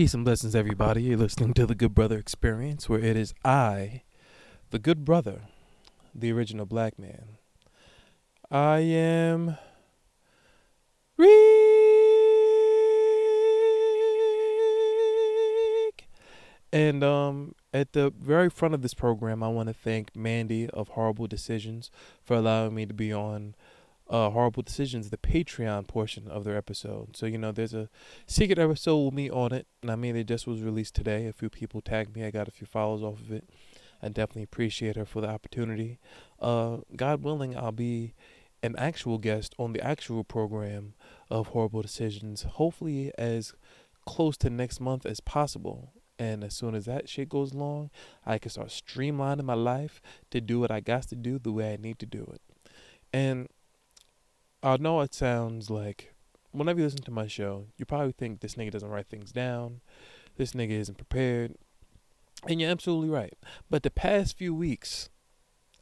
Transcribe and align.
Peace 0.00 0.14
and 0.14 0.24
blessings, 0.24 0.54
everybody. 0.54 1.02
You're 1.02 1.18
listening 1.18 1.52
to 1.52 1.66
the 1.66 1.74
Good 1.74 1.94
Brother 1.94 2.16
Experience, 2.16 2.88
where 2.88 3.00
it 3.00 3.18
is 3.18 3.34
I, 3.44 4.00
the 4.70 4.78
Good 4.78 5.04
Brother, 5.04 5.42
the 6.14 6.32
original 6.32 6.64
black 6.64 6.98
man. 6.98 7.36
I 8.50 8.78
am. 8.78 9.58
Reek. 11.18 11.28
And 16.72 17.04
um, 17.04 17.54
at 17.74 17.92
the 17.92 18.10
very 18.18 18.48
front 18.48 18.72
of 18.72 18.80
this 18.80 18.94
program, 18.94 19.42
I 19.42 19.48
want 19.48 19.68
to 19.68 19.74
thank 19.74 20.16
Mandy 20.16 20.70
of 20.70 20.88
Horrible 20.88 21.26
Decisions 21.26 21.90
for 22.24 22.36
allowing 22.36 22.74
me 22.74 22.86
to 22.86 22.94
be 22.94 23.12
on 23.12 23.54
uh, 24.10 24.28
Horrible 24.30 24.62
Decisions, 24.62 25.10
the 25.10 25.16
Patreon 25.16 25.86
portion 25.86 26.26
of 26.26 26.42
their 26.44 26.56
episode. 26.56 27.16
So, 27.16 27.26
you 27.26 27.38
know, 27.38 27.52
there's 27.52 27.72
a 27.72 27.88
secret 28.26 28.58
episode 28.58 29.04
with 29.04 29.14
me 29.14 29.30
on 29.30 29.52
it. 29.52 29.68
And 29.82 29.90
I 29.90 29.96
mean, 29.96 30.16
it 30.16 30.24
just 30.24 30.46
was 30.46 30.62
released 30.62 30.96
today. 30.96 31.26
A 31.26 31.32
few 31.32 31.48
people 31.48 31.80
tagged 31.80 32.14
me. 32.14 32.24
I 32.24 32.30
got 32.30 32.48
a 32.48 32.50
few 32.50 32.66
follows 32.66 33.02
off 33.02 33.20
of 33.20 33.30
it. 33.30 33.48
I 34.02 34.08
definitely 34.08 34.42
appreciate 34.42 34.96
her 34.96 35.04
for 35.04 35.20
the 35.20 35.28
opportunity. 35.28 36.00
Uh, 36.40 36.78
God 36.96 37.22
willing, 37.22 37.56
I'll 37.56 37.70
be 37.70 38.14
an 38.62 38.74
actual 38.76 39.18
guest 39.18 39.54
on 39.58 39.72
the 39.72 39.82
actual 39.82 40.24
program 40.24 40.94
of 41.30 41.48
Horrible 41.48 41.82
Decisions, 41.82 42.42
hopefully 42.42 43.12
as 43.16 43.54
close 44.06 44.36
to 44.38 44.50
next 44.50 44.80
month 44.80 45.06
as 45.06 45.20
possible. 45.20 45.92
And 46.18 46.42
as 46.42 46.54
soon 46.54 46.74
as 46.74 46.84
that 46.86 47.08
shit 47.08 47.28
goes 47.28 47.54
long, 47.54 47.90
I 48.26 48.38
can 48.38 48.50
start 48.50 48.68
streamlining 48.68 49.44
my 49.44 49.54
life 49.54 50.02
to 50.30 50.40
do 50.40 50.60
what 50.60 50.70
I 50.70 50.80
got 50.80 51.04
to 51.04 51.16
do 51.16 51.38
the 51.38 51.52
way 51.52 51.72
I 51.72 51.76
need 51.76 51.98
to 52.00 52.06
do 52.06 52.30
it. 52.34 52.42
And 53.12 53.48
I 54.62 54.76
know 54.76 55.00
it 55.00 55.14
sounds 55.14 55.70
like 55.70 56.14
whenever 56.52 56.78
you 56.80 56.84
listen 56.84 57.02
to 57.02 57.10
my 57.10 57.26
show, 57.26 57.66
you 57.76 57.86
probably 57.86 58.12
think 58.12 58.40
this 58.40 58.54
nigga 58.54 58.72
doesn't 58.72 58.90
write 58.90 59.08
things 59.08 59.32
down, 59.32 59.80
this 60.36 60.52
nigga 60.52 60.72
isn't 60.72 60.98
prepared. 60.98 61.54
And 62.48 62.60
you're 62.60 62.70
absolutely 62.70 63.10
right. 63.10 63.36
But 63.68 63.82
the 63.82 63.90
past 63.90 64.36
few 64.36 64.54
weeks, 64.54 65.10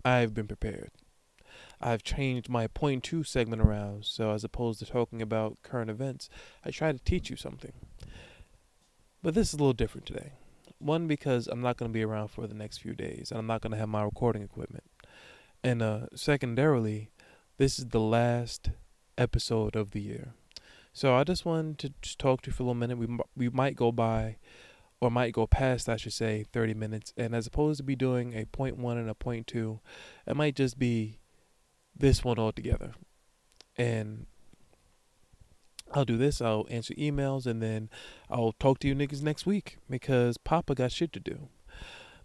I've 0.05 0.35
been 0.35 0.49
prepared. 0.49 0.91
I've 1.81 2.03
changed 2.03 2.49
my 2.49 2.67
point 2.67 3.05
two 3.05 3.23
segment 3.23 3.63
around, 3.63 4.05
so 4.05 4.33
as 4.33 4.43
opposed 4.43 4.81
to 4.81 4.87
talking 4.87 5.23
about 5.23 5.59
current 5.63 5.91
events, 5.91 6.29
I 6.65 6.71
try 6.71 6.91
to 6.91 6.99
teach 6.99 7.31
you 7.31 7.37
something. 7.37 7.73
But 9.23 9.35
this 9.35 9.49
is 9.49 9.55
a 9.55 9.59
little 9.59 9.73
different 9.73 10.07
today. 10.07 10.33
One, 10.79 11.07
because 11.07 11.47
I'm 11.47 11.61
not 11.61 11.77
going 11.77 11.91
to 11.91 11.95
be 11.95 12.05
around 12.05 12.29
for 12.29 12.47
the 12.47 12.55
next 12.55 12.79
few 12.79 12.95
days, 12.95 13.31
and 13.31 13.39
I'm 13.39 13.47
not 13.47 13.61
going 13.61 13.73
to 13.73 13.79
have 13.79 13.89
my 13.89 14.03
recording 14.03 14.43
equipment. 14.43 14.85
And 15.63 15.83
uh, 15.83 16.07
secondarily, 16.15 17.11
this 17.59 17.79
is 17.79 17.87
the 17.87 18.01
last 18.01 18.71
episode 19.19 19.77
of 19.77 19.91
the 19.91 20.01
year. 20.01 20.35
So 20.93 21.15
I 21.15 21.25
just 21.25 21.45
wanted 21.45 21.79
to 21.79 21.93
just 22.01 22.19
talk 22.19 22.43
to 22.43 22.49
you 22.49 22.53
for 22.53 22.63
a 22.63 22.67
little 22.67 22.75
minute. 22.75 22.99
We 22.99 23.07
we 23.37 23.49
might 23.51 23.77
go 23.77 23.93
by, 23.93 24.37
or 25.01 25.11
might 25.11 25.33
go 25.33 25.47
past, 25.47 25.89
I 25.89 25.97
should 25.97 26.13
say, 26.13 26.45
30 26.53 26.75
minutes. 26.75 27.13
And 27.17 27.35
as 27.35 27.47
opposed 27.47 27.79
to 27.79 27.85
be 27.85 27.97
doing 27.97 28.35
a 28.35 28.47
point 28.47 28.79
one 28.79 28.97
and 28.97 29.11
a 29.11 29.15
point 29.15 29.47
two, 29.47 29.81
it 30.27 30.37
might 30.37 30.57
just 30.57 30.79
be 30.79 31.19
this 31.97 32.25
one 32.25 32.39
altogether. 32.39 32.95
And 33.77 34.27
I'll 35.93 36.05
do 36.05 36.17
this. 36.17 36.41
I'll 36.41 36.67
answer 36.71 36.95
emails, 36.95 37.47
and 37.47 37.63
then 37.63 37.91
I'll 38.31 38.53
talk 38.53 38.79
to 38.81 38.89
you 38.89 38.95
niggas 38.95 39.23
next 39.23 39.47
week 39.47 39.79
because 39.89 40.37
Papa 40.39 40.75
got 40.75 40.93
shit 40.93 41.13
to 41.13 41.21
do. 41.21 41.49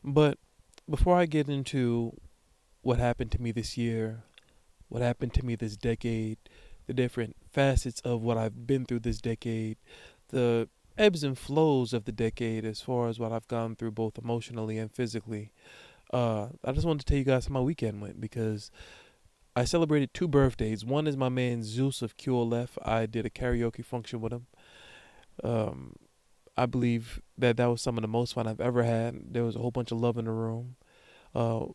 But 0.04 0.38
before 0.90 1.16
I 1.16 1.26
get 1.26 1.48
into 1.48 2.18
what 2.82 3.00
happened 3.00 3.32
to 3.32 3.42
me 3.42 3.52
this 3.52 3.78
year, 3.78 4.24
what 4.94 5.02
happened 5.02 5.34
to 5.34 5.44
me 5.44 5.56
this 5.56 5.76
decade, 5.76 6.38
the 6.86 6.94
different 6.94 7.36
facets 7.52 8.00
of 8.02 8.22
what 8.22 8.38
I've 8.38 8.68
been 8.68 8.86
through 8.86 9.00
this 9.00 9.20
decade, 9.20 9.78
the 10.30 10.70
ebbs 11.00 11.24
and 11.24 11.36
flows 11.36 11.94
of 11.94 12.06
the 12.06 12.12
decade 12.12 12.64
as 12.64 12.80
far 12.80 13.10
as 13.10 13.18
what 13.18 13.32
I've 13.32 13.48
gone 13.48 13.76
through 13.76 13.94
both 13.94 14.20
emotionally 14.20 14.78
and 14.78 14.92
physically. 14.92 15.52
Uh, 16.14 16.50
I 16.64 16.74
just 16.74 16.86
wanted 16.86 17.00
to 17.00 17.06
tell 17.08 17.18
you 17.18 17.24
guys 17.24 17.48
how 17.48 17.54
my 17.54 17.60
weekend 17.60 18.04
went 18.04 18.22
because 18.22 18.70
I 19.56 19.64
celebrated 19.64 20.14
two 20.14 20.28
birthdays. 20.28 20.86
One 20.86 21.08
is 21.08 21.18
my 21.18 21.30
man 21.30 21.64
Zeus 21.64 22.04
of 22.04 22.16
QLF. 22.16 22.78
I 22.86 23.08
did 23.08 23.26
a 23.26 23.32
karaoke 23.32 23.84
function 23.84 24.22
with 24.22 24.32
him. 24.32 24.46
Um, 25.44 25.96
I 26.56 26.68
believe 26.68 27.20
that 27.36 27.58
that 27.58 27.66
was 27.66 27.82
some 27.82 27.98
of 27.98 28.04
the 28.04 28.08
most 28.08 28.36
fun 28.36 28.46
I've 28.46 28.62
ever 28.62 28.84
had. 28.84 29.34
There 29.34 29.44
was 29.44 29.56
a 29.56 29.60
whole 29.60 29.72
bunch 29.72 29.92
of 29.92 30.00
love 30.00 30.20
in 30.20 30.26
the 30.26 30.32
room. 30.32 30.76
Uh, 31.34 31.66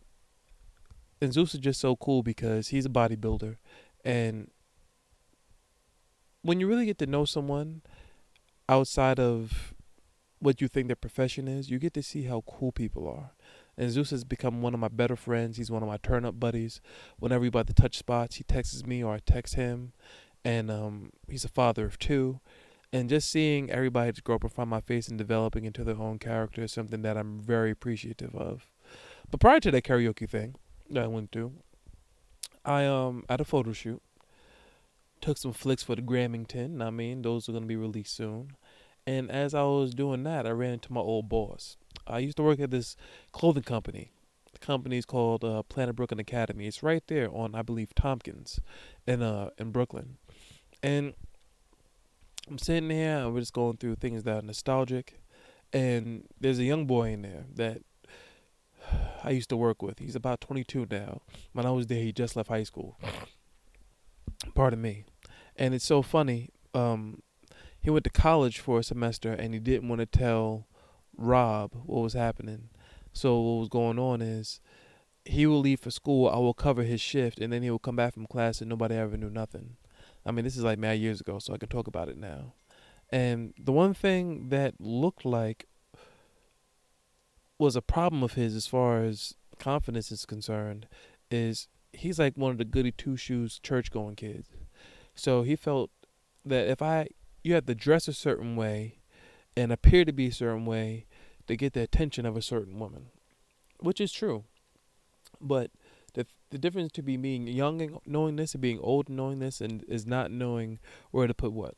and 1.21 1.33
Zeus 1.33 1.53
is 1.53 1.59
just 1.59 1.79
so 1.79 1.95
cool 1.95 2.23
because 2.23 2.69
he's 2.69 2.85
a 2.85 2.89
bodybuilder, 2.89 3.57
and 4.03 4.49
when 6.41 6.59
you 6.59 6.67
really 6.67 6.85
get 6.85 6.97
to 6.99 7.05
know 7.05 7.25
someone 7.25 7.81
outside 8.67 9.19
of 9.19 9.73
what 10.39 10.61
you 10.61 10.67
think 10.67 10.87
their 10.87 10.95
profession 10.95 11.47
is, 11.47 11.69
you 11.69 11.79
get 11.79 11.93
to 11.93 12.03
see 12.03 12.23
how 12.23 12.43
cool 12.47 12.71
people 12.71 13.07
are. 13.07 13.31
And 13.77 13.91
Zeus 13.91 14.11
has 14.11 14.23
become 14.23 14.61
one 14.61 14.73
of 14.73 14.79
my 14.79 14.87
better 14.87 15.15
friends. 15.15 15.57
He's 15.57 15.71
one 15.71 15.83
of 15.83 15.89
my 15.89 15.97
turn 15.97 16.25
up 16.25 16.39
buddies. 16.39 16.81
Whenever 17.17 17.41
we 17.41 17.47
about 17.47 17.67
to 17.67 17.73
touch 17.73 17.97
spots, 17.97 18.37
he 18.37 18.43
texts 18.43 18.85
me 18.85 19.03
or 19.03 19.15
I 19.15 19.19
text 19.19 19.55
him. 19.55 19.93
And 20.43 20.71
um, 20.71 21.11
he's 21.27 21.45
a 21.45 21.49
father 21.49 21.85
of 21.85 21.99
two. 21.99 22.39
And 22.91 23.09
just 23.09 23.29
seeing 23.29 23.69
everybody 23.69 24.11
just 24.11 24.23
grow 24.23 24.35
up 24.35 24.43
in 24.43 24.49
front 24.49 24.67
of 24.67 24.71
my 24.71 24.81
face 24.81 25.07
and 25.07 25.17
developing 25.17 25.65
into 25.65 25.83
their 25.83 25.99
own 25.99 26.19
character 26.19 26.63
is 26.63 26.71
something 26.71 27.01
that 27.03 27.17
I'm 27.17 27.39
very 27.39 27.71
appreciative 27.71 28.35
of. 28.35 28.67
But 29.29 29.39
prior 29.39 29.59
to 29.59 29.71
that 29.71 29.83
karaoke 29.83 30.27
thing 30.29 30.55
that 30.91 31.03
I 31.03 31.07
went 31.07 31.31
to, 31.33 31.53
I 32.65 32.85
um 32.85 33.23
at 33.29 33.41
a 33.41 33.45
photo 33.45 33.73
shoot 33.73 34.01
took 35.21 35.37
some 35.37 35.53
flicks 35.53 35.83
for 35.83 35.95
the 35.95 36.01
Grammington. 36.01 36.81
I 36.81 36.89
mean, 36.89 37.21
those 37.21 37.49
are 37.49 37.51
gonna 37.51 37.65
be 37.65 37.75
released 37.75 38.15
soon. 38.15 38.51
And 39.05 39.31
as 39.31 39.53
I 39.53 39.63
was 39.63 39.93
doing 39.93 40.23
that, 40.23 40.45
I 40.45 40.51
ran 40.51 40.73
into 40.73 40.93
my 40.93 41.01
old 41.01 41.29
boss. 41.29 41.77
I 42.05 42.19
used 42.19 42.37
to 42.37 42.43
work 42.43 42.59
at 42.59 42.71
this 42.71 42.95
clothing 43.31 43.63
company. 43.63 44.11
The 44.53 44.59
company 44.59 44.97
is 44.97 45.05
called 45.05 45.43
uh, 45.43 45.63
Planet 45.63 45.95
Brooklyn 45.95 46.19
Academy. 46.19 46.67
It's 46.67 46.83
right 46.83 47.03
there 47.07 47.29
on, 47.33 47.55
I 47.55 47.61
believe, 47.61 47.93
Tompkins, 47.95 48.59
in 49.07 49.21
uh 49.21 49.49
in 49.57 49.71
Brooklyn. 49.71 50.17
And 50.81 51.13
I'm 52.47 52.57
sitting 52.57 52.89
here 52.89 53.17
and 53.17 53.33
we're 53.33 53.41
just 53.41 53.53
going 53.53 53.77
through 53.77 53.95
things 53.95 54.23
that 54.23 54.43
are 54.43 54.45
nostalgic. 54.45 55.21
And 55.71 56.25
there's 56.39 56.59
a 56.59 56.63
young 56.63 56.87
boy 56.87 57.09
in 57.11 57.21
there 57.21 57.45
that 57.55 57.81
I 59.23 59.31
used 59.31 59.49
to 59.49 59.57
work 59.57 59.81
with. 59.81 59.99
He's 59.99 60.15
about 60.15 60.41
22 60.41 60.87
now. 60.89 61.21
When 61.53 61.65
I 61.65 61.71
was 61.71 61.87
there, 61.87 62.01
he 62.01 62.11
just 62.11 62.35
left 62.35 62.49
high 62.49 62.63
school. 62.63 62.97
Pardon 64.55 64.81
me. 64.81 65.05
And 65.55 65.73
it's 65.73 65.85
so 65.85 66.01
funny. 66.01 66.49
Um, 66.73 67.21
he 67.79 67.89
went 67.89 68.03
to 68.05 68.09
college 68.09 68.59
for 68.59 68.79
a 68.79 68.83
semester 68.83 69.33
and 69.33 69.53
he 69.53 69.59
didn't 69.59 69.89
want 69.89 69.99
to 69.99 70.05
tell 70.05 70.67
Rob 71.17 71.71
what 71.85 72.01
was 72.01 72.13
happening. 72.13 72.69
So 73.13 73.39
what 73.39 73.59
was 73.59 73.69
going 73.69 73.99
on 73.99 74.21
is 74.21 74.61
he 75.25 75.45
will 75.45 75.59
leave 75.59 75.79
for 75.79 75.91
school. 75.91 76.29
I 76.29 76.37
will 76.37 76.53
cover 76.53 76.83
his 76.83 77.01
shift, 77.01 77.39
and 77.39 77.51
then 77.51 77.61
he 77.61 77.69
will 77.69 77.79
come 77.79 77.95
back 77.95 78.13
from 78.13 78.25
class, 78.25 78.61
and 78.61 78.69
nobody 78.69 78.95
ever 78.95 79.17
knew 79.17 79.29
nothing. 79.29 79.77
I 80.25 80.31
mean, 80.31 80.45
this 80.45 80.57
is 80.57 80.63
like 80.63 80.79
mad 80.79 80.99
years 80.99 81.21
ago, 81.21 81.39
so 81.39 81.53
I 81.53 81.57
can 81.57 81.69
talk 81.69 81.87
about 81.87 82.09
it 82.09 82.17
now. 82.17 82.53
And 83.11 83.53
the 83.57 83.71
one 83.71 83.93
thing 83.93 84.49
that 84.49 84.75
looked 84.79 85.25
like 85.25 85.67
was 87.59 87.75
a 87.75 87.81
problem 87.81 88.23
of 88.23 88.33
his 88.33 88.55
as 88.55 88.65
far 88.65 89.03
as 89.03 89.35
confidence 89.59 90.11
is 90.11 90.25
concerned 90.25 90.87
is 91.29 91.67
he's 91.93 92.17
like 92.17 92.35
one 92.35 92.51
of 92.51 92.57
the 92.57 92.65
goody 92.65 92.91
two 92.91 93.17
shoes 93.17 93.59
church 93.59 93.91
going 93.91 94.15
kids. 94.15 94.49
So 95.13 95.43
he 95.43 95.55
felt 95.55 95.91
that 96.45 96.67
if 96.67 96.81
I 96.81 97.09
you 97.43 97.53
have 97.53 97.65
to 97.65 97.75
dress 97.75 98.07
a 98.07 98.13
certain 98.13 98.55
way 98.55 98.99
and 99.55 99.71
appear 99.71 100.05
to 100.05 100.13
be 100.13 100.27
a 100.27 100.31
certain 100.31 100.65
way 100.65 101.05
to 101.47 101.57
get 101.57 101.73
the 101.73 101.81
attention 101.81 102.25
of 102.25 102.37
a 102.37 102.41
certain 102.41 102.79
woman, 102.79 103.07
which 103.79 103.99
is 103.99 104.11
true. 104.11 104.45
But 105.41 105.71
the 106.13 106.25
the 106.49 106.57
difference 106.57 106.91
to 106.93 107.03
be 107.03 107.17
being 107.17 107.47
young 107.47 107.81
and 107.81 107.97
knowing 108.05 108.37
this 108.37 108.53
and 108.53 108.61
being 108.61 108.79
old 108.79 109.09
and 109.09 109.17
knowing 109.17 109.39
this 109.39 109.59
and 109.59 109.83
is 109.87 110.05
not 110.05 110.31
knowing 110.31 110.79
where 111.11 111.27
to 111.27 111.33
put 111.33 111.51
what. 111.51 111.75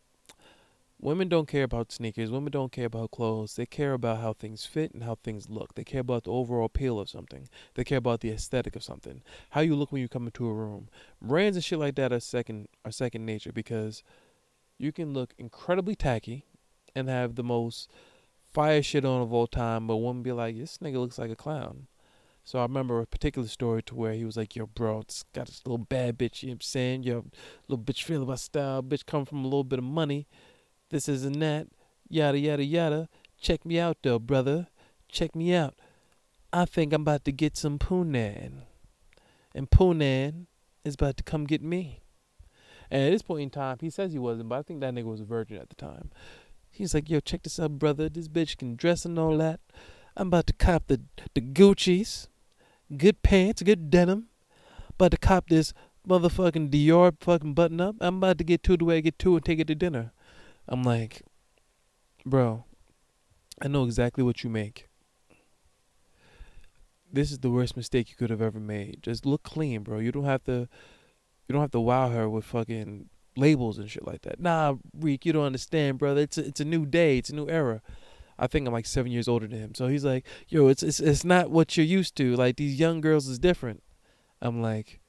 Women 1.04 1.30
don't 1.30 1.48
care 1.48 1.64
about 1.64 1.92
sneakers. 1.92 2.30
Women 2.30 2.52
don't 2.52 2.72
care 2.72 2.86
about 2.86 3.10
clothes. 3.10 3.56
They 3.56 3.66
care 3.66 3.94
about 3.94 4.22
how 4.22 4.34
things 4.34 4.68
fit 4.68 4.94
and 4.94 5.04
how 5.04 5.16
things 5.16 5.50
look. 5.50 5.74
They 5.74 5.84
care 5.84 6.02
about 6.02 6.26
the 6.26 6.32
overall 6.32 6.66
appeal 6.66 7.00
of 7.00 7.10
something. 7.10 7.50
They 7.74 7.84
care 7.84 7.98
about 7.98 8.22
the 8.22 8.30
aesthetic 8.30 8.76
of 8.76 8.84
something. 8.84 9.24
How 9.50 9.62
you 9.62 9.76
look 9.76 9.92
when 9.92 10.02
you 10.02 10.08
come 10.08 10.26
into 10.28 10.48
a 10.48 10.54
room. 10.54 10.90
Brands 11.20 11.58
and 11.58 11.64
shit 11.64 11.80
like 11.80 11.96
that 11.96 12.14
are 12.14 12.20
second 12.20 12.68
are 12.86 12.92
second 12.92 13.26
nature 13.26 13.52
because 13.52 14.04
you 14.78 14.92
can 14.92 15.12
look 15.12 15.34
incredibly 15.40 15.96
tacky 15.96 16.46
and 16.96 17.10
have 17.10 17.34
the 17.34 17.44
most 17.44 17.90
fire 18.54 18.84
shit 18.84 19.04
on 19.04 19.22
of 19.22 19.34
all 19.34 19.48
time, 19.48 19.88
but 19.88 19.98
women 19.98 20.22
be 20.22 20.32
like, 20.32 20.58
this 20.58 20.78
nigga 20.78 20.98
looks 20.98 21.18
like 21.18 21.32
a 21.32 21.36
clown. 21.36 21.88
So 22.44 22.60
I 22.60 22.64
remember 22.64 23.00
a 23.00 23.08
particular 23.08 23.48
story 23.48 23.82
to 23.84 23.96
where 23.96 24.14
he 24.14 24.26
was 24.26 24.36
like, 24.36 24.56
yo, 24.56 24.66
bro, 24.66 25.00
it's 25.00 25.24
got 25.34 25.48
this 25.48 25.62
little 25.66 25.78
bad 25.78 26.18
bitch, 26.18 26.42
you 26.42 26.50
know 26.50 26.54
what 26.54 26.56
I'm 26.56 26.62
saying? 26.62 27.04
Yo, 27.04 27.26
little 27.68 27.84
bitch 27.84 28.04
feel 28.04 28.24
about 28.24 28.40
style, 28.40 28.84
bitch 28.84 29.06
come 29.06 29.26
from 29.26 29.40
a 29.40 29.48
little 29.48 29.64
bit 29.64 29.80
of 29.80 29.86
money. 29.86 30.28
This 30.92 31.08
isn't 31.08 31.40
that. 31.40 31.68
Yada, 32.10 32.38
yada, 32.38 32.64
yada. 32.64 33.10
Check 33.40 33.66
me 33.66 33.80
out, 33.80 33.98
though, 34.04 34.20
brother. 34.20 34.68
Check 35.08 35.36
me 35.36 35.54
out. 35.56 35.74
I 36.52 36.66
think 36.66 36.92
I'm 36.92 37.04
about 37.04 37.24
to 37.26 37.32
get 37.32 37.56
some 37.56 37.80
Poonan. 37.80 38.64
And 39.56 39.70
Poonan 39.70 40.48
is 40.84 40.96
about 40.96 41.16
to 41.18 41.24
come 41.24 41.46
get 41.46 41.64
me. 41.64 42.02
And 42.90 43.04
at 43.04 43.12
this 43.12 43.22
point 43.22 43.44
in 43.44 43.50
time, 43.50 43.78
he 43.80 43.90
says 43.90 44.12
he 44.12 44.20
wasn't, 44.20 44.50
but 44.50 44.60
I 44.60 44.62
think 44.64 44.82
that 44.82 44.94
nigga 44.94 45.06
was 45.06 45.22
a 45.22 45.26
virgin 45.26 45.58
at 45.58 45.70
the 45.70 45.76
time. 45.76 46.12
He's 46.70 46.94
like, 46.94 47.10
yo, 47.10 47.22
check 47.22 47.44
this 47.44 47.58
out, 47.58 47.80
brother. 47.80 48.10
This 48.10 48.28
bitch 48.28 48.58
can 48.58 48.76
dress 48.76 49.06
and 49.06 49.18
all 49.18 49.38
that. 49.38 49.62
I'm 50.18 50.28
about 50.28 50.48
to 50.48 50.54
cop 50.54 50.88
the 50.88 51.02
the 51.34 51.42
Gucci's, 51.42 52.28
good 52.98 53.24
pants, 53.24 53.62
good 53.62 53.90
denim. 53.90 54.28
About 54.90 55.12
to 55.12 55.18
cop 55.18 55.48
this 55.48 55.74
motherfucking 56.08 56.70
Dior 56.70 57.14
fucking 57.22 57.54
button 57.54 57.80
up. 57.80 57.96
I'm 58.02 58.18
about 58.18 58.38
to 58.40 58.44
get 58.44 58.62
to 58.64 58.76
the 58.76 58.84
way 58.84 58.98
I 58.98 59.02
get 59.02 59.20
to 59.20 59.36
and 59.36 59.46
take 59.46 59.60
it 59.60 59.68
to 59.68 59.76
dinner. 59.76 60.12
I'm 60.68 60.84
like, 60.84 61.24
bro, 62.26 62.66
I 63.62 63.68
know 63.68 63.84
exactly 63.84 64.24
what 64.24 64.44
you 64.44 64.50
make. 64.50 64.88
This 67.12 67.32
is 67.32 67.40
the 67.40 67.50
worst 67.50 67.76
mistake 67.76 68.10
you 68.10 68.16
could 68.16 68.30
have 68.30 68.42
ever 68.42 68.60
made. 68.60 69.00
Just 69.02 69.26
look 69.26 69.44
clean, 69.44 69.84
bro. 69.84 70.00
You 70.00 70.12
don't 70.12 70.26
have 70.26 70.44
to 70.46 70.70
you 71.48 71.54
don't 71.54 71.62
have 71.62 71.72
to 71.72 71.80
wow 71.82 72.10
her 72.10 72.30
with 72.30 72.46
fucking 72.46 73.10
labels 73.36 73.78
and 73.78 73.90
shit 73.90 74.08
like 74.08 74.22
that. 74.22 74.40
Nah, 74.40 74.76
Reek, 74.98 75.26
you 75.26 75.34
don't 75.34 75.46
understand, 75.46 75.98
brother. 75.98 76.22
It's 76.22 76.38
a, 76.38 76.46
it's 76.48 76.62
a 76.62 76.66
new 76.66 76.86
day. 76.86 77.18
It's 77.18 77.30
a 77.30 77.36
new 77.36 77.50
era. 77.50 77.82
I 78.40 78.48
think 78.48 78.66
I'm 78.66 78.74
like 78.74 78.86
seven 78.86 79.12
years 79.12 79.28
older 79.28 79.48
than 79.48 79.60
him. 79.60 79.76
So 79.76 79.88
he's 79.88 80.06
like, 80.06 80.26
yo, 80.48 80.68
it's 80.68 80.82
it's 80.82 81.00
it's 81.02 81.26
not 81.26 81.52
what 81.52 81.76
you're 81.76 81.86
used 81.86 82.16
to. 82.18 82.36
Like 82.36 82.56
these 82.56 82.80
young 82.80 83.02
girls 83.02 83.28
is 83.28 83.38
different. 83.38 83.84
I'm 84.42 84.62
like, 84.62 85.01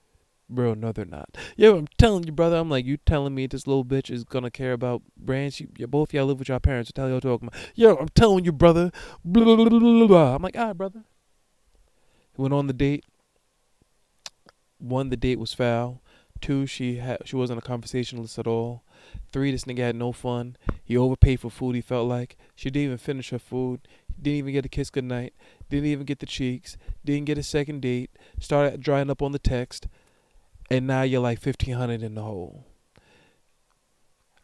bro, 0.55 0.75
no, 0.75 0.93
they're 0.93 1.05
not. 1.05 1.37
Yo, 1.57 1.77
I'm 1.77 1.89
telling 1.99 2.25
you, 2.25 2.33
brother. 2.33 2.57
I'm 2.57 2.71
like, 2.71 2.85
you 2.85 2.97
telling 2.99 3.35
me 3.35 3.47
this 3.47 3.67
little 3.67 3.85
bitch 3.85 4.11
is 4.11 4.25
gonna 4.25 4.51
care 4.51 4.73
about 4.73 5.03
brands? 5.17 5.61
You, 5.61 5.69
you 5.77 5.87
both 5.87 6.13
y'all 6.13 6.27
live 6.27 6.39
with 6.39 6.49
your 6.49 6.61
parents. 6.61 6.93
Hell 6.95 7.09
y'all 7.09 7.21
talking 7.21 7.49
about? 7.49 7.61
Yo, 7.75 7.97
I'm 7.97 8.09
telling 8.11 8.45
you, 8.45 8.53
brother. 8.53 8.91
Blah, 9.25 9.45
blah, 9.45 9.69
blah, 9.69 10.07
blah. 10.07 10.35
I'm 10.35 10.43
like, 10.43 10.57
right, 10.57 10.77
brother. 10.77 11.05
He 12.35 12.41
went 12.41 12.55
on 12.55 12.67
the 12.67 12.73
date. 12.73 13.05
One, 14.79 15.11
the 15.11 15.17
date 15.17 15.39
was 15.39 15.55
foul. 15.55 16.03
Two, 16.41 16.67
she 16.67 16.97
had 16.97 17.19
she 17.25 17.37
wasn't 17.37 17.61
a 17.61 17.63
conversationalist 17.63 18.39
at 18.39 18.47
all. 18.49 18.83
Three, 19.33 19.53
this 19.53 19.65
nigga 19.65 19.79
had 19.79 19.97
no 19.97 20.13
fun. 20.13 20.57
He 20.83 20.97
overpaid 20.97 21.41
for 21.41 21.51
food. 21.51 21.77
He 21.77 21.81
felt 21.81 22.09
like 22.09 22.37
she 22.55 22.69
didn't 22.71 22.87
even 22.87 22.99
finish 22.99 23.31
her 23.31 23.39
food. 23.39 23.87
Didn't 24.21 24.39
even 24.39 24.53
get 24.53 24.67
a 24.67 24.69
kiss 24.69 24.91
goodnight. 24.91 25.35
Didn't 25.69 25.87
even 25.87 26.05
get 26.05 26.19
the 26.19 26.27
cheeks. 26.27 26.77
Didn't 27.05 27.27
get 27.27 27.39
a 27.39 27.43
second 27.43 27.81
date. 27.83 28.11
Started 28.41 28.81
drying 28.81 29.11
up 29.11 29.23
on 29.23 29.33
the 29.33 29.39
text, 29.39 29.89
and 30.71 30.87
now 30.87 31.03
you're 31.03 31.21
like 31.21 31.41
fifteen 31.41 31.75
hundred 31.75 32.03
in 32.03 32.15
the 32.15 32.23
hole. 32.23 32.67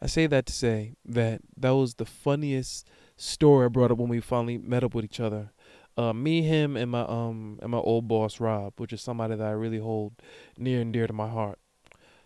I 0.01 0.07
say 0.07 0.27
that 0.27 0.45
to 0.45 0.53
say 0.53 0.95
that 1.05 1.41
that 1.57 1.71
was 1.71 1.95
the 1.95 2.05
funniest 2.05 2.87
story 3.17 3.65
I 3.65 3.67
brought 3.69 3.91
up 3.91 3.97
when 3.97 4.09
we 4.09 4.21
finally 4.21 4.57
met 4.57 4.83
up 4.83 4.95
with 4.95 5.03
each 5.05 5.19
other. 5.19 5.51
Uh, 5.97 6.13
me, 6.13 6.41
him, 6.43 6.77
and 6.77 6.91
my 6.91 7.01
um 7.01 7.59
and 7.61 7.71
my 7.71 7.79
old 7.79 8.07
boss 8.07 8.39
Rob, 8.39 8.73
which 8.77 8.93
is 8.93 9.01
somebody 9.01 9.35
that 9.35 9.45
I 9.45 9.51
really 9.51 9.79
hold 9.79 10.13
near 10.57 10.79
and 10.79 10.93
dear 10.93 11.07
to 11.07 11.13
my 11.13 11.27
heart. 11.27 11.59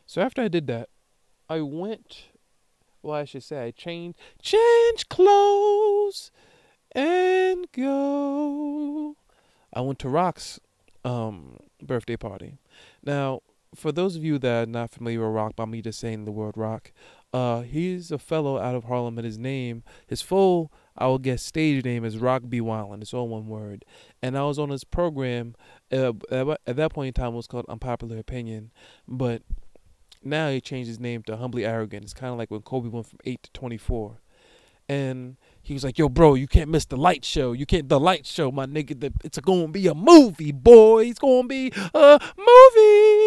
So 0.05 0.21
after 0.21 0.41
I 0.41 0.47
did 0.47 0.67
that, 0.67 0.89
I 1.49 1.61
went. 1.61 2.25
Well, 3.01 3.19
I 3.19 3.25
should 3.25 3.43
say 3.43 3.65
I 3.65 3.71
changed, 3.71 4.17
change 4.41 5.09
clothes, 5.09 6.31
and 6.93 7.65
go. 7.71 9.17
I 9.73 9.81
went 9.81 9.99
to 9.99 10.09
Rock's 10.09 10.59
um, 11.03 11.57
birthday 11.81 12.15
party. 12.15 12.59
Now, 13.03 13.41
for 13.75 13.91
those 13.91 14.15
of 14.15 14.23
you 14.23 14.37
that 14.39 14.67
are 14.67 14.71
not 14.71 14.91
familiar 14.91 15.21
with 15.21 15.35
Rock, 15.35 15.55
by 15.55 15.65
me 15.65 15.81
just 15.81 15.99
saying 15.99 16.25
the 16.25 16.31
word 16.31 16.57
Rock, 16.57 16.91
uh, 17.33 17.61
he's 17.61 18.11
a 18.11 18.19
fellow 18.19 18.59
out 18.59 18.75
of 18.75 18.83
Harlem, 18.83 19.17
and 19.17 19.25
his 19.25 19.39
name, 19.39 19.83
his 20.07 20.21
full, 20.21 20.71
I 20.95 21.07
will 21.07 21.17
guess, 21.17 21.41
stage 21.41 21.83
name 21.83 22.05
is 22.05 22.17
Rock 22.19 22.43
B. 22.47 22.61
Wallen. 22.61 23.01
It's 23.01 23.13
all 23.13 23.27
one 23.27 23.47
word. 23.47 23.85
And 24.21 24.37
I 24.37 24.43
was 24.43 24.59
on 24.59 24.69
his 24.69 24.83
program. 24.83 25.55
Uh, 25.91 26.13
at 26.31 26.75
that 26.75 26.93
point 26.93 27.07
in 27.07 27.13
time, 27.13 27.33
it 27.33 27.37
was 27.37 27.47
called 27.47 27.65
Unpopular 27.67 28.19
Opinion, 28.19 28.71
but 29.07 29.41
now 30.23 30.49
he 30.49 30.61
changed 30.61 30.87
his 30.87 30.99
name 30.99 31.23
to 31.23 31.37
Humbly 31.37 31.65
Arrogant. 31.65 32.03
It's 32.03 32.13
kind 32.13 32.31
of 32.31 32.37
like 32.37 32.51
when 32.51 32.61
Kobe 32.61 32.89
went 32.89 33.07
from 33.07 33.19
8 33.25 33.43
to 33.43 33.51
24. 33.51 34.19
And 34.89 35.37
he 35.61 35.73
was 35.73 35.83
like, 35.83 35.97
yo, 35.97 36.09
bro, 36.09 36.35
you 36.35 36.47
can't 36.47 36.69
miss 36.69 36.85
the 36.85 36.97
light 36.97 37.23
show. 37.23 37.53
You 37.53 37.65
can't, 37.65 37.87
the 37.87 37.99
light 37.99 38.25
show, 38.25 38.51
my 38.51 38.65
nigga. 38.65 38.99
The, 38.99 39.13
it's 39.23 39.39
to 39.39 39.67
be 39.69 39.87
a 39.87 39.95
movie, 39.95 40.51
boy. 40.51 41.05
It's 41.05 41.19
to 41.19 41.43
be 41.47 41.71
a 41.93 42.19
movie. 42.37 43.22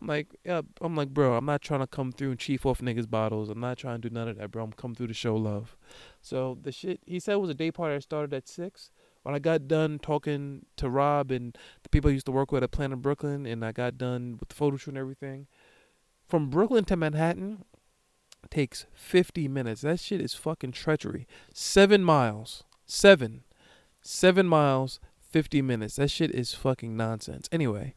I'm 0.00 0.06
like, 0.06 0.36
yeah, 0.44 0.62
I'm 0.80 0.94
like, 0.94 1.08
bro, 1.08 1.36
I'm 1.36 1.46
not 1.46 1.62
trying 1.62 1.80
to 1.80 1.86
come 1.86 2.12
through 2.12 2.32
and 2.32 2.38
chief 2.38 2.66
off 2.66 2.80
niggas' 2.80 3.08
bottles. 3.08 3.48
I'm 3.48 3.60
not 3.60 3.78
trying 3.78 4.00
to 4.00 4.08
do 4.08 4.14
none 4.14 4.28
of 4.28 4.36
that, 4.36 4.50
bro. 4.50 4.64
I'm 4.64 4.72
come 4.72 4.94
through 4.94 5.06
to 5.06 5.14
show 5.14 5.36
love. 5.36 5.76
So 6.20 6.58
the 6.60 6.72
shit, 6.72 7.00
he 7.06 7.18
said 7.18 7.36
was 7.36 7.50
a 7.50 7.54
day 7.54 7.70
party 7.70 7.94
that 7.94 8.02
started 8.02 8.34
at 8.34 8.46
6 8.46 8.90
when 9.22 9.34
I 9.34 9.38
got 9.38 9.66
done 9.66 9.98
talking 9.98 10.66
to 10.76 10.88
Rob 10.88 11.30
and 11.30 11.56
the 11.82 11.88
people 11.88 12.10
I 12.10 12.14
used 12.14 12.26
to 12.26 12.32
work 12.32 12.52
with 12.52 12.62
at 12.62 12.70
Planet 12.70 13.00
Brooklyn, 13.02 13.46
and 13.46 13.64
I 13.64 13.72
got 13.72 13.98
done 13.98 14.36
with 14.38 14.50
the 14.50 14.54
photo 14.54 14.76
shoot 14.76 14.90
and 14.90 14.98
everything, 14.98 15.46
from 16.28 16.50
Brooklyn 16.50 16.84
to 16.84 16.96
Manhattan 16.96 17.64
takes 18.50 18.86
50 18.94 19.48
minutes. 19.48 19.80
That 19.80 19.98
shit 19.98 20.20
is 20.20 20.34
fucking 20.34 20.72
treachery. 20.72 21.26
Seven 21.52 22.04
miles. 22.04 22.64
Seven. 22.84 23.42
Seven 24.00 24.46
miles, 24.46 25.00
50 25.30 25.62
minutes. 25.62 25.96
That 25.96 26.10
shit 26.10 26.30
is 26.30 26.54
fucking 26.54 26.96
nonsense. 26.96 27.48
Anyway, 27.50 27.94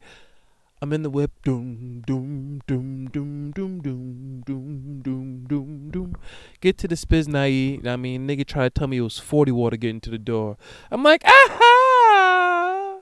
I'm 0.82 0.94
in 0.94 1.02
the 1.02 1.10
whip. 1.10 1.30
Doom, 1.44 2.02
doom, 2.06 2.62
doom, 2.66 3.10
doom, 3.12 3.50
doom, 3.50 3.80
doom, 3.82 4.42
doom, 4.46 5.02
doom, 5.02 5.44
doom, 5.46 5.90
doom. 5.90 6.16
Get 6.62 6.78
to 6.78 6.88
the 6.88 6.94
Spiz 6.94 7.28
Naive. 7.28 7.86
I 7.86 7.96
mean, 7.96 8.26
nigga 8.26 8.46
tried 8.46 8.74
to 8.74 8.78
tell 8.80 8.88
me 8.88 8.96
it 8.96 9.02
was 9.02 9.18
40 9.18 9.52
water 9.52 9.76
getting 9.76 10.00
to 10.00 10.10
the 10.10 10.18
door. 10.18 10.56
I'm 10.90 11.02
like, 11.02 11.22
aha! 11.26 13.00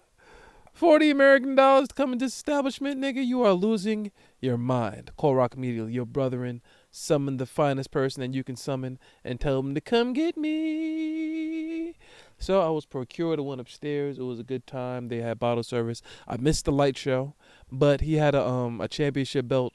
40 0.72 1.10
American 1.10 1.54
dollars 1.54 1.88
to 1.88 1.94
come 1.94 2.12
into 2.12 2.24
this 2.24 2.34
establishment, 2.34 3.00
nigga. 3.00 3.24
You 3.24 3.42
are 3.42 3.52
losing 3.52 4.10
your 4.40 4.56
mind. 4.58 5.12
Call 5.16 5.36
Rock 5.36 5.54
immediately. 5.54 5.92
Your 5.92 6.06
brother, 6.06 6.38
brethren 6.38 6.62
summon 6.90 7.36
the 7.36 7.46
finest 7.46 7.90
person 7.90 8.20
that 8.20 8.34
you 8.34 8.42
can 8.42 8.56
summon 8.56 8.98
and 9.24 9.40
tell 9.40 9.62
them 9.62 9.74
to 9.74 9.80
come 9.80 10.12
get 10.12 10.36
me. 10.36 11.94
So 12.38 12.60
I 12.60 12.70
was 12.70 12.86
procured. 12.86 13.38
I 13.38 13.42
went 13.42 13.60
upstairs. 13.60 14.18
It 14.18 14.22
was 14.22 14.38
a 14.38 14.44
good 14.44 14.66
time. 14.66 15.08
They 15.08 15.18
had 15.18 15.38
bottle 15.38 15.62
service. 15.64 16.02
I 16.26 16.36
missed 16.36 16.64
the 16.64 16.72
light 16.72 16.96
show, 16.96 17.34
but 17.70 18.00
he 18.00 18.14
had 18.14 18.34
a 18.34 18.46
um 18.46 18.80
a 18.80 18.88
championship 18.88 19.48
belt 19.48 19.74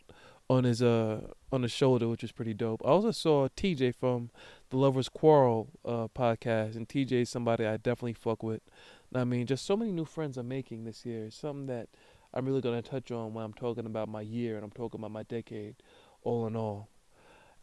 on 0.50 0.64
his 0.64 0.82
uh 0.82 1.22
on 1.52 1.64
his 1.64 1.72
shoulder, 1.72 2.08
which 2.08 2.22
was 2.22 2.32
pretty 2.32 2.54
dope. 2.54 2.82
I 2.86 2.90
also 2.90 3.12
saw 3.12 3.48
TJ 3.50 3.96
from 3.96 4.30
the 4.70 4.78
Lovers 4.78 5.10
Quarrel 5.10 5.70
uh 5.86 6.08
podcast, 6.08 6.76
and 6.76 6.88
TJ 6.88 7.24
is 7.24 7.30
somebody 7.30 7.66
I 7.66 7.78
definitely 7.78 8.14
fuck 8.14 8.44
with. 8.44 8.62
I 9.14 9.24
mean, 9.26 9.46
just 9.46 9.66
so 9.66 9.78
many 9.78 9.92
new 9.92 10.06
friends 10.06 10.38
I'm 10.38 10.48
making 10.48 10.86
this 10.86 11.06
year. 11.06 11.30
something 11.30 11.68
that 11.68 11.90
I'm 12.34 12.46
really 12.46 12.62
gonna 12.62 12.82
touch 12.82 13.12
on 13.12 13.34
when 13.34 13.44
I'm 13.46 13.54
talking 13.54 13.86
about 13.86 14.10
my 14.10 14.22
year 14.22 14.56
and 14.56 14.64
I'm 14.64 14.72
talking 14.72 15.00
about 15.00 15.12
my 15.12 15.24
decade, 15.24 15.76
all 16.24 16.48
in 16.48 16.56
all. 16.56 16.90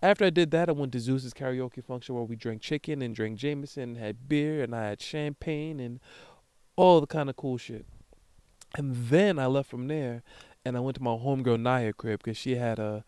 After 0.03 0.25
I 0.25 0.31
did 0.31 0.51
that, 0.53 0.69
I 0.69 0.73
went 0.73 0.93
to 0.93 1.01
Zeus's 1.01 1.35
karaoke 1.35 1.85
function 1.85 2.15
where 2.15 2.25
we 2.25 2.37
drank 2.37 2.63
chicken 2.63 3.03
and 3.03 3.15
drank 3.15 3.39
Jameson, 3.39 3.83
and 3.83 3.97
had 3.99 4.29
beer, 4.29 4.63
and 4.63 4.75
I 4.75 4.89
had 4.89 5.03
champagne 5.03 5.79
and 5.79 6.01
all 6.77 7.01
the 7.01 7.07
kind 7.07 7.29
of 7.29 7.37
cool 7.37 7.59
shit. 7.59 7.85
And 8.77 8.95
then 8.95 9.39
I 9.39 9.47
left 9.47 9.69
from 9.69 9.89
there, 9.89 10.23
and 10.65 10.77
I 10.77 10.81
went 10.81 10.97
to 10.97 11.03
my 11.03 11.11
homegirl 11.11 11.61
Naya 11.61 11.93
crib 11.93 12.21
because 12.23 12.39
she 12.39 12.57
had 12.57 12.79
a, 12.79 13.05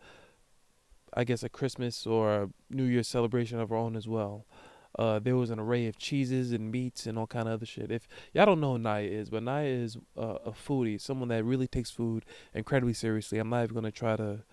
I 1.13 1.23
guess 1.23 1.41
a 1.41 1.49
Christmas 1.49 2.05
or 2.05 2.43
a 2.43 2.49
New 2.69 2.83
Year's 2.83 3.07
celebration 3.07 3.59
of 3.59 3.69
her 3.69 3.75
own 3.75 3.95
as 3.95 4.07
well. 4.07 4.45
Uh, 4.99 5.17
there 5.17 5.35
was 5.35 5.49
an 5.49 5.59
array 5.59 5.87
of 5.87 5.97
cheeses 5.97 6.51
and 6.51 6.71
meats 6.71 7.07
and 7.07 7.17
all 7.17 7.25
kind 7.25 7.47
of 7.47 7.55
other 7.55 7.65
shit. 7.65 7.91
If 7.91 8.07
y'all 8.33 8.45
don't 8.45 8.61
know 8.61 8.73
who 8.73 8.77
Naya 8.79 9.07
is, 9.07 9.31
but 9.31 9.41
Naya 9.41 9.65
is 9.65 9.97
uh, 10.15 10.37
a 10.45 10.51
foodie, 10.51 11.01
someone 11.01 11.29
that 11.29 11.43
really 11.43 11.67
takes 11.67 11.89
food 11.89 12.25
incredibly 12.53 12.93
seriously. 12.93 13.39
I'm 13.39 13.49
not 13.49 13.63
even 13.63 13.73
gonna 13.73 13.91
try 13.91 14.15
to 14.17 14.43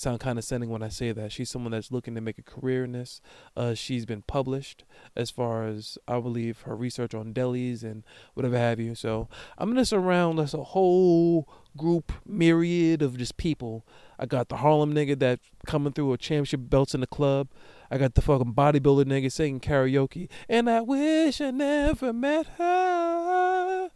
sound 0.00 0.20
condescending 0.20 0.70
when 0.70 0.82
I 0.82 0.88
say 0.88 1.12
that. 1.12 1.32
She's 1.32 1.50
someone 1.50 1.72
that's 1.72 1.92
looking 1.92 2.14
to 2.14 2.20
make 2.20 2.38
a 2.38 2.42
career 2.42 2.84
in 2.84 2.92
this. 2.92 3.20
Uh, 3.56 3.74
she's 3.74 4.06
been 4.06 4.22
published 4.22 4.84
as 5.14 5.30
far 5.30 5.66
as 5.66 5.98
I 6.08 6.18
believe 6.20 6.62
her 6.62 6.74
research 6.74 7.14
on 7.14 7.34
delis 7.34 7.82
and 7.82 8.02
whatever 8.34 8.58
have 8.58 8.80
you. 8.80 8.94
So 8.94 9.28
I'm 9.58 9.68
gonna 9.68 9.84
surround 9.84 10.40
us 10.40 10.54
a 10.54 10.62
whole 10.62 11.48
group, 11.76 12.12
myriad 12.26 13.02
of 13.02 13.16
just 13.18 13.36
people. 13.36 13.84
I 14.18 14.26
got 14.26 14.48
the 14.48 14.56
Harlem 14.58 14.94
nigga 14.94 15.18
that 15.20 15.40
coming 15.66 15.92
through 15.92 16.10
with 16.10 16.20
championship 16.20 16.60
belts 16.64 16.94
in 16.94 17.00
the 17.00 17.06
club. 17.06 17.48
I 17.90 17.98
got 17.98 18.14
the 18.14 18.22
fucking 18.22 18.54
bodybuilder 18.54 19.04
nigga 19.04 19.30
singing 19.30 19.60
karaoke. 19.60 20.28
And 20.48 20.70
I 20.70 20.80
wish 20.80 21.40
I 21.40 21.50
never 21.50 22.12
met 22.12 22.46
her. 22.58 23.90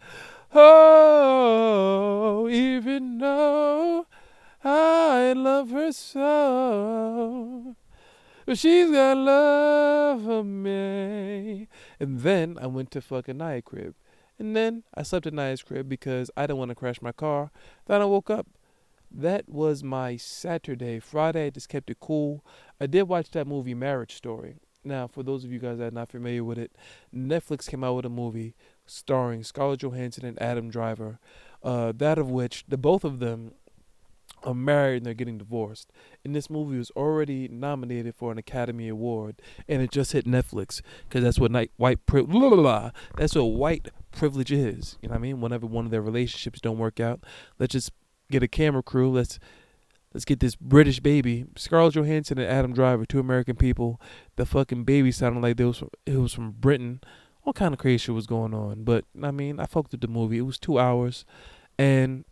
Oh, 0.56 2.48
even 2.48 3.18
though 3.18 4.06
I 4.64 5.34
love 5.34 5.70
her 5.70 5.92
so. 5.92 7.76
She's 8.52 8.90
got 8.90 9.16
love 9.16 10.24
for 10.24 10.44
me. 10.44 11.68
And 12.00 12.20
then 12.20 12.58
I 12.60 12.66
went 12.66 12.90
to 12.92 13.00
fucking 13.00 13.38
Naya 13.38 13.62
crib. 13.62 13.94
And 14.38 14.56
then 14.56 14.82
I 14.94 15.02
slept 15.02 15.26
at 15.26 15.34
Naya's 15.34 15.62
crib 15.62 15.88
because 15.88 16.30
I 16.36 16.42
didn't 16.42 16.58
want 16.58 16.70
to 16.70 16.74
crash 16.74 17.00
my 17.00 17.12
car. 17.12 17.50
Then 17.86 18.00
I 18.00 18.04
woke 18.06 18.30
up 18.30 18.46
that 19.10 19.48
was 19.48 19.84
my 19.84 20.16
Saturday. 20.16 20.98
Friday, 20.98 21.46
I 21.46 21.50
just 21.50 21.68
kept 21.68 21.88
it 21.90 22.00
cool. 22.00 22.44
I 22.80 22.86
did 22.86 23.04
watch 23.04 23.30
that 23.30 23.46
movie 23.46 23.74
Marriage 23.74 24.14
Story. 24.14 24.56
Now, 24.82 25.06
for 25.06 25.22
those 25.22 25.44
of 25.44 25.52
you 25.52 25.58
guys 25.58 25.78
that 25.78 25.88
are 25.88 25.90
not 25.94 26.10
familiar 26.10 26.44
with 26.44 26.58
it, 26.58 26.72
Netflix 27.14 27.68
came 27.68 27.84
out 27.84 27.94
with 27.94 28.04
a 28.04 28.10
movie 28.10 28.54
starring 28.86 29.42
Scarlett 29.42 29.80
Johansson 29.80 30.26
and 30.26 30.40
Adam 30.42 30.68
Driver. 30.68 31.20
Uh, 31.62 31.92
that 31.96 32.18
of 32.18 32.30
which 32.30 32.64
the 32.68 32.76
both 32.76 33.04
of 33.04 33.20
them 33.20 33.52
are 34.44 34.54
married 34.54 34.98
and 34.98 35.06
they're 35.06 35.14
getting 35.14 35.38
divorced. 35.38 35.90
And 36.24 36.34
this 36.34 36.48
movie 36.48 36.78
was 36.78 36.90
already 36.92 37.48
nominated 37.48 38.14
for 38.14 38.30
an 38.30 38.38
Academy 38.38 38.88
Award, 38.88 39.40
and 39.68 39.82
it 39.82 39.90
just 39.90 40.12
hit 40.12 40.26
Netflix 40.26 40.80
because 41.08 41.24
that's 41.24 41.38
what 41.38 41.50
night 41.50 41.72
white 41.76 42.04
pri- 42.06 42.22
that's 43.16 43.34
what 43.34 43.44
white 43.44 43.88
privilege 44.12 44.52
is. 44.52 44.98
You 45.00 45.08
know 45.08 45.14
what 45.14 45.18
I 45.18 45.22
mean? 45.22 45.40
Whenever 45.40 45.66
one 45.66 45.84
of 45.84 45.90
their 45.90 46.02
relationships 46.02 46.60
don't 46.60 46.78
work 46.78 47.00
out, 47.00 47.20
let's 47.58 47.72
just 47.72 47.90
get 48.30 48.42
a 48.42 48.48
camera 48.48 48.82
crew. 48.82 49.10
Let's 49.10 49.38
let's 50.12 50.24
get 50.24 50.40
this 50.40 50.56
British 50.56 51.00
baby, 51.00 51.46
Scarlett 51.56 51.94
Johansson 51.94 52.38
and 52.38 52.50
Adam 52.50 52.72
Driver, 52.72 53.04
two 53.04 53.18
American 53.18 53.56
people. 53.56 54.00
The 54.36 54.46
fucking 54.46 54.84
baby 54.84 55.10
sounded 55.10 55.40
like 55.40 55.58
it 55.58 55.64
was 55.64 55.78
from, 55.78 55.90
it 56.06 56.16
was 56.16 56.32
from 56.32 56.52
Britain. 56.52 57.00
All 57.44 57.52
kind 57.52 57.74
of 57.74 57.80
crazy 57.80 57.98
shit 57.98 58.14
was 58.14 58.26
going 58.26 58.54
on, 58.54 58.84
but 58.84 59.04
I 59.22 59.30
mean, 59.30 59.60
I 59.60 59.66
fucked 59.66 59.92
with 59.92 60.00
the 60.00 60.08
movie. 60.08 60.38
It 60.38 60.42
was 60.42 60.58
two 60.58 60.78
hours, 60.78 61.26
and 61.78 62.24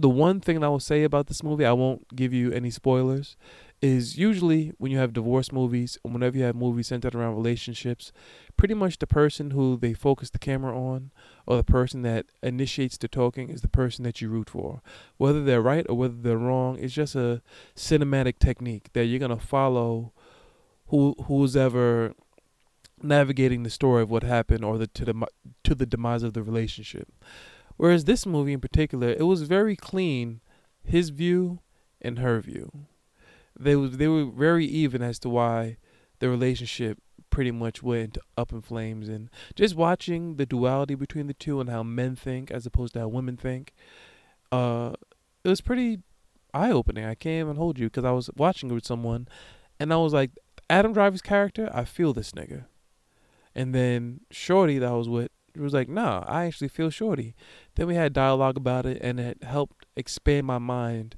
the 0.00 0.08
one 0.08 0.40
thing 0.40 0.62
I 0.62 0.68
will 0.68 0.80
say 0.80 1.02
about 1.02 1.26
this 1.26 1.42
movie, 1.42 1.66
I 1.66 1.72
won't 1.72 2.14
give 2.14 2.32
you 2.32 2.52
any 2.52 2.70
spoilers, 2.70 3.36
is 3.82 4.16
usually 4.16 4.72
when 4.78 4.92
you 4.92 4.98
have 4.98 5.12
divorce 5.12 5.50
movies, 5.50 5.98
and 6.04 6.12
whenever 6.12 6.38
you 6.38 6.44
have 6.44 6.54
movies 6.54 6.86
centered 6.86 7.14
around 7.14 7.34
relationships, 7.34 8.12
pretty 8.56 8.74
much 8.74 8.98
the 8.98 9.06
person 9.06 9.50
who 9.50 9.76
they 9.76 9.92
focus 9.94 10.30
the 10.30 10.38
camera 10.38 10.78
on 10.78 11.10
or 11.46 11.56
the 11.56 11.64
person 11.64 12.02
that 12.02 12.26
initiates 12.42 12.96
the 12.96 13.08
talking 13.08 13.48
is 13.48 13.60
the 13.60 13.68
person 13.68 14.04
that 14.04 14.20
you 14.20 14.28
root 14.28 14.48
for. 14.50 14.82
Whether 15.16 15.42
they're 15.42 15.62
right 15.62 15.86
or 15.88 15.96
whether 15.96 16.16
they're 16.16 16.38
wrong, 16.38 16.78
it's 16.78 16.94
just 16.94 17.16
a 17.16 17.42
cinematic 17.74 18.38
technique 18.38 18.92
that 18.92 19.06
you're 19.06 19.20
gonna 19.20 19.38
follow 19.38 20.12
who 20.88 21.16
who's 21.26 21.56
ever 21.56 22.14
navigating 23.02 23.62
the 23.62 23.70
story 23.70 24.02
of 24.02 24.10
what 24.10 24.22
happened 24.22 24.64
or 24.64 24.78
the 24.78 24.86
to 24.86 25.04
the 25.04 25.26
to 25.64 25.74
the 25.74 25.86
demise 25.86 26.22
of 26.22 26.34
the 26.34 26.42
relationship. 26.42 27.08
Whereas 27.78 28.04
this 28.04 28.26
movie 28.26 28.52
in 28.52 28.60
particular, 28.60 29.08
it 29.08 29.22
was 29.22 29.42
very 29.42 29.76
clean, 29.76 30.40
his 30.84 31.10
view 31.10 31.60
and 32.02 32.18
her 32.18 32.40
view. 32.40 32.86
They 33.58 33.76
was 33.76 33.96
they 33.96 34.08
were 34.08 34.26
very 34.26 34.66
even 34.66 35.00
as 35.00 35.18
to 35.20 35.28
why 35.28 35.78
the 36.18 36.28
relationship 36.28 36.98
pretty 37.30 37.52
much 37.52 37.82
went 37.82 38.18
up 38.36 38.52
in 38.52 38.62
flames 38.62 39.08
and 39.08 39.30
just 39.54 39.76
watching 39.76 40.36
the 40.36 40.46
duality 40.46 40.96
between 40.96 41.28
the 41.28 41.34
two 41.34 41.60
and 41.60 41.70
how 41.70 41.82
men 41.82 42.16
think 42.16 42.50
as 42.50 42.66
opposed 42.66 42.94
to 42.94 43.00
how 43.00 43.06
women 43.06 43.36
think 43.36 43.74
uh 44.50 44.92
it 45.44 45.48
was 45.48 45.60
pretty 45.60 45.98
eye 46.54 46.70
opening 46.70 47.04
i 47.04 47.14
can't 47.14 47.44
even 47.46 47.56
hold 47.56 47.78
you 47.78 47.86
because 47.86 48.04
i 48.04 48.10
was 48.10 48.30
watching 48.34 48.70
it 48.70 48.74
with 48.74 48.86
someone 48.86 49.28
and 49.78 49.92
i 49.92 49.96
was 49.96 50.14
like 50.14 50.30
adam 50.70 50.92
driver's 50.92 51.20
character 51.20 51.70
i 51.74 51.84
feel 51.84 52.14
this 52.14 52.32
nigga 52.32 52.64
and 53.54 53.74
then 53.74 54.20
shorty 54.30 54.78
that 54.78 54.88
i 54.88 54.94
was 54.94 55.08
with 55.08 55.30
was 55.60 55.74
like, 55.74 55.88
nah, 55.88 56.24
I 56.26 56.46
actually 56.46 56.68
feel 56.68 56.90
shorty. 56.90 57.34
Then 57.78 57.86
we 57.86 57.94
had 57.94 58.12
dialogue 58.12 58.56
about 58.56 58.86
it, 58.86 58.98
and 59.00 59.20
it 59.20 59.44
helped 59.44 59.86
expand 59.94 60.48
my 60.48 60.58
mind 60.58 61.14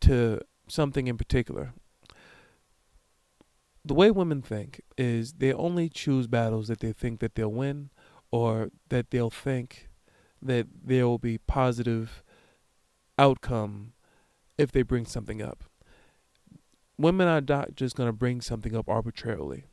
to 0.00 0.40
something 0.66 1.06
in 1.06 1.16
particular. 1.16 1.72
The 3.84 3.94
way 3.94 4.10
women 4.10 4.42
think 4.42 4.80
is 4.98 5.34
they 5.34 5.52
only 5.52 5.88
choose 5.88 6.26
battles 6.26 6.66
that 6.66 6.80
they 6.80 6.92
think 6.92 7.20
that 7.20 7.36
they'll 7.36 7.52
win, 7.52 7.90
or 8.32 8.70
that 8.88 9.12
they'll 9.12 9.30
think 9.30 9.88
that 10.42 10.66
there 10.84 11.06
will 11.06 11.18
be 11.18 11.38
positive 11.38 12.24
outcome 13.16 13.92
if 14.58 14.72
they 14.72 14.82
bring 14.82 15.06
something 15.06 15.40
up. 15.40 15.62
Women 16.98 17.28
are 17.28 17.40
not 17.40 17.76
just 17.76 17.94
gonna 17.94 18.12
bring 18.12 18.40
something 18.40 18.74
up 18.74 18.88
arbitrarily. 18.88 19.66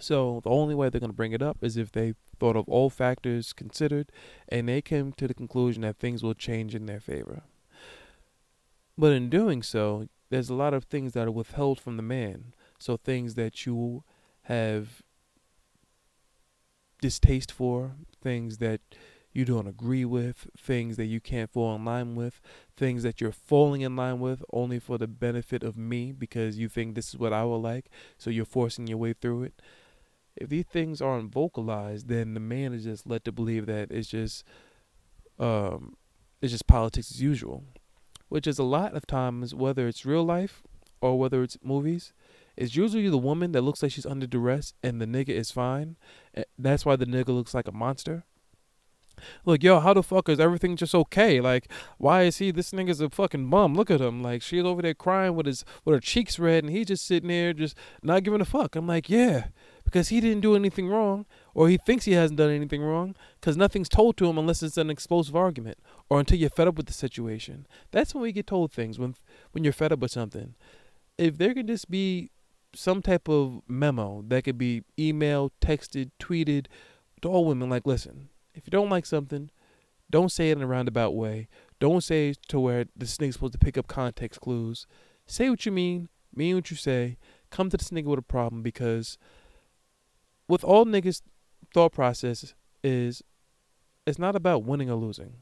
So 0.00 0.40
the 0.42 0.50
only 0.50 0.74
way 0.74 0.88
they're 0.88 1.00
going 1.00 1.10
to 1.10 1.16
bring 1.16 1.32
it 1.32 1.42
up 1.42 1.58
is 1.62 1.76
if 1.76 1.90
they 1.92 2.14
thought 2.40 2.56
of 2.56 2.68
all 2.68 2.90
factors 2.90 3.52
considered 3.52 4.10
and 4.48 4.68
they 4.68 4.80
came 4.80 5.12
to 5.12 5.28
the 5.28 5.34
conclusion 5.34 5.82
that 5.82 5.98
things 5.98 6.22
will 6.22 6.34
change 6.34 6.74
in 6.74 6.86
their 6.86 7.00
favor. 7.00 7.42
But 8.98 9.12
in 9.12 9.30
doing 9.30 9.62
so, 9.62 10.08
there's 10.30 10.50
a 10.50 10.54
lot 10.54 10.74
of 10.74 10.84
things 10.84 11.12
that 11.12 11.28
are 11.28 11.30
withheld 11.30 11.78
from 11.78 11.96
the 11.96 12.02
man. 12.02 12.54
So 12.78 12.96
things 12.96 13.34
that 13.34 13.66
you 13.66 14.04
have 14.42 15.02
distaste 17.00 17.52
for, 17.52 17.92
things 18.22 18.58
that 18.58 18.80
you 19.32 19.44
don't 19.44 19.68
agree 19.68 20.04
with, 20.04 20.48
things 20.58 20.96
that 20.96 21.06
you 21.06 21.20
can't 21.20 21.50
fall 21.50 21.74
in 21.76 21.84
line 21.84 22.14
with, 22.14 22.40
things 22.76 23.02
that 23.02 23.20
you're 23.20 23.32
falling 23.32 23.82
in 23.82 23.94
line 23.94 24.18
with 24.18 24.42
only 24.52 24.78
for 24.78 24.98
the 24.98 25.06
benefit 25.06 25.62
of 25.62 25.76
me 25.76 26.12
because 26.12 26.58
you 26.58 26.68
think 26.68 26.94
this 26.94 27.10
is 27.10 27.18
what 27.18 27.32
I 27.32 27.44
would 27.44 27.56
like, 27.58 27.86
so 28.18 28.28
you're 28.28 28.44
forcing 28.44 28.86
your 28.86 28.98
way 28.98 29.12
through 29.12 29.44
it 29.44 29.62
if 30.36 30.48
these 30.48 30.66
things 30.66 31.00
aren't 31.00 31.32
vocalized, 31.32 32.08
then 32.08 32.34
the 32.34 32.40
man 32.40 32.72
is 32.72 32.84
just 32.84 33.06
led 33.06 33.24
to 33.24 33.32
believe 33.32 33.66
that 33.66 33.90
it's 33.90 34.08
just 34.08 34.44
um 35.38 35.96
it's 36.40 36.52
just 36.52 36.66
politics 36.66 37.10
as 37.10 37.22
usual. 37.22 37.64
Which 38.28 38.46
is 38.46 38.58
a 38.58 38.64
lot 38.64 38.94
of 38.94 39.06
times 39.06 39.54
whether 39.54 39.88
it's 39.88 40.06
real 40.06 40.24
life 40.24 40.62
or 41.00 41.18
whether 41.18 41.42
it's 41.42 41.58
movies, 41.62 42.12
it's 42.56 42.76
usually 42.76 43.08
the 43.08 43.18
woman 43.18 43.52
that 43.52 43.62
looks 43.62 43.82
like 43.82 43.92
she's 43.92 44.06
under 44.06 44.26
duress 44.26 44.72
and 44.82 45.00
the 45.00 45.06
nigga 45.06 45.30
is 45.30 45.50
fine. 45.50 45.96
That's 46.58 46.86
why 46.86 46.96
the 46.96 47.06
nigga 47.06 47.28
looks 47.28 47.54
like 47.54 47.66
a 47.66 47.72
monster. 47.72 48.24
Like, 49.44 49.62
yo, 49.62 49.80
how 49.80 49.92
the 49.92 50.02
fuck 50.02 50.28
is 50.28 50.40
everything 50.40 50.76
just 50.76 50.94
okay? 50.94 51.40
Like, 51.40 51.70
why 51.98 52.22
is 52.22 52.38
he 52.38 52.50
this 52.50 52.70
nigga's 52.70 53.00
a 53.00 53.10
fucking 53.10 53.50
bum? 53.50 53.74
Look 53.74 53.90
at 53.90 54.00
him. 54.00 54.22
Like 54.22 54.42
she's 54.42 54.64
over 54.64 54.80
there 54.80 54.94
crying 54.94 55.34
with 55.34 55.46
his 55.46 55.64
with 55.84 55.94
her 55.94 56.00
cheeks 56.00 56.38
red 56.38 56.64
and 56.64 56.72
he's 56.72 56.86
just 56.86 57.06
sitting 57.06 57.28
there 57.28 57.52
just 57.52 57.76
not 58.02 58.22
giving 58.22 58.40
a 58.40 58.46
fuck. 58.46 58.76
I'm 58.76 58.86
like, 58.86 59.10
yeah 59.10 59.48
because 59.90 60.08
he 60.08 60.20
didn't 60.20 60.40
do 60.40 60.54
anything 60.54 60.88
wrong 60.88 61.26
or 61.52 61.68
he 61.68 61.76
thinks 61.76 62.04
he 62.04 62.12
hasn't 62.12 62.38
done 62.38 62.50
anything 62.50 62.82
wrong 62.82 63.16
because 63.40 63.56
nothing's 63.56 63.88
told 63.88 64.16
to 64.16 64.28
him 64.28 64.38
unless 64.38 64.62
it's 64.62 64.76
an 64.76 64.88
explosive 64.88 65.34
argument 65.34 65.78
or 66.08 66.20
until 66.20 66.38
you're 66.38 66.48
fed 66.48 66.68
up 66.68 66.76
with 66.76 66.86
the 66.86 66.92
situation. 66.92 67.66
That's 67.90 68.14
when 68.14 68.22
we 68.22 68.32
get 68.32 68.46
told 68.46 68.72
things 68.72 68.98
when 68.98 69.16
when 69.52 69.64
you're 69.64 69.72
fed 69.72 69.92
up 69.92 69.98
with 69.98 70.12
something. 70.12 70.54
If 71.18 71.38
there 71.38 71.54
could 71.54 71.66
just 71.66 71.90
be 71.90 72.30
some 72.74 73.02
type 73.02 73.28
of 73.28 73.62
memo 73.66 74.24
that 74.28 74.44
could 74.44 74.58
be 74.58 74.84
emailed, 74.96 75.50
texted, 75.60 76.10
tweeted 76.20 76.66
to 77.22 77.28
all 77.28 77.44
women 77.44 77.68
like, 77.68 77.84
listen, 77.84 78.28
if 78.54 78.66
you 78.66 78.70
don't 78.70 78.90
like 78.90 79.06
something, 79.06 79.50
don't 80.08 80.32
say 80.32 80.50
it 80.50 80.56
in 80.56 80.62
a 80.62 80.66
roundabout 80.66 81.14
way. 81.14 81.48
Don't 81.78 82.02
say 82.02 82.34
to 82.48 82.60
where 82.60 82.86
the 82.96 83.06
snake's 83.06 83.34
supposed 83.34 83.54
to 83.54 83.58
pick 83.58 83.76
up 83.76 83.86
context 83.86 84.40
clues. 84.40 84.86
Say 85.26 85.50
what 85.50 85.66
you 85.66 85.72
mean, 85.72 86.08
mean 86.34 86.54
what 86.54 86.70
you 86.70 86.76
say. 86.76 87.18
Come 87.50 87.70
to 87.70 87.76
the 87.76 87.84
nigga 87.84 88.04
with 88.04 88.18
a 88.18 88.22
problem 88.22 88.62
because 88.62 89.18
with 90.50 90.64
all 90.64 90.84
niggas' 90.84 91.22
thought 91.72 91.92
process 91.92 92.54
is 92.82 93.22
it's 94.06 94.18
not 94.18 94.34
about 94.34 94.64
winning 94.64 94.90
or 94.90 94.96
losing. 94.96 95.34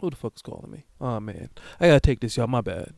Who 0.00 0.10
the 0.10 0.16
fuck 0.16 0.34
is 0.36 0.42
calling 0.42 0.70
me? 0.70 0.84
Oh 1.00 1.20
man, 1.20 1.48
I 1.80 1.88
gotta 1.88 2.00
take 2.00 2.20
this, 2.20 2.36
y'all. 2.36 2.46
My 2.46 2.60
bad. 2.60 2.92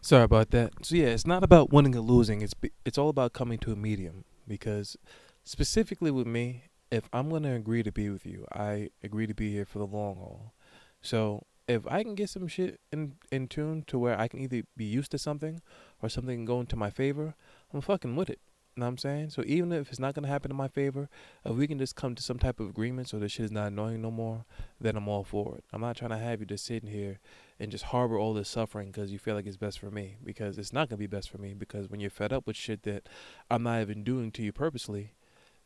Sorry 0.00 0.24
about 0.24 0.50
that. 0.50 0.72
So 0.82 0.94
yeah, 0.94 1.08
it's 1.08 1.26
not 1.26 1.42
about 1.42 1.72
winning 1.72 1.96
or 1.96 2.00
losing. 2.00 2.40
It's 2.40 2.54
it's 2.84 2.98
all 2.98 3.08
about 3.08 3.32
coming 3.32 3.58
to 3.58 3.72
a 3.72 3.76
medium 3.76 4.24
because 4.46 4.96
specifically 5.42 6.10
with 6.10 6.26
me, 6.26 6.64
if 6.90 7.08
I'm 7.12 7.30
gonna 7.30 7.56
agree 7.56 7.82
to 7.82 7.92
be 7.92 8.10
with 8.10 8.24
you, 8.24 8.46
I 8.52 8.90
agree 9.02 9.26
to 9.26 9.34
be 9.34 9.52
here 9.52 9.64
for 9.64 9.78
the 9.78 9.86
long 9.86 10.16
haul. 10.16 10.54
So 11.02 11.46
if 11.66 11.86
I 11.88 12.02
can 12.04 12.14
get 12.14 12.30
some 12.30 12.46
shit 12.46 12.80
in 12.92 13.14
in 13.32 13.48
tune 13.48 13.82
to 13.88 13.98
where 13.98 14.18
I 14.18 14.28
can 14.28 14.40
either 14.40 14.62
be 14.76 14.84
used 14.84 15.10
to 15.12 15.18
something 15.18 15.62
or 16.00 16.08
something 16.08 16.36
can 16.36 16.44
go 16.44 16.60
into 16.60 16.76
my 16.76 16.90
favor, 16.90 17.34
I'm 17.72 17.80
fucking 17.80 18.14
with 18.14 18.30
it 18.30 18.40
know 18.76 18.86
what 18.86 18.90
I'm 18.90 18.98
saying? 18.98 19.30
So 19.30 19.42
even 19.46 19.72
if 19.72 19.88
it's 19.88 19.98
not 19.98 20.14
gonna 20.14 20.28
happen 20.28 20.50
in 20.50 20.56
my 20.56 20.68
favor, 20.68 21.08
if 21.44 21.56
we 21.56 21.66
can 21.66 21.78
just 21.78 21.96
come 21.96 22.14
to 22.14 22.22
some 22.22 22.38
type 22.38 22.60
of 22.60 22.68
agreement 22.68 23.08
so 23.08 23.18
this 23.18 23.32
shit 23.32 23.46
is 23.46 23.50
not 23.50 23.68
annoying 23.68 24.02
no 24.02 24.10
more, 24.10 24.44
then 24.80 24.96
I'm 24.96 25.08
all 25.08 25.24
for 25.24 25.56
it. 25.56 25.64
I'm 25.72 25.80
not 25.80 25.96
trying 25.96 26.10
to 26.10 26.18
have 26.18 26.40
you 26.40 26.46
just 26.46 26.64
sitting 26.64 26.88
here 26.88 27.18
and 27.58 27.70
just 27.70 27.84
harbor 27.84 28.18
all 28.18 28.32
this 28.32 28.48
suffering 28.48 28.88
because 28.90 29.12
you 29.12 29.18
feel 29.18 29.34
like 29.34 29.46
it's 29.46 29.56
best 29.56 29.78
for 29.78 29.90
me. 29.90 30.16
Because 30.24 30.56
it's 30.56 30.72
not 30.72 30.88
gonna 30.88 30.98
be 30.98 31.06
best 31.06 31.30
for 31.30 31.38
me. 31.38 31.52
Because 31.54 31.88
when 31.90 32.00
you're 32.00 32.10
fed 32.10 32.32
up 32.32 32.46
with 32.46 32.56
shit 32.56 32.84
that 32.84 33.08
I'm 33.50 33.62
not 33.62 33.80
even 33.80 34.04
doing 34.04 34.30
to 34.32 34.42
you 34.42 34.52
purposely, 34.52 35.14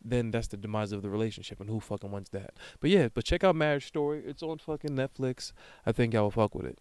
then 0.02 0.30
that's 0.30 0.48
the 0.48 0.56
demise 0.56 0.92
of 0.92 1.02
the 1.02 1.10
relationship 1.10 1.60
and 1.60 1.68
who 1.68 1.80
fucking 1.80 2.10
wants 2.10 2.30
that. 2.30 2.54
But 2.80 2.90
yeah, 2.90 3.08
but 3.12 3.24
check 3.24 3.44
out 3.44 3.56
Marriage 3.56 3.86
Story. 3.86 4.22
It's 4.26 4.42
on 4.42 4.58
fucking 4.58 4.90
Netflix. 4.90 5.52
I 5.86 5.92
think 5.92 6.14
y'all 6.14 6.24
will 6.24 6.30
fuck 6.30 6.54
with 6.54 6.66
it. 6.66 6.78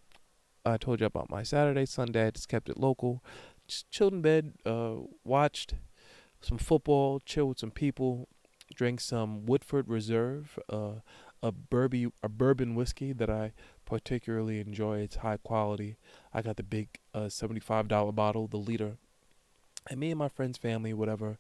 I 0.65 0.77
told 0.77 1.01
you 1.01 1.05
about 1.05 1.29
my 1.29 1.43
Saturday, 1.43 1.85
Sunday. 1.85 2.27
I 2.27 2.31
just 2.31 2.47
kept 2.47 2.69
it 2.69 2.79
local. 2.79 3.23
Just 3.67 3.89
chilled 3.91 4.13
in 4.13 4.21
bed, 4.21 4.53
uh, 4.65 4.95
watched 5.23 5.75
some 6.43 6.57
football, 6.57 7.19
chill 7.25 7.47
with 7.50 7.59
some 7.59 7.71
people, 7.71 8.27
drank 8.75 9.00
some 9.00 9.45
Woodford 9.45 9.88
Reserve, 9.88 10.59
uh, 10.69 10.95
a 11.41 11.51
bourbon 11.51 12.12
a 12.21 12.29
bourbon 12.29 12.75
whiskey 12.75 13.13
that 13.13 13.29
I 13.29 13.53
particularly 13.85 14.59
enjoy. 14.59 15.00
It's 15.00 15.17
high 15.17 15.38
quality. 15.38 15.97
I 16.33 16.41
got 16.41 16.57
the 16.57 16.63
big 16.63 17.00
uh, 17.13 17.29
seventy 17.29 17.59
five 17.59 17.88
dollar 17.88 18.12
bottle, 18.12 18.47
the 18.47 18.57
liter. 18.57 18.97
And 19.89 20.00
me 20.00 20.12
and 20.12 20.19
my 20.19 20.29
friends, 20.29 20.57
family, 20.57 20.93
whatever, 20.93 21.38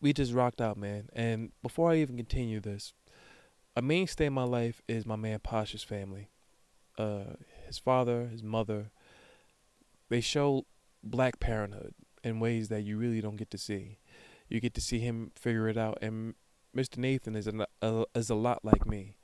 we 0.00 0.12
just 0.12 0.32
rocked 0.32 0.60
out, 0.60 0.76
man. 0.76 1.08
And 1.12 1.52
before 1.62 1.92
I 1.92 1.96
even 1.98 2.16
continue 2.16 2.58
this, 2.58 2.92
a 3.76 3.82
mainstay 3.82 4.26
in 4.26 4.32
my 4.32 4.42
life 4.42 4.82
is 4.88 5.06
my 5.06 5.14
man 5.14 5.38
Pasha's 5.38 5.84
family. 5.84 6.28
Uh, 6.98 7.34
his 7.66 7.78
father, 7.78 8.26
his 8.26 8.42
mother, 8.42 8.90
they 10.08 10.20
show 10.20 10.66
black 11.04 11.38
parenthood 11.38 11.94
in 12.26 12.40
ways 12.40 12.68
that 12.68 12.82
you 12.82 12.98
really 12.98 13.20
don't 13.20 13.36
get 13.36 13.50
to 13.52 13.58
see. 13.58 13.98
You 14.48 14.60
get 14.60 14.74
to 14.74 14.80
see 14.80 14.98
him 14.98 15.30
figure 15.36 15.68
it 15.68 15.78
out, 15.78 15.98
and 16.02 16.34
Mr. 16.76 16.98
Nathan 16.98 17.36
is 17.36 17.46
a, 17.46 17.66
a 17.80 18.04
is 18.14 18.30
a 18.30 18.34
lot 18.34 18.64
like 18.64 18.84
me. 18.86 19.16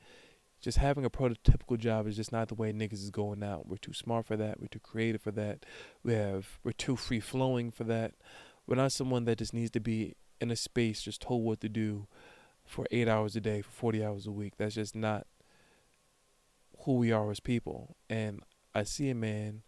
just 0.61 0.79
having 0.79 1.05
a 1.05 1.11
prototypical 1.11 1.77
job 1.77 2.07
is 2.07 2.17
just 2.17 2.31
not 2.33 2.49
the 2.49 2.55
way 2.55 2.73
niggas 2.73 3.03
is 3.03 3.11
going 3.11 3.43
out. 3.43 3.67
We're 3.69 3.77
too 3.77 3.93
smart 3.93 4.27
for 4.27 4.37
that. 4.37 4.61
We're 4.61 4.69
too 4.69 4.79
creative 4.79 5.21
for 5.21 5.33
that. 5.33 5.67
We 6.05 6.13
have 6.15 6.61
we're 6.65 6.73
too 6.73 6.97
free 6.97 7.21
flowing 7.21 7.73
for 7.73 7.85
that. 7.85 8.15
We're 8.67 8.77
not 8.77 8.93
someone 8.93 9.25
that 9.25 9.39
just 9.39 9.53
needs 9.53 9.73
to 9.73 9.81
be 9.81 10.15
in 10.41 10.51
a 10.51 10.57
space 10.57 11.03
just 11.03 11.21
told 11.21 11.45
what 11.45 11.61
to 11.61 11.69
do 11.69 12.07
for 12.65 12.87
eight 12.93 13.09
hours 13.09 13.35
a 13.35 13.41
day, 13.41 13.61
for 13.63 13.71
forty 13.71 14.05
hours 14.05 14.27
a 14.27 14.33
week. 14.33 14.55
That's 14.57 14.77
just 14.77 14.95
not 14.95 15.27
who 16.85 16.95
we 16.95 17.11
are 17.13 17.31
as 17.31 17.41
people. 17.41 17.97
And 18.09 18.41
I 18.75 18.85
see 18.85 19.11
a 19.11 19.15
man 19.15 19.63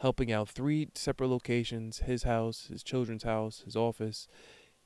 helping 0.00 0.32
out 0.32 0.48
three 0.48 0.88
separate 0.94 1.28
locations, 1.28 2.00
his 2.00 2.24
house, 2.24 2.66
his 2.70 2.82
children's 2.82 3.22
house, 3.22 3.62
his 3.64 3.76
office. 3.76 4.26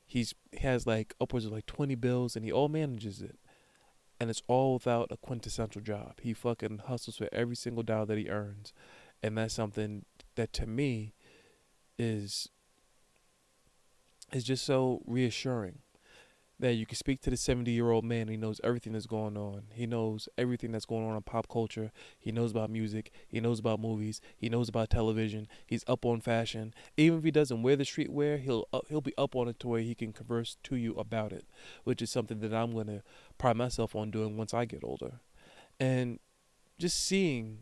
He's 0.05 0.35
he 0.51 0.59
has 0.59 0.85
like 0.85 1.15
upwards 1.19 1.45
of 1.45 1.51
like 1.51 1.65
twenty 1.65 1.95
bills 1.95 2.35
and 2.35 2.45
he 2.45 2.51
all 2.51 2.69
manages 2.69 3.21
it 3.21 3.39
and 4.19 4.29
it's 4.29 4.43
all 4.47 4.73
without 4.73 5.11
a 5.11 5.17
quintessential 5.17 5.81
job. 5.81 6.19
He 6.21 6.33
fucking 6.33 6.79
hustles 6.87 7.17
for 7.17 7.29
every 7.31 7.55
single 7.55 7.83
dollar 7.83 8.05
that 8.07 8.17
he 8.17 8.29
earns, 8.29 8.73
and 9.21 9.37
that's 9.37 9.53
something 9.53 10.05
that 10.35 10.53
to 10.53 10.65
me 10.65 11.13
is 11.97 12.49
is 14.33 14.43
just 14.43 14.65
so 14.65 15.01
reassuring 15.05 15.79
that 16.59 16.73
you 16.73 16.85
can 16.85 16.95
speak 16.95 17.21
to 17.21 17.29
the 17.29 17.37
70 17.37 17.71
year 17.71 17.91
old 17.91 18.05
man 18.05 18.27
he 18.27 18.37
knows 18.37 18.61
everything 18.63 18.93
that's 18.93 19.05
going 19.05 19.37
on. 19.37 19.63
He 19.73 19.85
knows 19.85 20.29
everything 20.37 20.71
that's 20.71 20.85
going 20.85 21.05
on 21.05 21.15
in 21.15 21.21
pop 21.21 21.49
culture. 21.49 21.91
He 22.17 22.31
knows 22.31 22.51
about 22.51 22.69
music. 22.69 23.11
He 23.27 23.39
knows 23.39 23.59
about 23.59 23.79
movies. 23.79 24.21
He 24.37 24.47
knows 24.47 24.69
about 24.69 24.89
television. 24.89 25.47
He's 25.65 25.83
up 25.87 26.05
on 26.05 26.21
fashion. 26.21 26.73
Even 26.95 27.19
if 27.19 27.25
he 27.25 27.31
doesn't 27.31 27.61
wear 27.61 27.75
the 27.75 27.83
streetwear 27.83 28.39
he'll 28.39 28.67
uh, 28.71 28.79
he'll 28.87 29.01
be 29.01 29.13
up 29.17 29.35
on 29.35 29.47
it 29.47 29.59
to 29.59 29.67
where 29.67 29.81
he 29.81 29.95
can 29.95 30.13
converse 30.13 30.57
to 30.63 30.75
you 30.75 30.93
about 30.95 31.33
it 31.33 31.45
which 31.83 32.01
is 32.01 32.09
something 32.09 32.39
that 32.39 32.53
i'm 32.53 32.71
going 32.71 32.87
to 32.87 33.01
pride 33.37 33.57
myself 33.57 33.95
on 33.95 34.11
doing 34.11 34.37
once 34.37 34.53
i 34.53 34.65
get 34.65 34.83
older. 34.83 35.19
And 35.79 36.19
just 36.79 37.03
seeing 37.05 37.59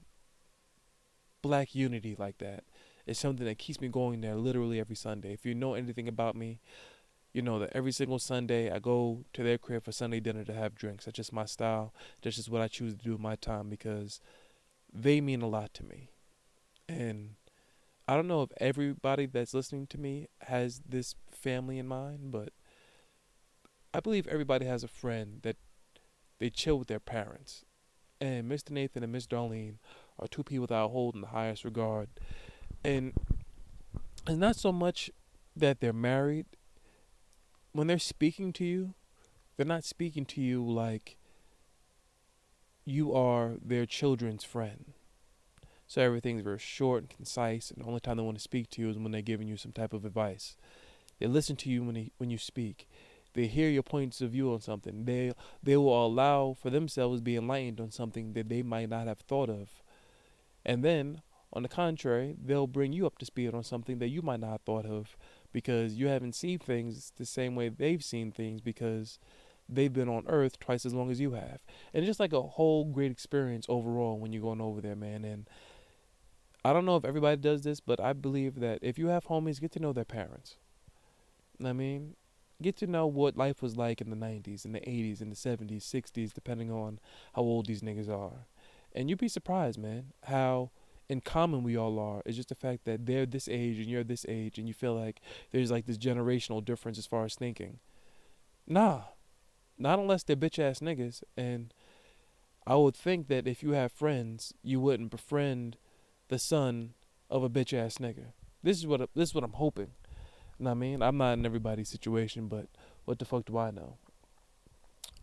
black 1.42 1.76
unity 1.76 2.16
like 2.18 2.38
that 2.38 2.64
is 3.06 3.20
something 3.20 3.46
that 3.46 3.58
keeps 3.58 3.82
me 3.82 3.88
going 3.88 4.22
there 4.22 4.36
literally 4.36 4.80
every 4.80 4.96
sunday. 4.96 5.34
If 5.34 5.46
you 5.46 5.56
know 5.56 5.74
anything 5.74 6.08
about 6.08 6.36
me 6.36 6.60
you 7.34 7.42
know 7.42 7.60
that 7.60 7.72
every 7.74 7.92
single 7.92 8.20
Sunday 8.20 8.72
I 8.72 8.80
go 8.80 9.26
to 9.34 9.44
their 9.44 9.58
crib 9.58 9.84
for 9.84 9.92
Sunday 9.92 10.20
dinner 10.20 10.44
to 10.46 10.54
have 10.54 10.76
drinks. 10.76 11.06
That's 11.06 11.18
just 11.18 11.34
my 11.34 11.46
style. 11.46 11.94
That's 12.22 12.36
just 12.36 12.50
what 12.50 12.62
I 12.62 12.68
choose 12.68 12.94
to 12.94 13.04
do 13.04 13.12
with 13.14 13.20
my 13.20 13.36
time 13.36 13.70
because 13.70 14.20
they 14.94 15.20
mean 15.20 15.42
a 15.42 15.48
lot 15.48 15.74
to 15.76 15.84
me. 15.84 16.10
And 16.88 17.32
I 18.08 18.16
don't 18.16 18.28
know 18.28 18.44
if 18.44 18.52
everybody 18.58 19.26
that's 19.26 19.54
listening 19.54 19.88
to 19.88 19.98
me 19.98 20.28
has 20.42 20.82
this 20.88 21.16
family 21.32 21.80
in 21.80 21.88
mind, 21.88 22.32
but 22.32 22.50
I 23.94 24.00
believe 24.00 24.28
everybody 24.28 24.66
has 24.66 24.84
a 24.84 24.88
friend 24.88 25.40
that 25.42 25.58
they 26.40 26.52
chill 26.52 26.78
with 26.78 26.88
their 26.88 27.00
parents. 27.00 27.66
And 28.22 28.50
Mr. 28.50 28.72
Nathan 28.72 29.04
and 29.04 29.12
Miss 29.12 29.26
Darlene 29.26 29.78
are 30.20 30.28
two 30.28 30.44
people 30.44 30.68
that 30.68 30.78
I 30.78 30.84
hold 30.84 31.16
in 31.16 31.22
the 31.22 31.28
highest 31.28 31.66
regard. 31.66 32.10
And 32.84 33.14
it's 34.28 34.38
not 34.38 34.56
so 34.56 34.72
much 34.72 35.10
that 35.56 35.80
they're 35.80 35.94
married 35.94 36.46
when 37.74 37.88
they're 37.88 38.00
speaking 38.00 38.54
to 38.54 38.64
you, 38.64 38.94
they're 39.58 39.66
not 39.66 39.84
speaking 39.84 40.26
to 40.26 40.42
you 40.42 40.64
like 40.66 41.18
you 42.86 43.14
are 43.14 43.54
their 43.64 43.86
children's 43.86 44.44
friend. 44.44 44.94
So 45.88 46.02
everything's 46.02 46.44
very 46.44 46.60
short 46.60 47.04
and 47.04 47.10
concise, 47.10 47.70
and 47.70 47.84
the 47.84 47.88
only 47.88 48.00
time 48.00 48.18
they 48.18 48.24
want 48.24 48.38
to 48.38 48.44
speak 48.44 48.70
to 48.72 48.82
you 48.82 48.90
is 48.90 48.98
when 48.98 49.12
they're 49.12 49.22
giving 49.22 49.48
you 49.48 49.58
some 49.58 49.72
type 49.72 49.94
of 49.94 50.06
advice. 50.06 50.56
They 51.20 51.28
listen 51.28 51.56
to 51.58 51.70
you 51.70 51.84
when 51.84 51.96
they, 51.96 52.12
when 52.18 52.30
you 52.30 52.38
speak. 52.38 52.88
They 53.34 53.48
hear 53.48 53.70
your 53.70 53.84
points 53.84 54.22
of 54.22 54.32
view 54.32 54.54
on 54.54 54.62
something. 54.62 55.06
They 55.06 55.34
they 55.62 55.76
will 55.78 56.06
allow 56.06 56.56
for 56.60 56.70
themselves 56.70 57.20
to 57.20 57.24
be 57.24 57.36
enlightened 57.36 57.80
on 57.80 57.92
something 57.92 58.34
that 58.34 58.50
they 58.50 58.62
might 58.62 58.90
not 58.90 59.08
have 59.08 59.20
thought 59.20 59.50
of. 59.50 59.84
And 60.66 60.84
then, 60.84 61.22
on 61.54 61.64
the 61.64 61.70
contrary, 61.70 62.36
they'll 62.44 62.68
bring 62.68 62.94
you 62.94 63.06
up 63.06 63.18
to 63.20 63.26
speed 63.26 63.54
on 63.54 63.64
something 63.64 64.00
that 64.00 64.10
you 64.10 64.22
might 64.22 64.40
not 64.40 64.52
have 64.52 64.62
thought 64.62 64.86
of 64.86 65.16
because 65.52 65.94
you 65.94 66.08
haven't 66.08 66.34
seen 66.34 66.60
things 66.60 67.14
the 67.18 67.26
same 67.26 67.56
way 67.56 67.70
they've 67.70 68.04
seen 68.04 68.32
things 68.32 68.60
because 68.60 69.20
they've 69.70 69.94
been 69.94 70.10
on 70.10 70.26
earth 70.28 70.60
twice 70.60 70.86
as 70.86 70.94
long 70.94 71.12
as 71.12 71.22
you 71.22 71.34
have. 71.34 71.64
And 71.94 72.04
it's 72.04 72.08
just 72.08 72.20
like 72.20 72.34
a 72.34 72.42
whole 72.42 72.86
great 72.86 73.12
experience 73.12 73.66
overall 73.70 74.18
when 74.18 74.34
you're 74.34 74.42
going 74.42 74.62
over 74.62 74.82
there, 74.82 74.96
man. 74.96 75.24
And 75.24 75.48
I 76.66 76.74
don't 76.74 76.86
know 76.86 76.96
if 76.96 77.06
everybody 77.06 77.38
does 77.38 77.62
this, 77.62 77.80
but 77.80 78.00
I 78.00 78.14
believe 78.14 78.60
that 78.60 78.80
if 78.82 78.98
you 78.98 79.08
have 79.08 79.26
homies, 79.26 79.62
get 79.62 79.72
to 79.74 79.80
know 79.80 79.94
their 79.94 80.06
parents. 80.06 80.56
I 81.64 81.72
mean, 81.72 82.16
get 82.62 82.78
to 82.78 82.88
know 82.88 83.06
what 83.06 83.38
life 83.38 83.62
was 83.62 83.78
like 83.78 84.02
in 84.02 84.10
the 84.10 84.16
90s, 84.16 84.66
in 84.66 84.72
the 84.72 84.80
80s, 84.80 85.22
in 85.22 85.30
the 85.30 85.36
70s, 85.36 85.84
60s, 85.84 86.34
depending 86.34 86.72
on 86.72 87.00
how 87.36 87.42
old 87.42 87.68
these 87.68 87.82
niggas 87.82 88.10
are. 88.10 88.48
And 88.96 89.10
you'd 89.10 89.20
be 89.20 89.28
surprised, 89.28 89.78
man, 89.78 90.14
how 90.24 90.72
in 91.14 91.22
common 91.22 91.62
we 91.62 91.78
all 91.78 92.00
are. 92.00 92.24
It's 92.26 92.36
just 92.36 92.50
the 92.50 92.56
fact 92.56 92.86
that 92.86 93.06
they're 93.06 93.28
this 93.28 93.48
age 93.48 93.78
and 93.78 93.88
you're 93.88 94.04
this 94.04 94.26
age, 94.28 94.58
and 94.58 94.68
you 94.68 94.74
feel 94.74 94.96
like 94.96 95.22
there's 95.52 95.70
like 95.70 95.86
this 95.86 96.00
generational 96.00 96.66
difference 96.66 96.98
as 96.98 97.06
far 97.06 97.24
as 97.24 97.36
thinking. 97.36 97.78
Nah, 98.66 99.02
not 99.78 100.00
unless 100.00 100.24
they're 100.24 100.36
bitch 100.36 100.58
ass 100.58 100.80
niggas. 100.80 101.22
And 101.38 101.72
I 102.66 102.76
would 102.76 102.96
think 102.96 103.28
that 103.28 103.48
if 103.48 103.62
you 103.62 103.72
have 103.72 103.92
friends, 103.92 104.54
you 104.64 104.80
wouldn't 104.80 105.12
befriend 105.12 105.78
the 106.30 106.40
son 106.40 106.96
of 107.30 107.44
a 107.44 107.50
bitch 107.50 107.78
ass 107.78 108.00
nigga. 108.00 108.34
This 108.64 108.80
is 108.80 108.88
what 108.88 109.08
this 109.14 109.30
is 109.30 109.36
what 109.36 109.44
I'm 109.44 109.54
hoping. 109.54 109.92
You 110.58 110.66
know 110.66 110.72
what 110.72 110.78
I 110.78 110.80
mean? 110.80 111.04
I'm 111.04 111.18
not 111.18 111.34
in 111.34 111.46
everybody's 111.46 111.90
situation, 111.90 112.48
but 112.48 112.70
what 113.06 113.20
the 113.20 113.26
fuck 113.26 113.46
do 113.46 113.58
I 113.60 113.70
know? 113.70 113.98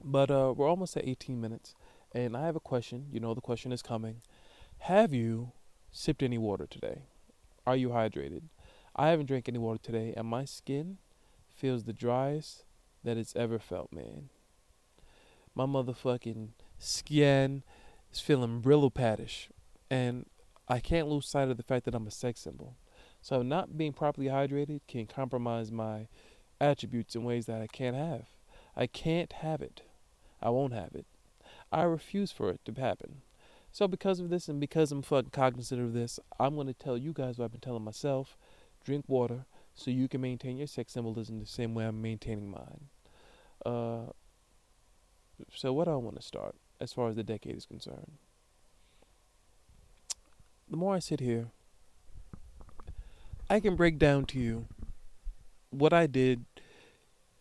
But 0.05 0.31
uh, 0.31 0.55
we're 0.57 0.68
almost 0.68 0.96
at 0.96 1.07
18 1.07 1.40
minutes, 1.40 1.74
and 2.12 2.37
I 2.37 2.46
have 2.46 2.57
a 2.57 2.61
question. 2.61 3.07
You 3.11 3.18
know 3.18 3.35
the 3.35 3.40
question 3.40 3.72
is 3.72 3.83
coming. 3.83 4.22
Have 4.85 5.12
you 5.12 5.53
sipped 5.92 6.22
any 6.22 6.38
water 6.38 6.66
today? 6.66 7.03
Are 7.66 7.76
you 7.76 7.90
hydrated? 7.90 8.42
I 8.96 9.09
haven't 9.09 9.26
drank 9.26 9.48
any 9.48 9.59
water 9.59 9.81
today, 9.83 10.14
and 10.16 10.26
my 10.26 10.44
skin 10.44 10.98
feels 11.48 11.85
the 11.85 11.92
driest 11.92 12.64
that 13.05 13.16
it's 13.16 13.37
ever 13.37 13.59
felt, 13.59 13.92
man. 13.92 14.29
My 15.55 15.66
motherfucking 15.66 16.48
skin 16.79 17.62
is 18.12 18.20
feeling 18.20 18.62
Brillo 18.62 18.92
paddish, 18.92 19.48
and 19.90 20.26
I 20.68 20.81
can't 20.81 21.09
lose 21.09 21.26
sight 21.26 21.48
of 21.48 21.57
the 21.57 21.62
fact 21.62 21.85
that 21.85 21.94
I'm 21.94 22.07
a 22.07 22.11
sex 22.11 22.40
symbol. 22.40 22.76
So 23.22 23.42
not 23.42 23.76
being 23.76 23.92
properly 23.92 24.29
hydrated 24.29 24.81
can 24.88 25.07
compromise 25.07 25.70
my 25.70 26.09
attributes 26.61 27.14
in 27.14 27.24
ways 27.24 27.46
that 27.46 27.61
I 27.61 27.66
can't 27.66 27.96
have. 27.96 28.26
I 28.76 28.87
can't 28.87 29.33
have 29.33 29.61
it. 29.61 29.83
I 30.42 30.50
won't 30.50 30.72
have 30.72 30.94
it. 30.94 31.07
I 31.72 31.83
refuse 31.83 32.33
for 32.33 32.50
it 32.50 32.61
to 32.64 32.81
happen. 32.81 33.22
So 33.72 33.87
because 33.87 34.20
of 34.20 34.30
this 34.30 34.48
and 34.48 34.61
because 34.61 34.90
I'm 34.92 35.02
fucking 35.02 35.30
cognizant 35.30 35.80
of 35.80 35.92
this, 35.92 36.18
I'm 36.38 36.56
gonna 36.56 36.74
tell 36.74 36.98
you 36.98 37.12
guys 37.12 37.38
what 37.38 37.46
I've 37.46 37.52
been 37.52 37.61
telling 37.61 37.85
myself: 37.85 38.37
drink 38.85 39.04
water 39.09 39.46
so 39.74 39.90
you 39.90 40.09
can 40.09 40.20
maintain 40.20 40.56
your 40.56 40.66
sex 40.66 40.92
symbolism 40.92 41.40
the 41.40 41.46
same 41.46 41.74
way 41.74 41.87
I'm 41.87 42.02
maintaining 42.02 42.50
mine. 42.50 42.88
Uh, 43.64 44.12
so 45.54 45.72
what 45.72 45.85
do 45.85 45.92
I 45.92 45.96
want 45.96 46.16
to 46.16 46.22
start 46.22 46.54
as 46.80 46.92
far 46.92 47.09
as 47.09 47.16
the 47.16 47.22
decade 47.22 47.56
is 47.56 47.66
concerned? 47.66 48.12
The 50.68 50.76
more 50.76 50.94
I 50.94 50.98
sit 50.98 51.20
here, 51.20 51.48
I 53.48 53.59
can 53.61 53.74
break 53.74 53.98
down 53.98 54.26
to 54.26 54.38
you 54.38 54.66
what 55.70 55.92
I 55.92 56.06
did 56.06 56.44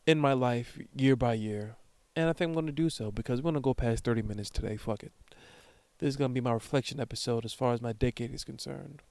in 0.08 0.20
my 0.20 0.34
life 0.34 0.80
year 0.96 1.15
by 1.15 1.34
year. 1.34 1.76
And 2.15 2.28
I 2.28 2.34
think 2.34 2.50
I'm 2.50 2.54
going 2.54 2.65
to 2.65 2.72
do 2.72 2.89
so 2.89 3.12
because 3.12 3.39
we're 3.39 3.52
going 3.52 3.56
to 3.56 3.62
go 3.62 3.74
past 3.74 4.04
30 4.04 4.24
minutes 4.24 4.50
today. 4.50 4.76
Fuck 4.76 5.04
it. 5.04 5.12
This 6.00 6.10
is 6.10 6.16
going 6.16 6.32
to 6.32 6.34
be 6.34 6.42
my 6.42 6.54
reflection 6.54 7.00
episode 7.00 7.44
as 7.44 7.54
far 7.54 7.74
as 7.74 7.82
my 7.82 7.92
decade 7.92 8.34
is 8.34 8.46
concerned. 8.46 9.02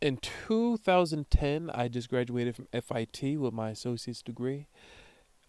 In 0.00 0.16
2010, 0.18 1.70
I 1.70 1.88
just 1.88 2.08
graduated 2.08 2.56
from 2.56 2.66
FIT 2.72 3.38
with 3.38 3.52
my 3.52 3.70
associate's 3.70 4.22
degree. 4.22 4.66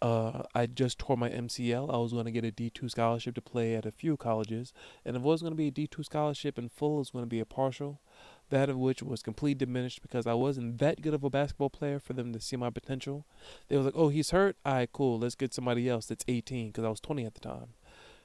Uh, 0.00 0.44
I 0.54 0.66
just 0.66 0.98
tore 0.98 1.16
my 1.16 1.28
MCL. 1.28 1.92
I 1.92 1.98
was 1.98 2.12
going 2.12 2.24
to 2.24 2.30
get 2.30 2.44
a 2.44 2.52
D2 2.52 2.90
scholarship 2.90 3.34
to 3.34 3.42
play 3.42 3.74
at 3.74 3.84
a 3.84 3.90
few 3.90 4.16
colleges. 4.16 4.72
And 5.04 5.16
it 5.16 5.22
was 5.22 5.42
going 5.42 5.52
to 5.52 5.56
be 5.56 5.68
a 5.68 5.72
D2 5.72 6.04
scholarship 6.04 6.56
in 6.56 6.68
full, 6.68 6.96
it 6.96 6.98
was 6.98 7.10
going 7.10 7.24
to 7.24 7.28
be 7.28 7.40
a 7.40 7.44
partial. 7.44 8.00
That 8.48 8.70
of 8.70 8.78
which 8.78 9.02
was 9.02 9.22
completely 9.22 9.66
diminished 9.66 10.02
because 10.02 10.26
I 10.26 10.34
wasn't 10.34 10.78
that 10.78 11.02
good 11.02 11.14
of 11.14 11.22
a 11.22 11.30
basketball 11.30 11.70
player 11.70 11.98
for 11.98 12.14
them 12.14 12.32
to 12.32 12.40
see 12.40 12.56
my 12.56 12.70
potential. 12.70 13.26
They 13.68 13.76
was 13.76 13.86
like, 13.86 13.96
oh, 13.96 14.08
he's 14.08 14.30
hurt? 14.30 14.56
All 14.64 14.74
right, 14.74 14.92
cool. 14.92 15.18
Let's 15.18 15.34
get 15.34 15.52
somebody 15.52 15.88
else 15.88 16.06
that's 16.06 16.24
18 16.26 16.68
because 16.68 16.84
I 16.84 16.88
was 16.88 17.00
20 17.00 17.26
at 17.26 17.34
the 17.34 17.40
time. 17.40 17.74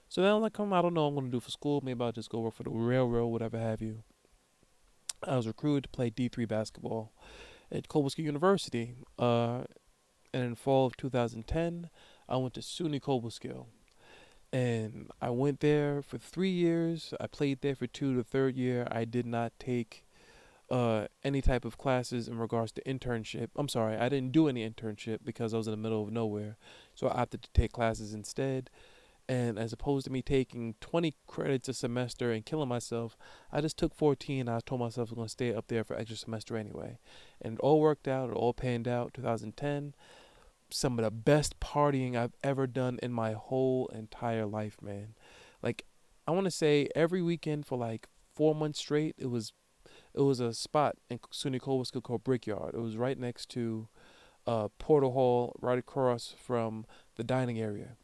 So 0.08 0.22
then 0.22 0.32
I'm 0.32 0.40
like, 0.40 0.52
come, 0.52 0.72
I 0.72 0.82
don't 0.82 0.94
know 0.94 1.02
what 1.02 1.08
I'm 1.08 1.14
going 1.14 1.26
to 1.26 1.36
do 1.36 1.40
for 1.40 1.50
school. 1.50 1.80
Maybe 1.84 2.02
I'll 2.02 2.12
just 2.12 2.30
go 2.30 2.40
work 2.40 2.54
for 2.54 2.62
the 2.62 2.70
railroad, 2.70 3.26
whatever 3.26 3.58
have 3.58 3.82
you. 3.82 4.02
I 5.26 5.36
was 5.36 5.46
recruited 5.46 5.84
to 5.84 5.88
play 5.88 6.10
D3 6.10 6.46
basketball 6.46 7.12
at 7.72 7.88
Cobleskill 7.88 8.24
University. 8.24 8.94
Uh, 9.18 9.62
and 10.32 10.44
in 10.44 10.54
fall 10.54 10.86
of 10.86 10.96
2010, 10.96 11.90
I 12.28 12.36
went 12.36 12.54
to 12.54 12.60
SUNY 12.60 13.00
Cobleskill. 13.00 13.66
And 14.52 15.10
I 15.20 15.30
went 15.30 15.60
there 15.60 16.02
for 16.02 16.18
three 16.18 16.50
years. 16.50 17.12
I 17.20 17.26
played 17.26 17.60
there 17.62 17.74
for 17.74 17.86
two. 17.86 18.16
The 18.16 18.22
third 18.22 18.56
year, 18.56 18.86
I 18.90 19.04
did 19.04 19.26
not 19.26 19.52
take 19.58 20.06
uh, 20.70 21.06
any 21.24 21.42
type 21.42 21.64
of 21.64 21.78
classes 21.78 22.28
in 22.28 22.38
regards 22.38 22.72
to 22.72 22.82
internship. 22.84 23.48
I'm 23.56 23.68
sorry, 23.68 23.96
I 23.96 24.08
didn't 24.08 24.32
do 24.32 24.48
any 24.48 24.68
internship 24.68 25.18
because 25.24 25.52
I 25.52 25.58
was 25.58 25.66
in 25.66 25.72
the 25.72 25.76
middle 25.76 26.02
of 26.02 26.12
nowhere. 26.12 26.56
So 26.94 27.08
I 27.08 27.22
opted 27.22 27.42
to 27.42 27.50
take 27.52 27.72
classes 27.72 28.14
instead 28.14 28.70
And 29.28 29.58
as 29.58 29.72
opposed 29.72 30.04
to 30.06 30.12
me 30.12 30.22
taking 30.22 30.74
20 30.80 31.14
credits 31.26 31.68
a 31.68 31.74
semester 31.74 32.30
and 32.30 32.46
killing 32.46 32.68
myself, 32.68 33.16
I 33.50 33.60
just 33.60 33.76
took 33.76 33.94
14. 33.94 34.48
I 34.48 34.60
told 34.60 34.80
myself 34.80 35.08
I 35.08 35.10
was 35.10 35.16
going 35.16 35.26
to 35.26 35.32
stay 35.32 35.52
up 35.52 35.66
there 35.66 35.82
for 35.82 35.96
extra 35.96 36.16
semester 36.16 36.56
anyway. 36.56 36.98
And 37.42 37.54
it 37.54 37.60
all 37.60 37.80
worked 37.80 38.06
out. 38.06 38.30
It 38.30 38.34
all 38.34 38.54
panned 38.54 38.86
out. 38.86 39.14
2010, 39.14 39.94
some 40.70 40.98
of 40.98 41.04
the 41.04 41.10
best 41.10 41.58
partying 41.58 42.16
I've 42.16 42.34
ever 42.44 42.68
done 42.68 43.00
in 43.02 43.12
my 43.12 43.32
whole 43.32 43.88
entire 43.88 44.46
life, 44.46 44.76
man. 44.80 45.14
Like, 45.60 45.84
I 46.28 46.30
want 46.30 46.44
to 46.44 46.50
say 46.52 46.88
every 46.94 47.22
weekend 47.22 47.66
for 47.66 47.76
like 47.76 48.08
four 48.34 48.54
months 48.54 48.78
straight, 48.78 49.16
it 49.18 49.30
was 49.30 49.52
it 50.14 50.22
was 50.22 50.40
a 50.40 50.52
spot 50.52 50.96
in 51.08 51.18
SUNY 51.18 51.60
Cobleskill 51.60 52.02
called 52.02 52.24
Brickyard. 52.24 52.74
It 52.74 52.80
was 52.80 52.96
right 52.96 53.18
next 53.18 53.48
to 53.50 53.88
uh, 54.46 54.68
Porter 54.78 55.08
Hall, 55.08 55.56
right 55.60 55.78
across 55.78 56.34
from 56.38 56.86
the 57.16 57.24
dining 57.24 57.58
area. 57.58 57.96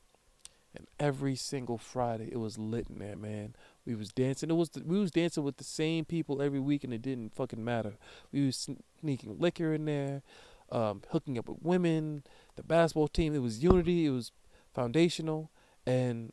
And 0.74 0.86
every 0.98 1.36
single 1.36 1.76
Friday, 1.76 2.30
it 2.32 2.38
was 2.38 2.58
lit 2.58 2.86
in 2.88 2.98
there, 2.98 3.16
man. 3.16 3.54
We 3.84 3.94
was 3.94 4.10
dancing. 4.10 4.50
It 4.50 4.54
was 4.54 4.70
the, 4.70 4.82
we 4.84 4.98
was 4.98 5.10
dancing 5.10 5.44
with 5.44 5.58
the 5.58 5.64
same 5.64 6.04
people 6.04 6.40
every 6.40 6.60
week, 6.60 6.82
and 6.82 6.94
it 6.94 7.02
didn't 7.02 7.34
fucking 7.34 7.62
matter. 7.62 7.94
We 8.32 8.46
was 8.46 8.68
sneaking 9.00 9.38
liquor 9.38 9.74
in 9.74 9.84
there, 9.84 10.22
um, 10.70 11.02
hooking 11.10 11.38
up 11.38 11.48
with 11.48 11.58
women. 11.62 12.24
The 12.56 12.62
basketball 12.62 13.08
team, 13.08 13.34
it 13.34 13.42
was 13.42 13.62
unity. 13.62 14.06
It 14.06 14.10
was 14.10 14.32
foundational, 14.74 15.50
and 15.86 16.32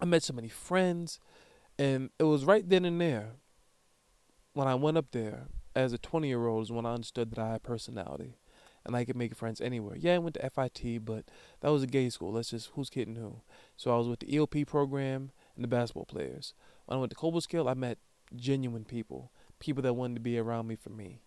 I 0.00 0.04
met 0.04 0.22
so 0.22 0.32
many 0.32 0.48
friends, 0.48 1.18
and 1.78 2.10
it 2.18 2.24
was 2.24 2.44
right 2.44 2.68
then 2.68 2.84
and 2.84 3.00
there 3.00 3.32
when 4.52 4.68
I 4.68 4.74
went 4.74 4.96
up 4.96 5.10
there 5.12 5.48
as 5.74 5.92
a 5.92 5.98
20 5.98 6.28
year 6.28 6.46
old 6.46 6.64
is 6.64 6.72
when 6.72 6.86
I 6.86 6.94
understood 6.94 7.30
that 7.30 7.38
I 7.38 7.52
had 7.52 7.62
personality 7.62 8.34
and 8.84 8.96
I 8.96 9.04
could 9.04 9.16
make 9.16 9.34
friends 9.34 9.60
anywhere. 9.60 9.96
Yeah, 9.96 10.14
I 10.14 10.18
went 10.18 10.36
to 10.36 10.50
FIT, 10.50 11.04
but 11.04 11.24
that 11.60 11.70
was 11.70 11.82
a 11.82 11.86
gay 11.86 12.08
school. 12.08 12.32
That's 12.32 12.50
just 12.50 12.70
who's 12.74 12.90
kidding 12.90 13.16
who. 13.16 13.40
So 13.76 13.92
I 13.92 13.98
was 13.98 14.08
with 14.08 14.20
the 14.20 14.26
EOP 14.26 14.66
program 14.66 15.30
and 15.54 15.64
the 15.64 15.68
basketball 15.68 16.06
players. 16.06 16.54
When 16.86 16.96
I 16.96 17.00
went 17.00 17.10
to 17.10 17.16
Cobleskill, 17.16 17.70
I 17.70 17.74
met 17.74 17.98
genuine 18.34 18.84
people, 18.84 19.32
people 19.58 19.82
that 19.82 19.94
wanted 19.94 20.14
to 20.14 20.20
be 20.20 20.38
around 20.38 20.66
me 20.66 20.76
for 20.76 20.90
me. 20.90 21.20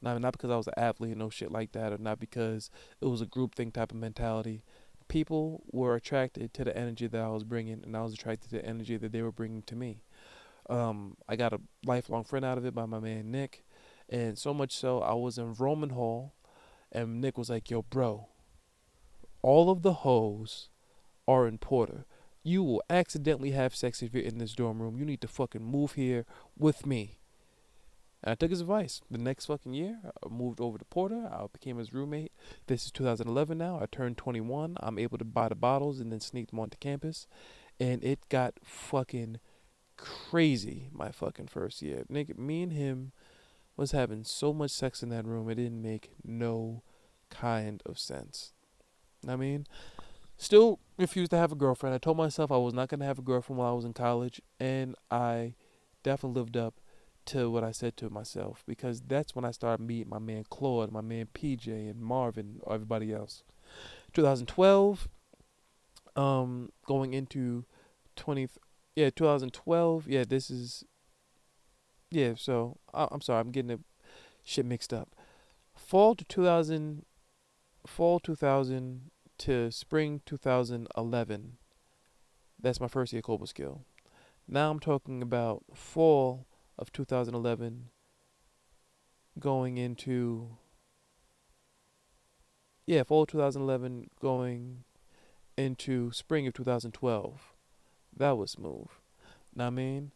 Not 0.00 0.20
not 0.20 0.32
because 0.32 0.50
I 0.50 0.56
was 0.56 0.68
an 0.68 0.74
athlete 0.76 1.12
or 1.12 1.16
no 1.16 1.30
shit 1.30 1.50
like 1.50 1.72
that, 1.72 1.92
or 1.92 1.98
not 1.98 2.20
because 2.20 2.70
it 3.00 3.06
was 3.06 3.20
a 3.20 3.26
group 3.26 3.54
thing 3.54 3.72
type 3.72 3.90
of 3.90 3.98
mentality. 3.98 4.62
People 5.08 5.64
were 5.72 5.96
attracted 5.96 6.52
to 6.54 6.64
the 6.64 6.76
energy 6.76 7.06
that 7.06 7.20
I 7.20 7.28
was 7.28 7.42
bringing, 7.42 7.82
and 7.82 7.96
I 7.96 8.02
was 8.02 8.12
attracted 8.12 8.50
to 8.50 8.56
the 8.56 8.64
energy 8.64 8.96
that 8.96 9.10
they 9.10 9.22
were 9.22 9.32
bringing 9.32 9.62
to 9.62 9.74
me. 9.74 10.02
Um, 10.68 11.16
I 11.28 11.36
got 11.36 11.54
a 11.54 11.60
lifelong 11.84 12.24
friend 12.24 12.44
out 12.44 12.58
of 12.58 12.66
it 12.66 12.74
by 12.74 12.84
my 12.84 13.00
man 13.00 13.30
Nick, 13.30 13.64
and 14.08 14.38
so 14.38 14.52
much 14.52 14.76
so 14.76 15.00
I 15.00 15.14
was 15.14 15.38
in 15.38 15.54
Roman 15.54 15.90
Hall, 15.90 16.34
and 16.92 17.20
Nick 17.20 17.38
was 17.38 17.50
like, 17.50 17.70
"Yo, 17.70 17.82
bro, 17.82 18.28
all 19.42 19.70
of 19.70 19.82
the 19.82 19.94
hoes 19.94 20.68
are 21.26 21.46
in 21.46 21.58
Porter. 21.58 22.06
You 22.42 22.62
will 22.62 22.82
accidentally 22.88 23.50
have 23.50 23.74
sex 23.74 24.02
if 24.02 24.14
you're 24.14 24.22
in 24.22 24.38
this 24.38 24.54
dorm 24.54 24.80
room. 24.80 24.96
You 24.96 25.04
need 25.04 25.20
to 25.20 25.28
fucking 25.28 25.62
move 25.62 25.92
here 25.92 26.24
with 26.56 26.86
me." 26.86 27.18
And 28.22 28.32
I 28.32 28.34
took 28.34 28.50
his 28.50 28.60
advice. 28.60 29.00
The 29.10 29.18
next 29.18 29.46
fucking 29.46 29.74
year, 29.74 30.00
I 30.04 30.28
moved 30.28 30.60
over 30.60 30.76
to 30.76 30.84
Porter. 30.86 31.28
I 31.30 31.46
became 31.52 31.78
his 31.78 31.92
roommate. 31.92 32.32
This 32.66 32.86
is 32.86 32.90
2011 32.92 33.58
now. 33.58 33.78
I 33.80 33.86
turned 33.86 34.16
21. 34.16 34.76
I'm 34.80 34.98
able 34.98 35.18
to 35.18 35.24
buy 35.24 35.48
the 35.48 35.54
bottles 35.54 36.00
and 36.00 36.10
then 36.10 36.20
sneak 36.20 36.50
them 36.50 36.58
onto 36.58 36.76
campus. 36.78 37.26
And 37.78 38.02
it 38.02 38.28
got 38.28 38.54
fucking 38.62 39.38
crazy 39.96 40.88
my 40.92 41.10
fucking 41.12 41.48
first 41.48 41.80
year. 41.80 42.04
Nigga, 42.10 42.36
me 42.36 42.62
and 42.62 42.72
him 42.72 43.12
was 43.78 43.92
having 43.92 44.24
so 44.24 44.52
much 44.52 44.72
sex 44.72 45.02
in 45.02 45.08
that 45.10 45.24
room, 45.24 45.48
it 45.48 45.54
didn't 45.54 45.80
make 45.80 46.10
no 46.24 46.82
kind 47.30 47.82
of 47.86 47.98
sense. 47.98 48.52
I 49.26 49.36
mean, 49.36 49.66
still 50.36 50.80
refused 50.98 51.30
to 51.30 51.38
have 51.38 51.52
a 51.52 51.56
girlfriend. 51.56 51.94
I 51.94 51.98
told 51.98 52.16
myself 52.16 52.50
I 52.50 52.56
was 52.56 52.74
not 52.74 52.88
going 52.88 53.00
to 53.00 53.06
have 53.06 53.18
a 53.18 53.22
girlfriend 53.22 53.58
while 53.58 53.70
I 53.70 53.76
was 53.76 53.84
in 53.84 53.94
college, 53.94 54.42
and 54.58 54.96
I 55.10 55.54
definitely 56.02 56.40
lived 56.40 56.56
up 56.56 56.74
to 57.26 57.50
what 57.50 57.62
I 57.62 57.72
said 57.72 57.96
to 57.98 58.10
myself 58.10 58.64
because 58.66 59.02
that's 59.02 59.36
when 59.36 59.44
I 59.44 59.50
started 59.52 59.84
meeting 59.84 60.08
my 60.08 60.18
man 60.18 60.44
Claude, 60.50 60.90
my 60.90 61.00
man 61.00 61.28
PJ, 61.32 61.68
and 61.68 62.00
Marvin, 62.00 62.60
everybody 62.68 63.12
else. 63.12 63.44
2012, 64.14 65.08
um, 66.16 66.72
going 66.86 67.14
into 67.14 67.64
20, 68.16 68.48
yeah, 68.96 69.10
2012. 69.10 70.08
Yeah, 70.08 70.24
this 70.26 70.50
is. 70.50 70.84
Yeah, 72.10 72.34
so 72.36 72.78
I, 72.92 73.08
I'm 73.10 73.20
sorry, 73.20 73.40
I'm 73.40 73.50
getting 73.50 73.68
the 73.68 73.80
shit 74.44 74.64
mixed 74.64 74.92
up. 74.92 75.14
Fall 75.76 76.14
to 76.14 76.24
2000, 76.24 77.04
fall 77.86 78.18
2000 78.20 79.10
to 79.38 79.70
spring 79.70 80.20
2011. 80.26 81.58
That's 82.60 82.80
my 82.80 82.88
first 82.88 83.12
year 83.12 83.22
Cobleskill. 83.22 83.80
Now 84.48 84.70
I'm 84.70 84.80
talking 84.80 85.22
about 85.22 85.64
fall 85.74 86.46
of 86.78 86.90
2011 86.92 87.90
going 89.38 89.76
into 89.76 90.56
yeah, 92.86 93.02
fall 93.02 93.26
2011 93.26 94.08
going 94.20 94.84
into 95.58 96.10
spring 96.12 96.46
of 96.46 96.54
2012. 96.54 97.54
That 98.16 98.38
was 98.38 98.52
smooth. 98.52 98.86
Now 99.54 99.66
I 99.66 99.70
mean, 99.70 100.12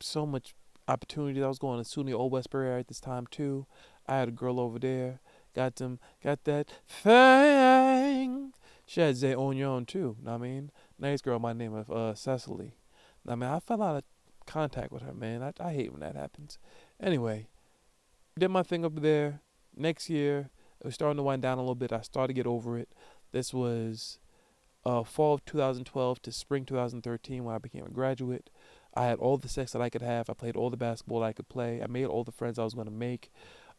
so 0.00 0.24
much 0.24 0.54
opportunity. 0.88 1.42
I 1.42 1.48
was 1.48 1.58
going 1.58 1.82
to 1.82 1.88
SUNY 1.88 2.14
Old 2.14 2.32
Westbury 2.32 2.78
at 2.80 2.88
this 2.88 3.00
time 3.00 3.26
too. 3.30 3.66
I 4.06 4.18
had 4.18 4.28
a 4.28 4.32
girl 4.32 4.60
over 4.60 4.78
there. 4.78 5.20
Got 5.54 5.76
them, 5.76 5.98
got 6.22 6.44
that 6.44 6.70
thing. 6.86 8.52
She 8.84 9.00
had 9.00 9.16
Zay 9.16 9.34
own 9.34 9.86
too. 9.86 10.16
Know 10.22 10.32
what 10.32 10.34
I 10.34 10.38
mean, 10.38 10.70
nice 10.98 11.20
girl. 11.22 11.38
My 11.38 11.52
name 11.52 11.74
of 11.74 11.90
uh, 11.90 12.14
Cecily. 12.14 12.74
I 13.26 13.34
mean, 13.34 13.48
I 13.48 13.58
fell 13.58 13.82
out 13.82 13.96
of 13.96 14.04
contact 14.46 14.92
with 14.92 15.02
her, 15.02 15.14
man. 15.14 15.42
I 15.42 15.52
I 15.58 15.72
hate 15.72 15.92
when 15.92 16.00
that 16.00 16.14
happens. 16.14 16.58
Anyway, 17.00 17.48
did 18.38 18.48
my 18.48 18.62
thing 18.62 18.84
up 18.84 19.00
there. 19.00 19.40
Next 19.74 20.08
year, 20.08 20.50
it 20.80 20.84
was 20.84 20.94
starting 20.94 21.16
to 21.16 21.22
wind 21.22 21.42
down 21.42 21.58
a 21.58 21.62
little 21.62 21.74
bit. 21.74 21.92
I 21.92 22.02
started 22.02 22.28
to 22.28 22.34
get 22.34 22.46
over 22.46 22.78
it. 22.78 22.90
This 23.32 23.52
was 23.52 24.18
uh, 24.84 25.02
fall 25.02 25.34
of 25.34 25.44
2012 25.44 26.22
to 26.22 26.32
spring 26.32 26.64
2013 26.64 27.44
when 27.44 27.54
I 27.54 27.58
became 27.58 27.84
a 27.84 27.90
graduate. 27.90 28.50
I 28.96 29.06
had 29.06 29.18
all 29.18 29.36
the 29.36 29.48
sex 29.48 29.72
that 29.72 29.82
I 29.82 29.90
could 29.90 30.02
have. 30.02 30.30
I 30.30 30.32
played 30.32 30.56
all 30.56 30.70
the 30.70 30.76
basketball 30.76 31.22
I 31.22 31.32
could 31.32 31.48
play. 31.48 31.82
I 31.82 31.86
made 31.86 32.06
all 32.06 32.24
the 32.24 32.32
friends 32.32 32.58
I 32.58 32.64
was 32.64 32.74
going 32.74 32.86
to 32.86 32.92
make. 32.92 33.30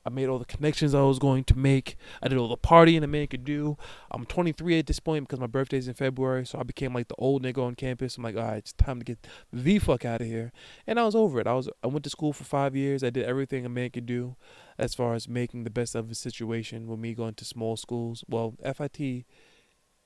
I 0.05 0.09
made 0.09 0.29
all 0.29 0.39
the 0.39 0.45
connections 0.45 0.95
I 0.95 1.01
was 1.01 1.19
going 1.19 1.43
to 1.45 1.57
make. 1.57 1.97
I 2.23 2.29
did 2.29 2.37
all 2.37 2.47
the 2.47 2.55
partying 2.55 3.03
a 3.03 3.07
man 3.07 3.27
could 3.27 3.43
do. 3.43 3.77
I'm 4.09 4.25
23 4.25 4.79
at 4.79 4.87
this 4.87 5.01
point 5.01 5.27
because 5.27 5.41
my 5.41 5.47
birthday's 5.47 5.89
in 5.89 5.95
February, 5.95 6.45
so 6.45 6.59
I 6.59 6.63
became 6.63 6.93
like 6.93 7.09
the 7.09 7.15
old 7.17 7.43
nigga 7.43 7.61
on 7.61 7.75
campus. 7.75 8.15
I'm 8.15 8.23
like, 8.23 8.37
all 8.37 8.43
right, 8.43 8.57
it's 8.57 8.71
time 8.71 8.99
to 8.99 9.05
get 9.05 9.27
the 9.51 9.79
fuck 9.79 10.05
out 10.05 10.21
of 10.21 10.27
here. 10.27 10.53
And 10.85 10.97
I 10.97 11.03
was 11.03 11.15
over 11.15 11.41
it. 11.41 11.47
I 11.47 11.53
was 11.53 11.67
I 11.83 11.87
went 11.87 12.05
to 12.05 12.09
school 12.09 12.31
for 12.31 12.45
five 12.45 12.73
years. 12.73 13.03
I 13.03 13.09
did 13.09 13.25
everything 13.25 13.65
a 13.65 13.69
man 13.69 13.89
could 13.89 14.05
do, 14.05 14.37
as 14.77 14.95
far 14.95 15.13
as 15.13 15.27
making 15.27 15.65
the 15.65 15.69
best 15.69 15.93
of 15.93 16.09
a 16.09 16.15
situation 16.15 16.87
with 16.87 16.99
me 16.99 17.13
going 17.13 17.33
to 17.33 17.45
small 17.45 17.75
schools. 17.75 18.23
Well, 18.29 18.55
FIT 18.63 19.25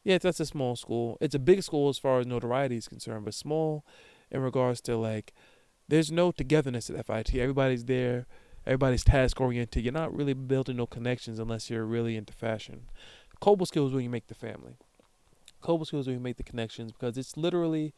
yeah, 0.03 0.17
that's 0.17 0.39
a 0.39 0.45
small 0.45 0.75
school. 0.75 1.17
It's 1.21 1.35
a 1.35 1.39
big 1.39 1.61
school 1.61 1.89
as 1.89 1.99
far 1.99 2.19
as 2.19 2.25
notoriety 2.25 2.77
is 2.77 2.87
concerned, 2.87 3.25
but 3.25 3.35
small 3.35 3.85
in 4.31 4.41
regards 4.41 4.81
to 4.81 4.97
like 4.97 5.33
there's 5.87 6.11
no 6.11 6.31
togetherness 6.31 6.89
at 6.89 7.05
FIT. 7.05 7.35
Everybody's 7.35 7.85
there, 7.85 8.27
everybody's 8.65 9.03
task 9.03 9.41
oriented. 9.41 9.83
You're 9.83 9.93
not 9.93 10.15
really 10.15 10.33
building 10.33 10.77
no 10.77 10.85
connections 10.85 11.39
unless 11.39 11.69
you're 11.69 11.85
really 11.85 12.15
into 12.15 12.33
fashion. 12.33 12.83
Cobleskill 13.41 13.87
is 13.87 13.93
where 13.93 14.01
you 14.01 14.09
make 14.09 14.27
the 14.27 14.35
family. 14.35 14.77
Cobleskill 15.61 15.99
is 15.99 16.07
where 16.07 16.15
you 16.15 16.19
make 16.19 16.37
the 16.37 16.43
connections 16.43 16.91
because 16.91 17.17
it's 17.17 17.35
literally 17.35 17.93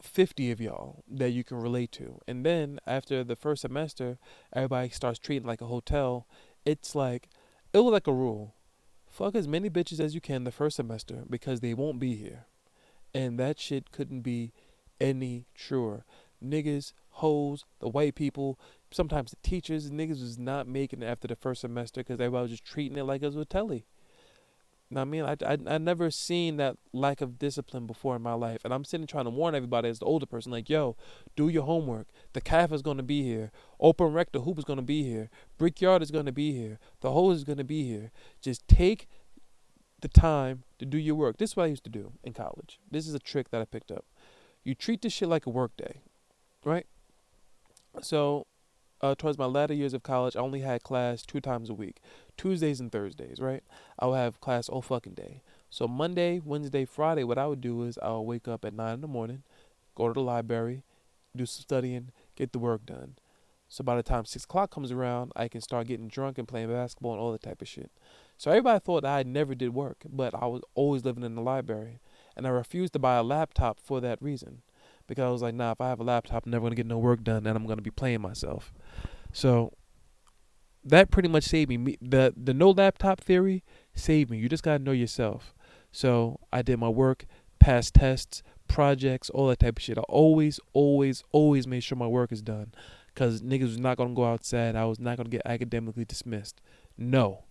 50 0.00 0.50
of 0.50 0.60
y'all 0.60 1.02
that 1.10 1.30
you 1.30 1.42
can 1.42 1.60
relate 1.60 1.90
to. 1.92 2.20
And 2.28 2.44
then 2.44 2.78
after 2.86 3.24
the 3.24 3.36
first 3.36 3.62
semester, 3.62 4.18
everybody 4.52 4.90
starts 4.90 5.18
treating 5.18 5.48
like 5.48 5.60
a 5.60 5.66
hotel. 5.66 6.26
It's 6.64 6.94
like 6.94 7.28
it 7.72 7.78
was 7.78 7.92
like 7.92 8.06
a 8.06 8.12
rule 8.12 8.54
fuck 9.14 9.36
as 9.36 9.46
many 9.46 9.70
bitches 9.70 10.00
as 10.00 10.12
you 10.12 10.20
can 10.20 10.42
the 10.42 10.50
first 10.50 10.74
semester 10.74 11.22
because 11.30 11.60
they 11.60 11.72
won't 11.72 12.00
be 12.00 12.16
here. 12.16 12.46
And 13.14 13.38
that 13.38 13.60
shit 13.60 13.92
couldn't 13.92 14.22
be 14.22 14.52
any 15.00 15.46
truer. 15.54 16.04
Niggas, 16.44 16.92
hoes, 17.10 17.64
the 17.80 17.88
white 17.88 18.14
people, 18.14 18.58
sometimes 18.90 19.30
the 19.30 19.36
teachers, 19.48 19.90
niggas 19.90 20.20
was 20.20 20.38
not 20.38 20.68
making 20.68 21.02
it 21.02 21.06
after 21.06 21.28
the 21.28 21.36
first 21.36 21.62
semester 21.62 22.00
because 22.00 22.20
everybody 22.20 22.42
was 22.42 22.50
just 22.50 22.64
treating 22.64 22.98
it 22.98 23.04
like 23.04 23.22
it 23.22 23.26
was 23.26 23.36
a 23.36 23.44
telly. 23.44 23.86
Now, 24.90 25.00
I 25.00 25.04
mean, 25.04 25.24
I, 25.24 25.36
I, 25.44 25.58
I 25.66 25.78
never 25.78 26.10
seen 26.10 26.56
that 26.58 26.76
lack 26.92 27.20
of 27.20 27.38
discipline 27.38 27.86
before 27.86 28.14
in 28.16 28.22
my 28.22 28.34
life. 28.34 28.64
And 28.64 28.72
I'm 28.72 28.84
sitting 28.84 29.06
trying 29.06 29.24
to 29.24 29.30
warn 29.30 29.54
everybody 29.54 29.88
as 29.88 29.98
the 29.98 30.04
older 30.04 30.26
person, 30.26 30.52
like, 30.52 30.68
yo, 30.68 30.96
do 31.34 31.48
your 31.48 31.64
homework. 31.64 32.08
The 32.32 32.40
calf 32.40 32.70
is 32.70 32.82
going 32.82 32.98
to 32.98 33.02
be 33.02 33.22
here. 33.22 33.50
Open 33.80 34.12
rector 34.12 34.40
hoop 34.40 34.58
is 34.58 34.64
going 34.64 34.76
to 34.76 34.82
be 34.82 35.02
here. 35.02 35.30
Brickyard 35.58 36.02
is 36.02 36.10
going 36.10 36.26
to 36.26 36.32
be 36.32 36.52
here. 36.52 36.78
The 37.00 37.10
hose 37.10 37.38
is 37.38 37.44
going 37.44 37.58
to 37.58 37.64
be 37.64 37.84
here. 37.84 38.12
Just 38.40 38.68
take 38.68 39.08
the 40.00 40.08
time 40.08 40.64
to 40.78 40.84
do 40.84 40.98
your 40.98 41.14
work. 41.14 41.38
This 41.38 41.50
is 41.50 41.56
what 41.56 41.64
I 41.64 41.68
used 41.68 41.84
to 41.84 41.90
do 41.90 42.12
in 42.22 42.34
college. 42.34 42.78
This 42.90 43.08
is 43.08 43.14
a 43.14 43.18
trick 43.18 43.50
that 43.50 43.62
I 43.62 43.64
picked 43.64 43.90
up. 43.90 44.04
You 44.64 44.74
treat 44.74 45.02
this 45.02 45.12
shit 45.12 45.28
like 45.28 45.46
a 45.46 45.50
work 45.50 45.76
day, 45.76 46.00
right? 46.64 46.86
So 48.00 48.46
uh, 49.00 49.14
towards 49.14 49.36
my 49.36 49.44
latter 49.44 49.74
years 49.74 49.92
of 49.92 50.02
college, 50.02 50.34
I 50.34 50.40
only 50.40 50.60
had 50.60 50.82
class 50.82 51.22
two 51.26 51.40
times 51.40 51.68
a 51.68 51.74
week, 51.74 52.00
Tuesdays 52.36 52.80
and 52.80 52.90
Thursdays, 52.90 53.38
right? 53.38 53.62
I 53.98 54.06
would 54.06 54.16
have 54.16 54.40
class 54.40 54.68
all 54.68 54.82
fucking 54.82 55.14
day. 55.14 55.42
So 55.68 55.86
Monday, 55.86 56.40
Wednesday, 56.42 56.84
Friday, 56.86 57.24
what 57.24 57.38
I 57.38 57.46
would 57.46 57.60
do 57.60 57.82
is 57.82 57.98
I 58.02 58.12
would 58.12 58.20
wake 58.20 58.48
up 58.48 58.64
at 58.64 58.74
nine 58.74 58.94
in 58.94 59.00
the 59.02 59.08
morning, 59.08 59.42
go 59.94 60.08
to 60.08 60.14
the 60.14 60.22
library, 60.22 60.84
do 61.36 61.44
some 61.44 61.62
studying, 61.62 62.12
get 62.34 62.52
the 62.52 62.58
work 62.58 62.86
done. 62.86 63.16
So 63.68 63.82
by 63.82 63.96
the 63.96 64.02
time 64.02 64.24
six 64.24 64.44
o'clock 64.44 64.70
comes 64.70 64.92
around, 64.92 65.32
I 65.34 65.48
can 65.48 65.60
start 65.60 65.88
getting 65.88 66.08
drunk 66.08 66.38
and 66.38 66.46
playing 66.46 66.68
basketball 66.68 67.12
and 67.12 67.20
all 67.20 67.32
that 67.32 67.42
type 67.42 67.60
of 67.60 67.68
shit. 67.68 67.90
So 68.38 68.50
everybody 68.50 68.78
thought 68.78 69.04
I 69.04 69.22
never 69.22 69.54
did 69.54 69.74
work, 69.74 70.04
but 70.08 70.34
I 70.34 70.46
was 70.46 70.62
always 70.74 71.04
living 71.04 71.24
in 71.24 71.34
the 71.34 71.42
library, 71.42 71.98
and 72.36 72.46
I 72.46 72.50
refused 72.50 72.92
to 72.94 72.98
buy 72.98 73.16
a 73.16 73.22
laptop 73.22 73.80
for 73.80 74.00
that 74.00 74.20
reason, 74.22 74.62
because 75.06 75.24
I 75.24 75.30
was 75.30 75.42
like, 75.42 75.54
nah, 75.54 75.72
if 75.72 75.80
I 75.80 75.88
have 75.88 76.00
a 76.00 76.04
laptop, 76.04 76.46
I'm 76.46 76.50
never 76.52 76.64
gonna 76.64 76.74
get 76.74 76.86
no 76.86 76.98
work 76.98 77.22
done, 77.22 77.46
and 77.46 77.56
I'm 77.56 77.66
gonna 77.66 77.82
be 77.82 77.90
playing 77.90 78.20
myself. 78.20 78.72
So 79.32 79.72
that 80.84 81.10
pretty 81.10 81.28
much 81.28 81.44
saved 81.44 81.70
me. 81.70 81.96
The 82.00 82.34
the 82.36 82.54
no 82.54 82.70
laptop 82.70 83.20
theory 83.20 83.64
saved 83.94 84.30
me. 84.30 84.38
You 84.38 84.48
just 84.48 84.62
gotta 84.62 84.82
know 84.82 84.92
yourself. 84.92 85.54
So 85.92 86.40
I 86.52 86.62
did 86.62 86.78
my 86.78 86.88
work, 86.88 87.24
passed 87.58 87.94
tests, 87.94 88.42
projects, 88.68 89.30
all 89.30 89.48
that 89.48 89.60
type 89.60 89.78
of 89.78 89.82
shit. 89.82 89.98
I 89.98 90.02
always, 90.02 90.58
always, 90.72 91.22
always 91.32 91.66
made 91.66 91.82
sure 91.82 91.96
my 91.96 92.06
work 92.06 92.32
is 92.32 92.42
done. 92.42 92.74
Cause 93.14 93.42
niggas 93.42 93.62
was 93.62 93.78
not 93.78 93.96
gonna 93.96 94.14
go 94.14 94.24
outside. 94.24 94.74
I 94.74 94.84
was 94.86 94.98
not 94.98 95.16
gonna 95.16 95.28
get 95.28 95.42
academically 95.44 96.04
dismissed. 96.04 96.60
No. 96.98 97.44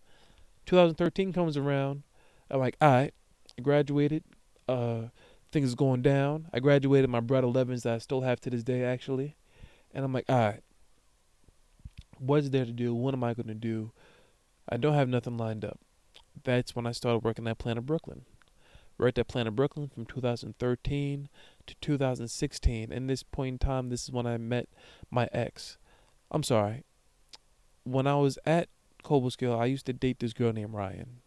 2013 0.65 1.33
comes 1.33 1.57
around. 1.57 2.03
I'm 2.51 2.59
like, 2.59 2.75
all 2.81 2.91
right, 2.91 3.13
I 3.57 3.61
graduated. 3.61 4.23
Uh, 4.67 5.03
things 5.51 5.75
going 5.75 6.01
down. 6.01 6.47
I 6.53 6.59
graduated 6.59 7.09
my 7.09 7.19
Bred 7.19 7.43
11s 7.43 7.83
that 7.83 7.93
I 7.93 7.97
still 7.99 8.21
have 8.21 8.39
to 8.41 8.49
this 8.49 8.63
day, 8.63 8.83
actually. 8.83 9.35
And 9.93 10.03
I'm 10.03 10.13
like, 10.13 10.25
all 10.27 10.37
right, 10.37 10.63
what's 12.17 12.49
there 12.49 12.65
to 12.65 12.71
do? 12.71 12.93
What 12.93 13.13
am 13.13 13.23
I 13.23 13.33
going 13.33 13.47
to 13.47 13.53
do? 13.53 13.91
I 14.67 14.77
don't 14.77 14.95
have 14.95 15.09
nothing 15.09 15.37
lined 15.37 15.63
up. 15.63 15.79
That's 16.43 16.75
when 16.75 16.87
I 16.87 16.91
started 16.91 17.23
working 17.23 17.47
at 17.47 17.57
Planet 17.57 17.85
Brooklyn. 17.85 18.23
Worked 18.97 19.19
at 19.19 19.27
Planet 19.27 19.55
Brooklyn 19.55 19.89
from 19.89 20.05
2013 20.05 21.29
to 21.67 21.75
2016. 21.81 22.91
In 22.91 23.07
this 23.07 23.23
point 23.23 23.53
in 23.53 23.57
time, 23.59 23.89
this 23.89 24.03
is 24.03 24.11
when 24.11 24.25
I 24.25 24.37
met 24.37 24.69
my 25.09 25.27
ex. 25.31 25.77
I'm 26.31 26.43
sorry. 26.43 26.83
When 27.83 28.07
I 28.07 28.15
was 28.15 28.37
at 28.45 28.69
Cobleskill, 29.03 29.59
I 29.59 29.65
used 29.65 29.85
to 29.87 29.93
date 29.93 30.19
this 30.19 30.33
girl 30.33 30.53
named 30.53 30.73
Ryan. 30.73 31.21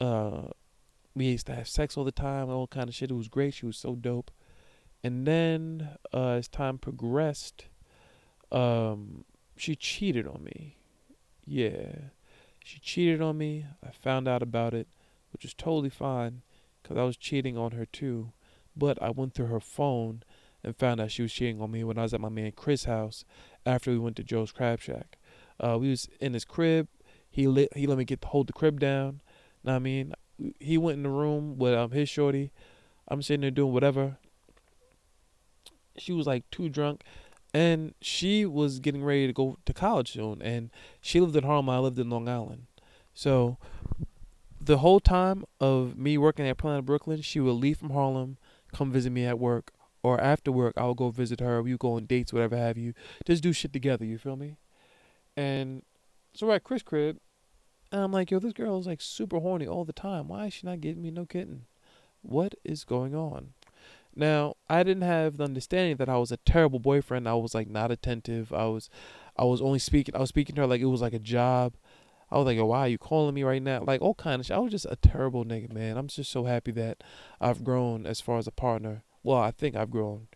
Uh, 0.00 0.48
we 1.14 1.26
used 1.26 1.46
to 1.46 1.54
have 1.54 1.68
sex 1.68 1.96
all 1.96 2.04
the 2.04 2.12
time, 2.12 2.48
all 2.48 2.66
kind 2.66 2.88
of 2.88 2.94
shit. 2.94 3.10
It 3.10 3.14
was 3.14 3.28
great. 3.28 3.54
She 3.54 3.66
was 3.66 3.76
so 3.76 3.94
dope. 3.94 4.30
And 5.02 5.26
then, 5.26 5.90
uh, 6.12 6.30
as 6.30 6.48
time 6.48 6.78
progressed, 6.78 7.66
um, 8.50 9.24
she 9.56 9.76
cheated 9.76 10.26
on 10.26 10.42
me. 10.42 10.76
Yeah, 11.44 12.08
she 12.64 12.78
cheated 12.80 13.20
on 13.20 13.36
me. 13.36 13.66
I 13.86 13.90
found 13.90 14.26
out 14.26 14.42
about 14.42 14.72
it, 14.72 14.88
which 15.32 15.42
was 15.42 15.54
totally 15.54 15.90
fine, 15.90 16.42
cause 16.82 16.96
I 16.96 17.02
was 17.02 17.16
cheating 17.16 17.58
on 17.58 17.72
her 17.72 17.84
too. 17.84 18.32
But 18.76 19.00
I 19.02 19.10
went 19.10 19.34
through 19.34 19.46
her 19.46 19.60
phone 19.60 20.22
and 20.64 20.74
found 20.74 21.00
out 21.00 21.10
she 21.10 21.22
was 21.22 21.32
cheating 21.32 21.60
on 21.60 21.70
me 21.70 21.84
when 21.84 21.98
I 21.98 22.02
was 22.02 22.14
at 22.14 22.20
my 22.20 22.30
man 22.30 22.52
Chris' 22.52 22.84
house 22.84 23.24
after 23.66 23.90
we 23.90 23.98
went 23.98 24.16
to 24.16 24.24
Joe's 24.24 24.50
Crab 24.50 24.80
Shack. 24.80 25.18
Uh, 25.60 25.76
we 25.78 25.90
was 25.90 26.08
in 26.20 26.32
his 26.32 26.44
crib. 26.44 26.88
He 27.30 27.46
let 27.46 27.76
he 27.76 27.86
let 27.86 27.98
me 27.98 28.04
get 28.04 28.24
hold 28.24 28.46
the 28.46 28.52
crib 28.52 28.80
down. 28.80 29.20
Know 29.62 29.76
I 29.76 29.78
mean, 29.78 30.14
he 30.58 30.78
went 30.78 30.98
in 30.98 31.02
the 31.02 31.08
room 31.08 31.56
with 31.58 31.74
um 31.74 31.90
his 31.90 32.08
shorty. 32.08 32.50
I'm 33.08 33.22
sitting 33.22 33.42
there 33.42 33.50
doing 33.50 33.72
whatever. 33.72 34.18
She 35.96 36.12
was 36.12 36.26
like 36.26 36.48
too 36.50 36.68
drunk, 36.68 37.02
and 37.52 37.94
she 38.00 38.44
was 38.44 38.80
getting 38.80 39.04
ready 39.04 39.26
to 39.26 39.32
go 39.32 39.58
to 39.64 39.72
college 39.72 40.12
soon. 40.12 40.42
And 40.42 40.70
she 41.00 41.20
lived 41.20 41.36
in 41.36 41.44
Harlem. 41.44 41.68
I 41.68 41.78
lived 41.78 41.98
in 41.98 42.10
Long 42.10 42.28
Island. 42.28 42.66
So 43.12 43.58
the 44.60 44.78
whole 44.78 45.00
time 45.00 45.44
of 45.60 45.96
me 45.96 46.18
working 46.18 46.48
at 46.48 46.58
Planet 46.58 46.84
Brooklyn, 46.84 47.20
she 47.20 47.38
would 47.38 47.52
leave 47.52 47.78
from 47.78 47.90
Harlem, 47.90 48.38
come 48.72 48.90
visit 48.90 49.10
me 49.10 49.24
at 49.24 49.38
work, 49.38 49.72
or 50.02 50.20
after 50.20 50.50
work, 50.50 50.74
I 50.76 50.86
would 50.86 50.96
go 50.96 51.10
visit 51.10 51.40
her. 51.40 51.62
We 51.62 51.72
would 51.72 51.80
go 51.80 51.92
on 51.94 52.06
dates, 52.06 52.32
whatever 52.32 52.56
have 52.56 52.76
you. 52.76 52.92
Just 53.24 53.42
do 53.42 53.52
shit 53.52 53.72
together. 53.72 54.04
You 54.04 54.18
feel 54.18 54.36
me? 54.36 54.56
And 55.36 55.82
so 56.34 56.46
we're 56.46 56.56
at 56.56 56.64
Chris' 56.64 56.82
crib, 56.82 57.18
and 57.94 58.02
I'm 58.02 58.10
like, 58.10 58.32
yo, 58.32 58.40
this 58.40 58.52
girl 58.52 58.76
is 58.80 58.88
like 58.88 59.00
super 59.00 59.38
horny 59.38 59.68
all 59.68 59.84
the 59.84 59.92
time. 59.92 60.26
Why 60.26 60.46
is 60.46 60.54
she 60.54 60.66
not 60.66 60.80
getting 60.80 61.00
me 61.00 61.12
no 61.12 61.26
kitten? 61.26 61.66
What 62.22 62.56
is 62.64 62.82
going 62.82 63.14
on? 63.14 63.52
Now, 64.16 64.56
I 64.68 64.82
didn't 64.82 65.04
have 65.04 65.36
the 65.36 65.44
understanding 65.44 65.98
that 65.98 66.08
I 66.08 66.18
was 66.18 66.32
a 66.32 66.38
terrible 66.38 66.80
boyfriend. 66.80 67.28
I 67.28 67.34
was 67.34 67.54
like 67.54 67.68
not 67.70 67.92
attentive. 67.92 68.52
I 68.52 68.64
was 68.64 68.90
I 69.36 69.44
was 69.44 69.62
only 69.62 69.78
speaking 69.78 70.16
I 70.16 70.18
was 70.18 70.30
speaking 70.30 70.56
to 70.56 70.62
her 70.62 70.66
like 70.66 70.80
it 70.80 70.86
was 70.86 71.02
like 71.02 71.12
a 71.12 71.20
job. 71.20 71.74
I 72.32 72.36
was 72.36 72.46
like, 72.46 72.56
yo, 72.56 72.66
why 72.66 72.80
are 72.80 72.88
you 72.88 72.98
calling 72.98 73.32
me 73.32 73.44
right 73.44 73.62
now? 73.62 73.84
Like 73.86 74.02
all 74.02 74.14
kind 74.14 74.40
of 74.40 74.46
shit. 74.46 74.56
I 74.56 74.58
was 74.58 74.72
just 74.72 74.86
a 74.90 74.96
terrible 74.96 75.44
nigga, 75.44 75.72
man. 75.72 75.96
I'm 75.96 76.08
just 76.08 76.32
so 76.32 76.46
happy 76.46 76.72
that 76.72 77.04
I've 77.40 77.62
grown 77.62 78.06
as 78.06 78.20
far 78.20 78.38
as 78.38 78.48
a 78.48 78.50
partner. 78.52 79.04
Well, 79.22 79.38
I 79.38 79.52
think 79.52 79.76
I've 79.76 79.92
grown. 79.92 80.26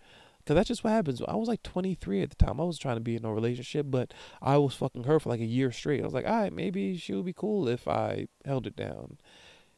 Cause 0.48 0.54
that's 0.54 0.68
just 0.68 0.82
what 0.82 0.94
happens. 0.94 1.20
I 1.28 1.36
was 1.36 1.46
like 1.46 1.62
23 1.62 2.22
at 2.22 2.30
the 2.30 2.36
time. 2.36 2.58
I 2.58 2.64
was 2.64 2.78
trying 2.78 2.96
to 2.96 3.02
be 3.02 3.14
in 3.14 3.26
a 3.26 3.34
relationship, 3.34 3.84
but 3.90 4.14
I 4.40 4.56
was 4.56 4.72
fucking 4.72 5.04
her 5.04 5.20
for 5.20 5.28
like 5.28 5.42
a 5.42 5.44
year 5.44 5.70
straight. 5.70 6.00
I 6.00 6.04
was 6.04 6.14
like, 6.14 6.24
all 6.26 6.40
right, 6.40 6.52
maybe 6.54 6.96
she 6.96 7.12
would 7.12 7.26
be 7.26 7.34
cool 7.34 7.68
if 7.68 7.86
I 7.86 8.28
held 8.46 8.66
it 8.66 8.74
down. 8.74 9.18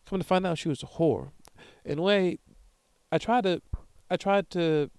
Coming 0.07 0.23
to 0.23 0.29
find 0.29 0.47
out, 0.47 0.59
she 0.59 0.69
was 0.69 0.85
a 0.85 0.87
whore. 0.87 1.33
In 1.85 1.99
a 1.99 2.03
way, 2.03 2.39
I 3.11 3.19
tried 3.19 3.43
to, 3.43 3.63
I 4.09 4.17
tried 4.17 4.49
to 4.51 4.93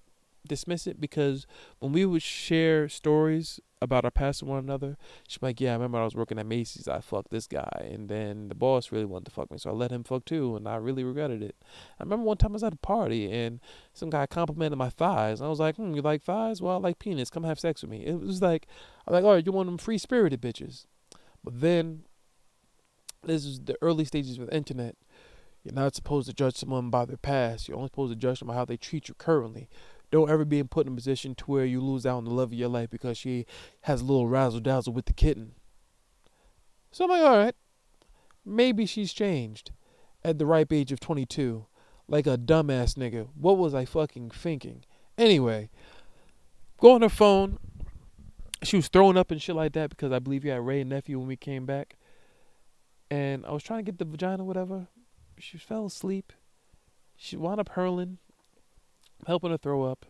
dismiss 0.45 0.87
it 0.87 0.99
because 0.99 1.47
when 1.79 1.93
we 1.93 2.05
would 2.05 2.21
share 2.21 2.89
stories 2.89 3.61
about 3.81 4.05
our 4.05 4.11
past 4.11 4.41
with 4.41 4.49
one 4.49 4.59
another. 4.59 4.97
She's 5.27 5.41
like, 5.41 5.59
yeah, 5.59 5.71
I 5.71 5.73
remember 5.73 5.99
I 5.99 6.05
was 6.05 6.15
working 6.15 6.37
at 6.37 6.45
Macy's. 6.45 6.87
I 6.87 6.99
fucked 6.99 7.31
this 7.31 7.47
guy, 7.47 7.89
and 7.91 8.09
then 8.09 8.47
the 8.47 8.55
boss 8.55 8.91
really 8.91 9.05
wanted 9.05 9.25
to 9.25 9.31
fuck 9.31 9.51
me, 9.51 9.57
so 9.57 9.71
I 9.71 9.73
let 9.73 9.91
him 9.91 10.03
fuck 10.03 10.25
too, 10.25 10.55
and 10.55 10.67
I 10.67 10.75
really 10.75 11.03
regretted 11.03 11.41
it. 11.41 11.55
I 11.99 12.03
remember 12.03 12.25
one 12.25 12.37
time 12.37 12.51
I 12.51 12.53
was 12.53 12.63
at 12.63 12.73
a 12.73 12.77
party 12.77 13.31
and 13.31 13.59
some 13.93 14.09
guy 14.09 14.25
complimented 14.27 14.77
my 14.77 14.89
thighs. 14.89 15.39
And 15.39 15.47
I 15.47 15.49
was 15.49 15.59
like, 15.59 15.75
hmm, 15.77 15.93
you 15.93 16.01
like 16.01 16.21
thighs? 16.21 16.61
Well, 16.61 16.75
I 16.75 16.79
like 16.79 16.99
penis. 16.99 17.29
Come 17.29 17.43
have 17.43 17.59
sex 17.59 17.81
with 17.81 17.91
me. 17.91 18.05
It 18.05 18.19
was 18.19 18.41
like, 18.41 18.67
I'm 19.07 19.13
like, 19.13 19.23
all 19.23 19.33
right, 19.33 19.45
you 19.45 19.51
want 19.51 19.67
them 19.67 19.77
free 19.77 19.97
spirited 19.97 20.41
bitches, 20.41 20.85
but 21.43 21.59
then 21.61 22.03
this 23.23 23.45
is 23.45 23.59
the 23.61 23.77
early 23.81 24.05
stages 24.05 24.37
of 24.37 24.47
the 24.47 24.55
internet. 24.55 24.95
You're 25.63 25.75
not 25.75 25.95
supposed 25.95 26.27
to 26.27 26.33
judge 26.33 26.55
someone 26.55 26.89
by 26.89 27.05
their 27.05 27.17
past. 27.17 27.67
You're 27.67 27.77
only 27.77 27.89
supposed 27.89 28.13
to 28.13 28.15
judge 28.15 28.39
them 28.39 28.47
by 28.47 28.55
how 28.55 28.65
they 28.65 28.77
treat 28.77 29.07
you 29.07 29.13
currently. 29.13 29.69
Don't 30.11 30.29
ever 30.29 30.43
be 30.43 30.61
put 30.63 30.85
in 30.85 30.93
a 30.93 30.95
position 30.95 31.35
to 31.35 31.45
where 31.45 31.65
you 31.65 31.79
lose 31.79 32.05
out 32.05 32.17
on 32.17 32.25
the 32.25 32.31
love 32.31 32.49
of 32.49 32.57
your 32.57 32.69
life 32.69 32.89
because 32.89 33.17
she 33.17 33.45
has 33.81 34.01
a 34.01 34.03
little 34.03 34.27
razzle 34.27 34.59
dazzle 34.59 34.93
with 34.93 35.05
the 35.05 35.13
kitten. 35.13 35.53
So 36.91 37.05
I'm 37.05 37.09
like, 37.09 37.23
all 37.23 37.37
right, 37.37 37.55
maybe 38.45 38.85
she's 38.85 39.13
changed 39.13 39.71
at 40.23 40.37
the 40.37 40.45
ripe 40.45 40.73
age 40.73 40.91
of 40.91 40.99
22. 40.99 41.65
Like 42.07 42.27
a 42.27 42.37
dumbass 42.37 42.95
nigga. 42.95 43.29
What 43.35 43.57
was 43.57 43.73
I 43.73 43.85
fucking 43.85 44.31
thinking? 44.31 44.83
Anyway, 45.17 45.69
go 46.77 46.91
on 46.91 47.01
her 47.01 47.09
phone. 47.09 47.57
She 48.63 48.75
was 48.75 48.89
throwing 48.89 49.17
up 49.17 49.31
and 49.31 49.41
shit 49.41 49.55
like 49.55 49.71
that 49.73 49.89
because 49.89 50.11
I 50.11 50.19
believe 50.19 50.43
you 50.43 50.51
had 50.51 50.65
Wray 50.65 50.81
and 50.81 50.89
Nephew 50.89 51.19
when 51.19 51.27
we 51.27 51.37
came 51.37 51.65
back. 51.65 51.95
And 53.09 53.45
I 53.45 53.51
was 53.51 53.63
trying 53.63 53.79
to 53.79 53.89
get 53.89 53.97
the 53.97 54.05
vagina, 54.05 54.43
whatever. 54.43 54.87
She 55.39 55.57
fell 55.57 55.85
asleep. 55.85 56.33
She 57.15 57.37
wound 57.37 57.61
up 57.61 57.69
hurling 57.69 58.17
helping 59.27 59.51
her 59.51 59.57
throw 59.57 59.83
up. 59.83 60.05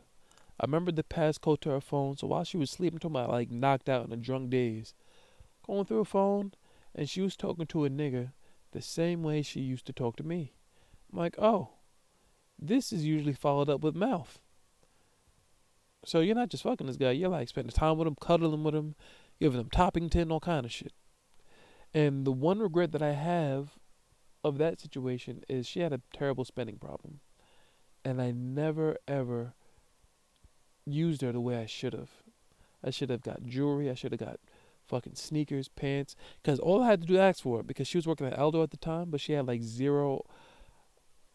I 0.60 0.66
remembered 0.66 0.96
the 0.96 1.04
passcode 1.04 1.62
to 1.62 1.70
her 1.72 1.82
phone, 1.82 2.18
so 2.18 2.28
while 2.28 2.44
she 2.44 2.58
was 2.58 2.70
sleeping, 2.70 3.00
talking 3.00 3.16
about 3.16 3.32
like 3.32 3.50
knocked 3.50 3.90
out 3.90 4.06
in 4.06 4.14
a 4.14 4.18
drunk 4.18 4.52
daze. 4.52 4.94
Going 5.66 5.86
through 5.86 6.00
her 6.00 6.06
phone, 6.06 6.54
and 6.94 7.10
she 7.10 7.22
was 7.22 7.36
talking 7.36 7.66
to 7.68 7.86
a 7.86 7.90
nigga 7.90 8.32
the 8.72 8.82
same 8.82 9.24
way 9.24 9.42
she 9.42 9.60
used 9.62 9.86
to 9.88 9.94
talk 9.94 10.16
to 10.18 10.24
me. 10.24 10.54
I'm 11.12 11.20
like, 11.20 11.36
oh, 11.38 11.70
this 12.60 12.94
is 12.94 13.06
usually 13.06 13.34
followed 13.34 13.70
up 13.70 13.82
with 13.82 13.96
mouth. 13.96 14.40
So 16.06 16.20
you're 16.20 16.36
not 16.36 16.50
just 16.50 16.64
fucking 16.64 16.88
this 16.88 16.98
guy, 16.98 17.12
you're 17.12 17.30
like 17.30 17.50
spending 17.50 17.72
time 17.72 17.98
with 17.98 18.08
him, 18.08 18.16
cuddling 18.20 18.64
with 18.64 18.76
him, 18.76 18.96
giving 19.40 19.60
him 19.60 19.70
Toppington, 19.70 20.32
all 20.32 20.40
kind 20.40 20.66
of 20.66 20.72
shit. 20.72 20.94
And 21.94 22.26
the 22.26 22.32
one 22.32 22.60
regret 22.60 22.92
that 22.94 23.02
I 23.02 23.12
have 23.14 23.78
of 24.44 24.58
that 24.58 24.80
situation 24.80 25.44
is 25.50 25.68
she 25.68 25.82
had 25.82 25.94
a 25.94 26.02
terrible 26.14 26.46
spending 26.46 26.78
problem 26.78 27.20
and 28.04 28.22
I 28.22 28.32
never 28.32 28.98
ever 29.08 29.54
used 30.86 31.22
her 31.22 31.32
the 31.32 31.42
way 31.42 31.58
I 31.58 31.66
should 31.66 31.94
have. 31.94 32.10
I 32.84 32.90
should 32.90 33.10
have 33.10 33.22
got 33.22 33.44
jewelry. 33.44 33.90
I 33.90 33.94
should 33.94 34.12
have 34.12 34.20
got 34.20 34.40
fucking 34.88 35.16
sneakers, 35.16 35.68
pants, 35.68 36.16
because 36.42 36.60
all 36.60 36.84
I 36.84 36.88
had 36.88 37.02
to 37.02 37.08
do 37.08 37.18
ask 37.18 37.44
for 37.44 37.60
it 37.62 37.68
because 37.68 37.88
she 37.88 37.98
was 37.98 38.08
working 38.08 38.28
at 38.28 38.38
Aldo 38.38 38.64
at 38.64 38.72
the 38.72 38.78
time, 38.78 39.10
but 39.10 39.22
she 39.22 39.34
had 39.34 39.48
like 39.48 39.62
zero 39.62 40.26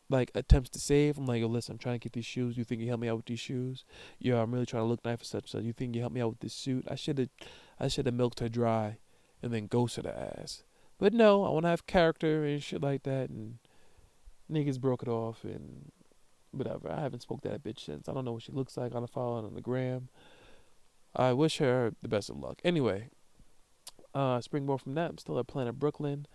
like 0.09 0.31
attempts 0.35 0.71
to 0.71 0.79
save. 0.79 1.19
I'm 1.19 1.27
like, 1.27 1.43
oh, 1.43 1.47
listen, 1.47 1.73
I'm 1.73 1.79
trying 1.79 1.97
to 1.97 2.03
get 2.03 2.13
these 2.13 2.27
shoes. 2.27 2.57
You 2.57 2.65
think 2.65 2.81
you 2.81 2.89
help 2.89 3.01
me 3.01 3.09
out 3.09 3.17
with 3.17 3.27
these 3.27 3.41
shoes? 3.41 3.85
Yeah, 4.19 4.41
I'm 4.41 4.53
really 4.53 4.67
trying 4.67 4.85
to 4.85 4.89
look 4.89 5.05
nice 5.05 5.19
for 5.19 5.25
such 5.25 5.45
and 5.45 5.49
such. 5.49 5.63
You 5.65 5.73
think 5.73 5.95
you 5.95 6.01
help 6.01 6.13
me 6.13 6.21
out 6.21 6.31
with 6.31 6.41
this 6.41 6.55
suit? 6.55 6.87
I 6.89 6.95
should 6.95 7.19
have, 7.19 7.29
I 7.81 7.89
should 7.89 8.07
have 8.07 8.15
milked 8.15 8.41
her 8.41 8.49
dry, 8.49 8.99
and 9.43 9.53
then 9.53 9.67
ghosted 9.67 10.05
her 10.05 10.35
ass. 10.39 10.63
But 10.99 11.13
no, 11.13 11.45
I 11.45 11.51
want 11.51 11.65
to 11.65 11.71
have 11.71 11.87
character 11.87 12.45
and 12.45 12.63
shit 12.63 12.83
like 12.83 13.03
that, 13.03 13.31
and 13.31 13.59
niggas 14.51 14.81
broke 14.81 15.03
it 15.03 15.09
off, 15.09 15.45
and 15.45 15.91
whatever. 16.57 16.91
I 16.91 17.01
haven't 17.01 17.21
spoke 17.23 17.43
to 17.43 17.49
that 17.49 17.63
bitch 17.65 17.81
since. 17.85 18.09
I 18.09 18.13
don't 18.15 18.25
know 18.25 18.33
what 18.33 18.43
she 18.43 18.53
looks 18.53 18.77
like 18.77 18.95
on 18.95 19.03
the 19.03 19.09
follow 19.09 19.37
on 19.45 19.55
the 19.55 19.61
gram. 19.61 20.09
I 21.15 21.33
wish 21.33 21.59
her 21.59 21.95
the 22.03 22.09
best 22.09 22.29
of 22.31 22.37
luck. 22.39 22.61
Anyway, 22.65 23.09
uh, 24.15 24.41
springboard 24.41 24.81
from 24.83 24.95
that, 24.95 25.11
I'm 25.11 25.19
still 25.19 25.39
at 25.39 25.47
Planet 25.47 25.79
Brooklyn. 25.79 26.27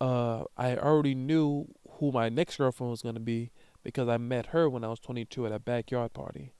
uh, 0.00 0.44
I 0.56 0.76
already 0.76 1.14
knew 1.14 1.66
who 1.98 2.12
my 2.12 2.28
next 2.28 2.56
girlfriend 2.58 2.90
was 2.90 3.02
gonna 3.02 3.20
be 3.20 3.50
because 3.82 4.08
I 4.08 4.18
met 4.18 4.46
her 4.46 4.68
when 4.68 4.84
I 4.84 4.88
was 4.88 5.00
22 5.00 5.46
at 5.46 5.52
a 5.52 5.58
backyard 5.58 6.12
party, 6.12 6.52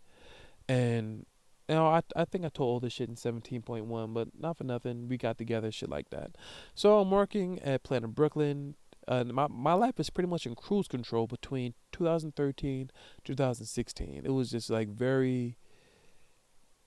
and 0.68 1.26
you 1.68 1.74
know 1.74 1.86
I 1.86 2.02
I 2.14 2.24
think 2.24 2.44
I 2.44 2.48
told 2.48 2.68
all 2.70 2.80
this 2.80 2.94
shit 2.94 3.08
in 3.08 3.16
17.1, 3.16 4.14
but 4.14 4.28
not 4.38 4.56
for 4.56 4.64
nothing, 4.64 5.08
we 5.08 5.16
got 5.18 5.36
together, 5.38 5.70
shit 5.70 5.90
like 5.90 6.10
that. 6.10 6.36
So 6.74 6.98
I'm 7.00 7.10
working 7.10 7.58
at 7.60 7.82
Planet 7.82 8.14
Brooklyn. 8.14 8.76
My 9.08 9.46
my 9.48 9.72
life 9.72 10.00
is 10.00 10.10
pretty 10.10 10.28
much 10.28 10.46
in 10.46 10.54
cruise 10.54 10.88
control 10.88 11.26
between 11.26 11.74
2013 11.92 12.90
2016. 13.24 14.22
It 14.24 14.30
was 14.30 14.50
just 14.50 14.70
like 14.70 14.88
very 14.88 15.56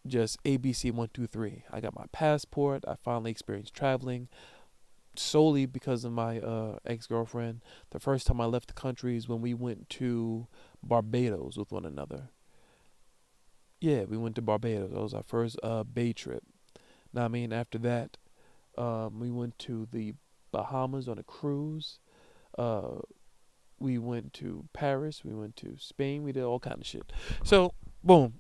just 0.06 0.44
ABC 0.44 0.92
one 0.92 1.10
two 1.14 1.28
three. 1.28 1.64
I 1.72 1.80
got 1.80 1.96
my 1.96 2.06
passport. 2.12 2.84
I 2.88 2.96
finally 2.96 3.32
experienced 3.32 3.74
traveling 3.74 4.28
solely 5.16 5.66
because 5.66 6.06
of 6.06 6.12
my 6.12 6.40
uh, 6.40 6.78
ex 6.86 7.08
girlfriend. 7.08 7.62
The 7.92 8.00
first 8.00 8.28
time 8.28 8.42
I 8.42 8.46
left 8.46 8.68
the 8.68 8.74
country 8.74 9.18
is 9.18 9.28
when 9.28 9.42
we 9.42 9.54
went 9.54 9.90
to 9.92 10.48
Barbados 10.84 11.58
with 11.58 11.72
one 11.72 11.86
another. 11.86 12.30
Yeah, 13.82 14.04
we 14.04 14.18
went 14.18 14.36
to 14.36 14.42
Barbados. 14.42 14.92
That 14.92 15.00
was 15.00 15.14
our 15.14 15.24
first 15.24 15.58
uh, 15.64 15.84
bay 15.84 16.14
trip. 16.14 16.44
Now, 17.14 17.26
I 17.26 17.28
mean, 17.28 17.54
after 17.54 17.78
that, 17.80 18.18
um, 18.78 19.20
we 19.20 19.32
went 19.32 19.58
to 19.60 19.88
the 19.92 20.14
Bahamas 20.52 21.08
on 21.08 21.18
a 21.18 21.24
cruise. 21.24 22.00
Uh, 22.58 23.00
we 23.80 23.98
went 23.98 24.34
to 24.34 24.66
Paris. 24.74 25.24
We 25.24 25.34
went 25.34 25.56
to 25.58 25.76
Spain. 25.80 26.24
We 26.24 26.32
did 26.32 26.44
all 26.44 26.60
kind 26.60 26.82
of 26.82 26.86
shit. 26.86 27.12
So, 27.44 27.74
boom. 28.04 28.40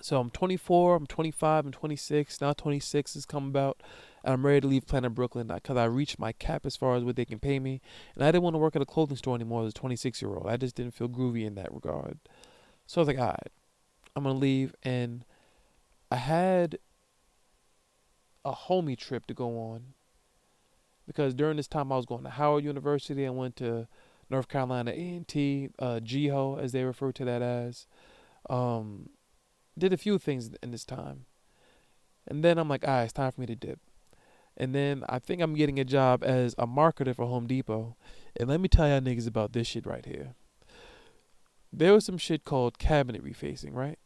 So 0.00 0.20
I'm 0.20 0.30
24. 0.30 0.96
I'm 0.96 1.06
25. 1.06 1.66
I'm 1.66 1.72
26. 1.72 2.40
Now 2.40 2.52
26 2.52 3.14
has 3.14 3.26
come 3.26 3.48
about 3.48 3.82
and 4.24 4.34
I'm 4.34 4.44
ready 4.44 4.60
to 4.60 4.66
leave 4.66 4.86
Planet 4.86 5.14
Brooklyn 5.14 5.48
because 5.48 5.76
I 5.76 5.84
reached 5.84 6.18
my 6.18 6.32
cap 6.32 6.66
as 6.66 6.76
far 6.76 6.96
as 6.96 7.04
what 7.04 7.16
they 7.16 7.24
can 7.24 7.38
pay 7.38 7.58
me, 7.58 7.80
and 8.14 8.24
I 8.24 8.28
didn't 8.30 8.42
want 8.42 8.54
to 8.54 8.58
work 8.58 8.76
at 8.76 8.82
a 8.82 8.86
clothing 8.86 9.16
store 9.16 9.34
anymore 9.34 9.64
as 9.64 9.70
a 9.70 9.74
26 9.74 10.20
year 10.20 10.34
old. 10.34 10.46
I 10.46 10.56
just 10.56 10.74
didn't 10.74 10.94
feel 10.94 11.08
groovy 11.08 11.46
in 11.46 11.54
that 11.54 11.72
regard. 11.72 12.18
So 12.86 13.00
I 13.00 13.02
was 13.02 13.08
like, 13.08 13.18
all 13.18 13.26
right, 13.26 13.52
I'm 14.16 14.24
gonna 14.24 14.38
leave, 14.38 14.74
and 14.82 15.24
I 16.10 16.16
had 16.16 16.78
a 18.44 18.52
homie 18.52 18.98
trip 18.98 19.26
to 19.26 19.34
go 19.34 19.58
on 19.58 19.94
because 21.08 21.34
during 21.34 21.56
this 21.56 21.66
time 21.66 21.90
I 21.90 21.96
was 21.96 22.06
going 22.06 22.22
to 22.22 22.30
Howard 22.30 22.62
University. 22.62 23.26
I 23.26 23.30
went 23.30 23.56
to 23.56 23.88
North 24.28 24.46
Carolina 24.46 24.92
A&T, 24.92 25.70
uh, 25.78 26.00
GHOE 26.00 26.58
as 26.60 26.72
they 26.72 26.84
refer 26.84 27.10
to 27.12 27.24
that 27.24 27.40
as. 27.40 27.86
Um, 28.48 29.08
did 29.76 29.94
a 29.94 29.96
few 29.96 30.18
things 30.18 30.50
in 30.62 30.70
this 30.70 30.84
time. 30.84 31.24
And 32.26 32.44
then 32.44 32.58
I'm 32.58 32.68
like, 32.68 32.86
right, 32.86 33.04
it's 33.04 33.12
time 33.14 33.32
for 33.32 33.40
me 33.40 33.46
to 33.46 33.56
dip. 33.56 33.80
And 34.54 34.74
then 34.74 35.02
I 35.08 35.18
think 35.18 35.40
I'm 35.40 35.54
getting 35.54 35.80
a 35.80 35.84
job 35.84 36.22
as 36.22 36.54
a 36.58 36.66
marketer 36.66 37.16
for 37.16 37.24
Home 37.24 37.46
Depot. 37.46 37.96
And 38.38 38.50
let 38.50 38.60
me 38.60 38.68
tell 38.68 38.86
y'all 38.86 39.00
niggas 39.00 39.26
about 39.26 39.54
this 39.54 39.66
shit 39.66 39.86
right 39.86 40.04
here. 40.04 40.34
There 41.72 41.94
was 41.94 42.04
some 42.04 42.18
shit 42.18 42.44
called 42.44 42.78
cabinet 42.78 43.24
refacing, 43.24 43.72
right? 43.72 43.98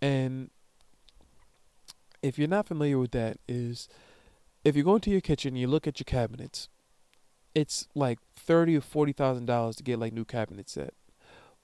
And 0.00 0.50
if 2.22 2.38
you're 2.38 2.46
not 2.46 2.68
familiar 2.68 2.98
with 2.98 3.10
that, 3.10 3.38
is 3.48 3.88
if 4.68 4.76
you 4.76 4.84
go 4.84 4.96
into 4.96 5.10
your 5.10 5.20
kitchen 5.20 5.50
and 5.50 5.58
you 5.58 5.66
look 5.66 5.86
at 5.86 5.98
your 5.98 6.04
cabinets, 6.04 6.68
it's 7.54 7.88
like 7.94 8.18
thirty 8.36 8.76
or 8.76 8.80
forty 8.80 9.12
thousand 9.12 9.46
dollars 9.46 9.76
to 9.76 9.82
get 9.82 9.98
like 9.98 10.12
new 10.12 10.24
cabinet 10.24 10.68
set. 10.68 10.94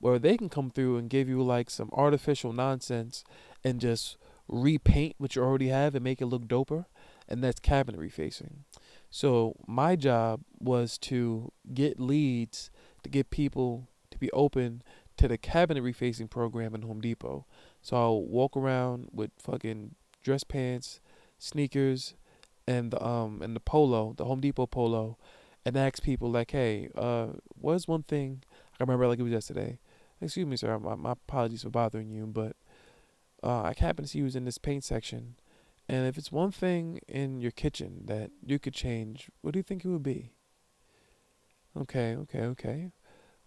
Where 0.01 0.19
they 0.19 0.37
can 0.37 0.49
come 0.49 0.71
through 0.71 0.97
and 0.99 1.09
give 1.09 1.29
you 1.29 1.43
like 1.43 1.71
some 1.71 1.91
artificial 1.93 2.53
nonsense 2.53 3.25
and 3.63 3.81
just 3.81 4.17
repaint 4.49 5.15
what 5.19 5.35
you 5.35 5.43
already 5.43 5.69
have 5.69 5.95
and 5.95 6.05
make 6.05 6.21
it 6.21 6.27
look 6.27 6.47
doper 6.47 6.85
and 7.29 7.43
that's 7.43 7.61
cabinet 7.61 8.01
refacing. 8.01 8.65
So 9.11 9.55
my 9.67 9.97
job 9.97 10.43
was 10.59 10.99
to 10.99 11.53
get 11.73 12.01
leads 12.01 12.71
to 13.03 13.11
get 13.11 13.31
people 13.31 13.89
to 14.11 14.19
be 14.19 14.31
open 14.33 14.83
to 15.17 15.29
the 15.29 15.39
cabinet 15.39 15.83
refacing 15.83 16.29
program 16.29 16.75
in 16.75 16.83
Home 16.83 17.01
Depot. 17.01 17.47
So 17.83 17.97
I'll 17.97 18.23
walk 18.23 18.57
around 18.57 19.11
with 19.13 19.31
fucking 19.39 19.95
dress 20.23 20.45
pants, 20.45 21.01
sneakers, 21.39 22.15
and 22.67 22.91
the 22.91 23.05
um 23.05 23.43
and 23.43 23.55
the 23.55 23.61
polo, 23.61 24.15
the 24.17 24.25
Home 24.25 24.41
Depot 24.41 24.67
polo, 24.67 25.19
and 25.65 25.77
ask 25.77 26.03
people 26.03 26.31
like, 26.31 26.51
hey, 26.51 26.89
uh, 26.97 27.29
what's 27.61 27.89
one 27.89 28.03
thing 28.03 28.43
I 28.81 28.83
remember 28.83 29.07
like 29.07 29.19
it 29.19 29.23
was 29.23 29.33
yesterday. 29.33 29.79
Excuse 30.21 30.47
me, 30.47 30.57
sir. 30.57 30.79
My, 30.79 30.95
my 30.95 31.13
apologies 31.13 31.63
for 31.63 31.71
bothering 31.71 32.11
you, 32.11 32.27
but 32.27 32.57
uh, 33.43 33.63
I 33.63 33.75
happen 33.77 34.05
to 34.05 34.09
see 34.11 34.19
you 34.19 34.25
was 34.25 34.37
in 34.37 34.45
this 34.45 34.59
paint 34.59 34.85
section 34.85 35.37
and 35.89 36.07
if 36.07 36.17
it's 36.17 36.33
one 36.33 36.51
thing 36.51 37.01
in 37.09 37.41
your 37.41 37.51
kitchen 37.51 38.03
that 38.07 38.31
you 38.45 38.59
could 38.59 38.75
change, 38.75 39.31
what 39.43 39.53
do 39.53 39.59
you 39.59 39.63
think 39.63 39.85
it 39.85 39.89
would 39.89 40.03
be? 40.03 40.33
Okay, 41.77 42.17
okay, 42.17 42.41
okay. 42.41 42.93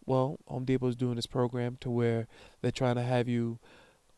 Well, 0.05 0.37
Home 0.47 0.65
Depot's 0.65 0.95
doing 0.95 1.15
this 1.15 1.25
program 1.25 1.77
to 1.81 1.89
where 1.89 2.27
they're 2.61 2.71
trying 2.71 2.95
to 2.95 3.01
have 3.01 3.27
you. 3.27 3.59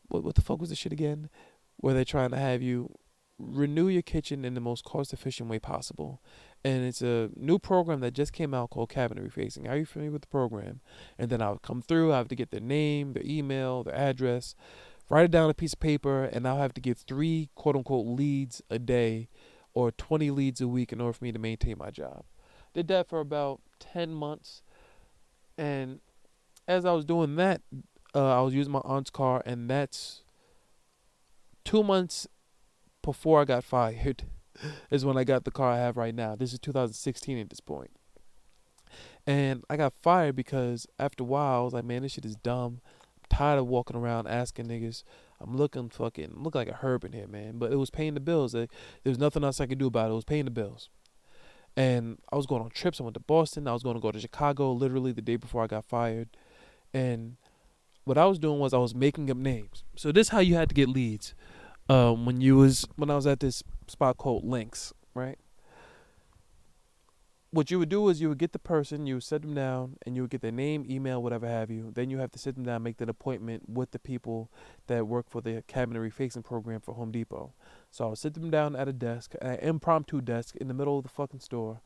What 0.08 0.24
what 0.24 0.34
the 0.34 0.42
fuck 0.42 0.60
was 0.60 0.70
the 0.70 0.76
shit 0.76 0.92
again? 0.92 1.30
Where 1.76 1.94
they're 1.94 2.04
trying 2.04 2.30
to 2.30 2.36
have 2.36 2.62
you 2.62 2.94
renew 3.40 3.88
your 3.88 4.02
kitchen 4.02 4.44
in 4.44 4.54
the 4.54 4.60
most 4.60 4.84
cost 4.84 5.12
efficient 5.12 5.48
way 5.48 5.58
possible. 5.58 6.20
And 6.64 6.84
it's 6.84 7.00
a 7.00 7.30
new 7.36 7.58
program 7.58 8.00
that 8.00 8.12
just 8.12 8.32
came 8.32 8.52
out 8.52 8.70
called 8.70 8.90
Cabinet 8.90 9.24
Refacing. 9.24 9.68
Are 9.68 9.76
you 9.76 9.86
familiar 9.86 10.12
with 10.12 10.22
the 10.22 10.28
program? 10.28 10.80
And 11.18 11.30
then 11.30 11.40
I'll 11.40 11.58
come 11.58 11.80
through, 11.80 12.12
I 12.12 12.18
have 12.18 12.28
to 12.28 12.36
get 12.36 12.50
their 12.50 12.60
name, 12.60 13.14
their 13.14 13.24
email, 13.24 13.82
their 13.82 13.94
address, 13.94 14.54
write 15.08 15.24
it 15.24 15.30
down 15.30 15.44
on 15.44 15.50
a 15.50 15.54
piece 15.54 15.72
of 15.72 15.80
paper, 15.80 16.24
and 16.24 16.46
I'll 16.46 16.58
have 16.58 16.74
to 16.74 16.80
get 16.80 16.98
three 16.98 17.48
quote 17.54 17.76
unquote 17.76 18.06
leads 18.06 18.62
a 18.68 18.78
day 18.78 19.28
or 19.72 19.90
20 19.90 20.30
leads 20.30 20.60
a 20.60 20.68
week 20.68 20.92
in 20.92 21.00
order 21.00 21.12
for 21.12 21.24
me 21.24 21.32
to 21.32 21.38
maintain 21.38 21.76
my 21.78 21.90
job. 21.90 22.24
Did 22.74 22.88
that 22.88 23.08
for 23.08 23.20
about 23.20 23.60
10 23.78 24.12
months. 24.12 24.62
And 25.56 26.00
as 26.68 26.84
I 26.84 26.92
was 26.92 27.04
doing 27.04 27.36
that, 27.36 27.62
uh, 28.14 28.38
I 28.38 28.42
was 28.42 28.54
using 28.54 28.72
my 28.72 28.80
aunt's 28.84 29.10
car, 29.10 29.42
and 29.46 29.68
that's 29.70 30.22
two 31.64 31.82
months 31.82 32.26
before 33.02 33.40
I 33.40 33.44
got 33.44 33.64
fired, 33.64 34.24
is 34.90 35.04
when 35.04 35.16
I 35.16 35.24
got 35.24 35.44
the 35.44 35.50
car 35.50 35.72
I 35.72 35.78
have 35.78 35.96
right 35.96 36.14
now. 36.14 36.36
This 36.36 36.52
is 36.52 36.58
2016 36.58 37.38
at 37.38 37.50
this 37.50 37.60
point. 37.60 37.90
And 39.26 39.64
I 39.70 39.76
got 39.76 39.94
fired 40.02 40.36
because 40.36 40.86
after 40.98 41.22
a 41.22 41.26
while, 41.26 41.60
I 41.60 41.64
was 41.64 41.74
like, 41.74 41.84
man, 41.84 42.02
this 42.02 42.12
shit 42.12 42.24
is 42.24 42.36
dumb 42.36 42.80
I'm 42.84 43.36
tired 43.36 43.58
of 43.58 43.66
walking 43.66 43.96
around 43.96 44.26
asking 44.26 44.66
niggas. 44.66 45.04
I'm 45.40 45.56
looking 45.56 45.88
fucking 45.88 46.32
look 46.34 46.54
like 46.54 46.68
a 46.68 46.78
herb 46.82 47.04
in 47.04 47.12
here, 47.12 47.26
man. 47.26 47.58
But 47.58 47.72
it 47.72 47.76
was 47.76 47.90
paying 47.90 48.14
the 48.14 48.20
bills. 48.20 48.52
There 48.52 48.68
was 49.04 49.18
nothing 49.18 49.44
else 49.44 49.60
I 49.60 49.66
could 49.66 49.78
do 49.78 49.86
about 49.86 50.08
it. 50.08 50.12
It 50.12 50.16
was 50.16 50.24
paying 50.24 50.44
the 50.44 50.50
bills. 50.50 50.90
And 51.76 52.18
I 52.32 52.36
was 52.36 52.46
going 52.46 52.62
on 52.62 52.70
trips. 52.70 53.00
I 53.00 53.04
went 53.04 53.14
to 53.14 53.20
Boston. 53.20 53.68
I 53.68 53.72
was 53.72 53.82
going 53.82 53.94
to 53.94 54.00
go 54.00 54.10
to 54.10 54.20
Chicago 54.20 54.72
literally 54.72 55.12
the 55.12 55.22
day 55.22 55.36
before 55.36 55.62
I 55.62 55.66
got 55.66 55.84
fired. 55.84 56.28
And 56.92 57.36
what 58.04 58.18
I 58.18 58.26
was 58.26 58.38
doing 58.38 58.58
was 58.58 58.74
I 58.74 58.78
was 58.78 58.94
making 58.94 59.30
up 59.30 59.36
names. 59.36 59.84
So 59.96 60.12
this 60.12 60.26
is 60.26 60.30
how 60.30 60.40
you 60.40 60.56
had 60.56 60.68
to 60.68 60.74
get 60.74 60.88
leads. 60.88 61.34
Um, 61.90 62.24
when 62.24 62.40
you 62.40 62.56
was 62.56 62.86
when 62.96 63.10
I 63.10 63.16
was 63.16 63.26
at 63.26 63.40
this 63.40 63.62
spot 63.88 64.16
called 64.16 64.44
Links, 64.44 64.92
right? 65.14 65.38
what 67.52 67.70
you 67.70 67.80
would 67.80 67.88
do 67.88 68.08
is 68.08 68.20
you 68.20 68.28
would 68.28 68.38
get 68.38 68.52
the 68.52 68.60
person, 68.60 69.06
you 69.06 69.14
would 69.14 69.24
sit 69.24 69.42
them 69.42 69.54
down, 69.54 69.96
and 70.06 70.14
you 70.14 70.22
would 70.22 70.30
get 70.30 70.40
their 70.40 70.52
name, 70.52 70.86
email, 70.88 71.20
whatever 71.20 71.48
have 71.48 71.68
you. 71.68 71.90
Then 71.92 72.08
you 72.08 72.18
have 72.18 72.30
to 72.32 72.38
sit 72.38 72.54
them 72.54 72.64
down, 72.64 72.84
make 72.84 72.98
that 72.98 73.08
appointment 73.08 73.68
with 73.68 73.90
the 73.90 73.98
people 73.98 74.52
that 74.86 75.08
work 75.08 75.28
for 75.28 75.40
the 75.40 75.64
cabinet 75.66 76.00
refacing 76.00 76.44
program 76.44 76.80
for 76.80 76.94
Home 76.94 77.10
Depot. 77.10 77.52
So 77.90 78.04
I 78.04 78.08
would 78.10 78.18
sit 78.18 78.34
them 78.34 78.50
down 78.50 78.76
at 78.76 78.86
a 78.86 78.92
desk, 78.92 79.34
an 79.42 79.56
impromptu 79.56 80.20
desk 80.20 80.54
in 80.56 80.68
the 80.68 80.74
middle 80.74 80.98
of 80.98 81.02
the 81.02 81.08
fucking 81.08 81.40
store. 81.40 81.80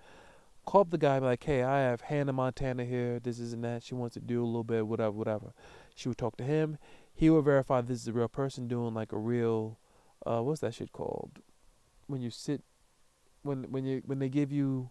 Call 0.66 0.82
up 0.82 0.90
the 0.90 0.98
guy, 0.98 1.18
be 1.18 1.26
like, 1.26 1.44
hey, 1.44 1.62
I 1.62 1.80
have 1.80 2.02
Hannah 2.02 2.32
Montana 2.32 2.84
here. 2.84 3.18
This 3.18 3.38
is 3.38 3.54
and 3.54 3.64
that. 3.64 3.82
She 3.82 3.94
wants 3.94 4.14
to 4.14 4.20
do 4.20 4.42
a 4.42 4.46
little 4.46 4.64
bit, 4.64 4.86
whatever, 4.86 5.12
whatever. 5.12 5.54
She 5.94 6.08
would 6.08 6.18
talk 6.18 6.36
to 6.38 6.44
him. 6.44 6.76
He 7.14 7.30
would 7.30 7.44
verify 7.44 7.80
this 7.80 8.02
is 8.02 8.08
a 8.08 8.12
real 8.12 8.28
person 8.28 8.68
doing 8.68 8.92
like 8.92 9.12
a 9.12 9.18
real, 9.18 9.78
uh, 10.26 10.40
what's 10.40 10.60
that 10.60 10.74
shit 10.74 10.92
called? 10.92 11.40
When 12.06 12.20
you 12.20 12.30
sit, 12.30 12.62
when 13.42 13.70
when 13.70 13.84
you 13.84 14.02
when 14.04 14.18
they 14.18 14.28
give 14.28 14.52
you 14.52 14.90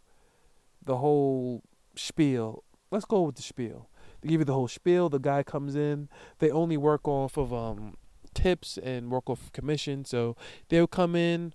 the 0.83 0.97
whole 0.97 1.63
spiel. 1.95 2.63
Let's 2.91 3.05
go 3.05 3.21
with 3.23 3.35
the 3.35 3.41
spiel. 3.41 3.89
They 4.21 4.29
give 4.29 4.41
you 4.41 4.45
the 4.45 4.53
whole 4.53 4.67
spiel. 4.67 5.09
The 5.09 5.19
guy 5.19 5.43
comes 5.43 5.75
in. 5.75 6.09
They 6.39 6.49
only 6.49 6.77
work 6.77 7.07
off 7.07 7.37
of 7.37 7.53
um, 7.53 7.95
tips 8.33 8.77
and 8.77 9.09
work 9.09 9.29
off 9.29 9.41
of 9.41 9.51
commission. 9.51 10.05
So 10.05 10.35
they'll 10.69 10.87
come 10.87 11.15
in, 11.15 11.53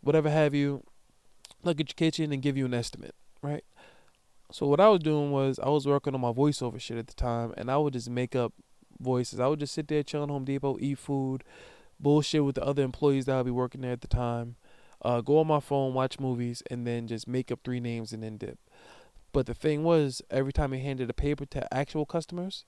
whatever 0.00 0.30
have 0.30 0.54
you, 0.54 0.84
look 1.62 1.80
at 1.80 1.90
your 1.90 2.10
kitchen 2.10 2.32
and 2.32 2.42
give 2.42 2.56
you 2.56 2.66
an 2.66 2.74
estimate, 2.74 3.14
right? 3.42 3.64
So 4.50 4.66
what 4.66 4.80
I 4.80 4.88
was 4.88 5.00
doing 5.00 5.30
was 5.30 5.58
I 5.58 5.68
was 5.68 5.86
working 5.86 6.14
on 6.14 6.20
my 6.20 6.32
voiceover 6.32 6.80
shit 6.80 6.96
at 6.96 7.06
the 7.06 7.14
time, 7.14 7.52
and 7.56 7.70
I 7.70 7.76
would 7.76 7.92
just 7.92 8.08
make 8.08 8.34
up 8.34 8.54
voices. 8.98 9.40
I 9.40 9.46
would 9.46 9.60
just 9.60 9.74
sit 9.74 9.88
there 9.88 10.02
chilling 10.02 10.30
Home 10.30 10.44
Depot, 10.44 10.78
eat 10.80 10.98
food, 10.98 11.44
bullshit 12.00 12.44
with 12.44 12.54
the 12.54 12.64
other 12.64 12.82
employees 12.82 13.26
that 13.26 13.36
would 13.36 13.46
be 13.46 13.50
working 13.50 13.80
there 13.80 13.92
at 13.92 14.00
the 14.00 14.08
time, 14.08 14.56
uh, 15.02 15.20
go 15.20 15.38
on 15.38 15.46
my 15.46 15.60
phone, 15.60 15.94
watch 15.94 16.18
movies, 16.18 16.62
and 16.70 16.86
then 16.86 17.06
just 17.06 17.28
make 17.28 17.52
up 17.52 17.60
three 17.64 17.80
names 17.80 18.12
and 18.12 18.22
then 18.22 18.36
dip. 18.36 18.58
But 19.32 19.46
the 19.46 19.54
thing 19.54 19.84
was, 19.84 20.22
every 20.30 20.52
time 20.52 20.72
he 20.72 20.80
handed 20.80 21.10
a 21.10 21.14
paper 21.14 21.46
to 21.46 21.72
actual 21.72 22.06
customers, 22.06 22.64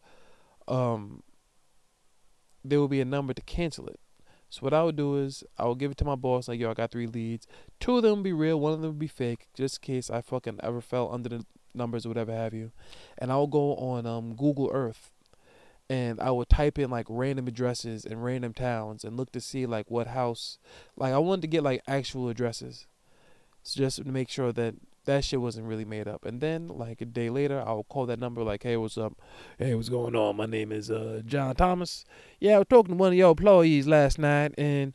um, 0.68 1.22
there 2.64 2.80
would 2.80 2.90
be 2.90 3.00
a 3.00 3.06
number 3.06 3.32
to 3.32 3.42
cancel 3.42 3.86
it. 3.88 3.98
So 4.50 4.60
what 4.60 4.74
I 4.74 4.82
would 4.82 4.96
do 4.96 5.16
is 5.16 5.44
I 5.58 5.66
would 5.66 5.78
give 5.78 5.92
it 5.92 5.96
to 5.98 6.04
my 6.04 6.16
boss, 6.16 6.48
like, 6.48 6.58
yo, 6.60 6.70
I 6.70 6.74
got 6.74 6.90
three 6.90 7.06
leads. 7.06 7.46
Two 7.78 7.96
of 7.96 8.02
them 8.02 8.16
would 8.16 8.24
be 8.24 8.32
real, 8.32 8.60
one 8.60 8.72
of 8.72 8.80
them 8.80 8.90
would 8.90 8.98
be 8.98 9.06
fake, 9.06 9.46
just 9.54 9.78
in 9.78 9.94
case 9.94 10.10
I 10.10 10.20
fucking 10.20 10.60
ever 10.62 10.80
fell 10.80 11.12
under 11.12 11.28
the 11.28 11.46
numbers 11.72 12.04
or 12.04 12.10
whatever 12.10 12.32
have 12.32 12.52
you. 12.52 12.72
And 13.16 13.32
I 13.32 13.36
would 13.36 13.50
go 13.50 13.76
on 13.76 14.06
um, 14.06 14.34
Google 14.34 14.68
Earth 14.72 15.12
and 15.90 16.20
I 16.20 16.30
would 16.30 16.48
type 16.48 16.78
in 16.78 16.88
like 16.88 17.06
random 17.08 17.48
addresses 17.48 18.06
and 18.06 18.22
random 18.22 18.54
towns 18.54 19.02
and 19.02 19.16
look 19.16 19.32
to 19.32 19.40
see 19.40 19.66
like 19.66 19.90
what 19.90 20.06
house 20.06 20.56
like 20.96 21.12
I 21.12 21.18
wanted 21.18 21.42
to 21.42 21.48
get 21.48 21.64
like 21.64 21.82
actual 21.88 22.28
addresses. 22.28 22.86
So 23.64 23.78
just 23.80 23.96
to 23.96 24.08
make 24.08 24.30
sure 24.30 24.52
that 24.52 24.76
that 25.06 25.24
shit 25.24 25.40
wasn't 25.40 25.66
really 25.66 25.84
made 25.84 26.06
up. 26.06 26.24
And 26.24 26.40
then 26.40 26.68
like 26.68 27.00
a 27.00 27.04
day 27.04 27.28
later 27.28 27.60
I 27.66 27.72
would 27.72 27.88
call 27.88 28.06
that 28.06 28.20
number 28.20 28.44
like, 28.44 28.62
Hey, 28.62 28.76
what's 28.76 28.96
up? 28.96 29.14
Hey, 29.58 29.74
what's 29.74 29.88
going 29.88 30.14
on? 30.14 30.36
My 30.36 30.46
name 30.46 30.70
is 30.70 30.92
uh 30.92 31.22
John 31.26 31.56
Thomas. 31.56 32.04
Yeah, 32.38 32.54
I 32.54 32.58
was 32.58 32.68
talking 32.70 32.94
to 32.94 32.98
one 32.98 33.12
of 33.12 33.18
your 33.18 33.30
employees 33.30 33.88
last 33.88 34.16
night 34.16 34.54
and 34.56 34.94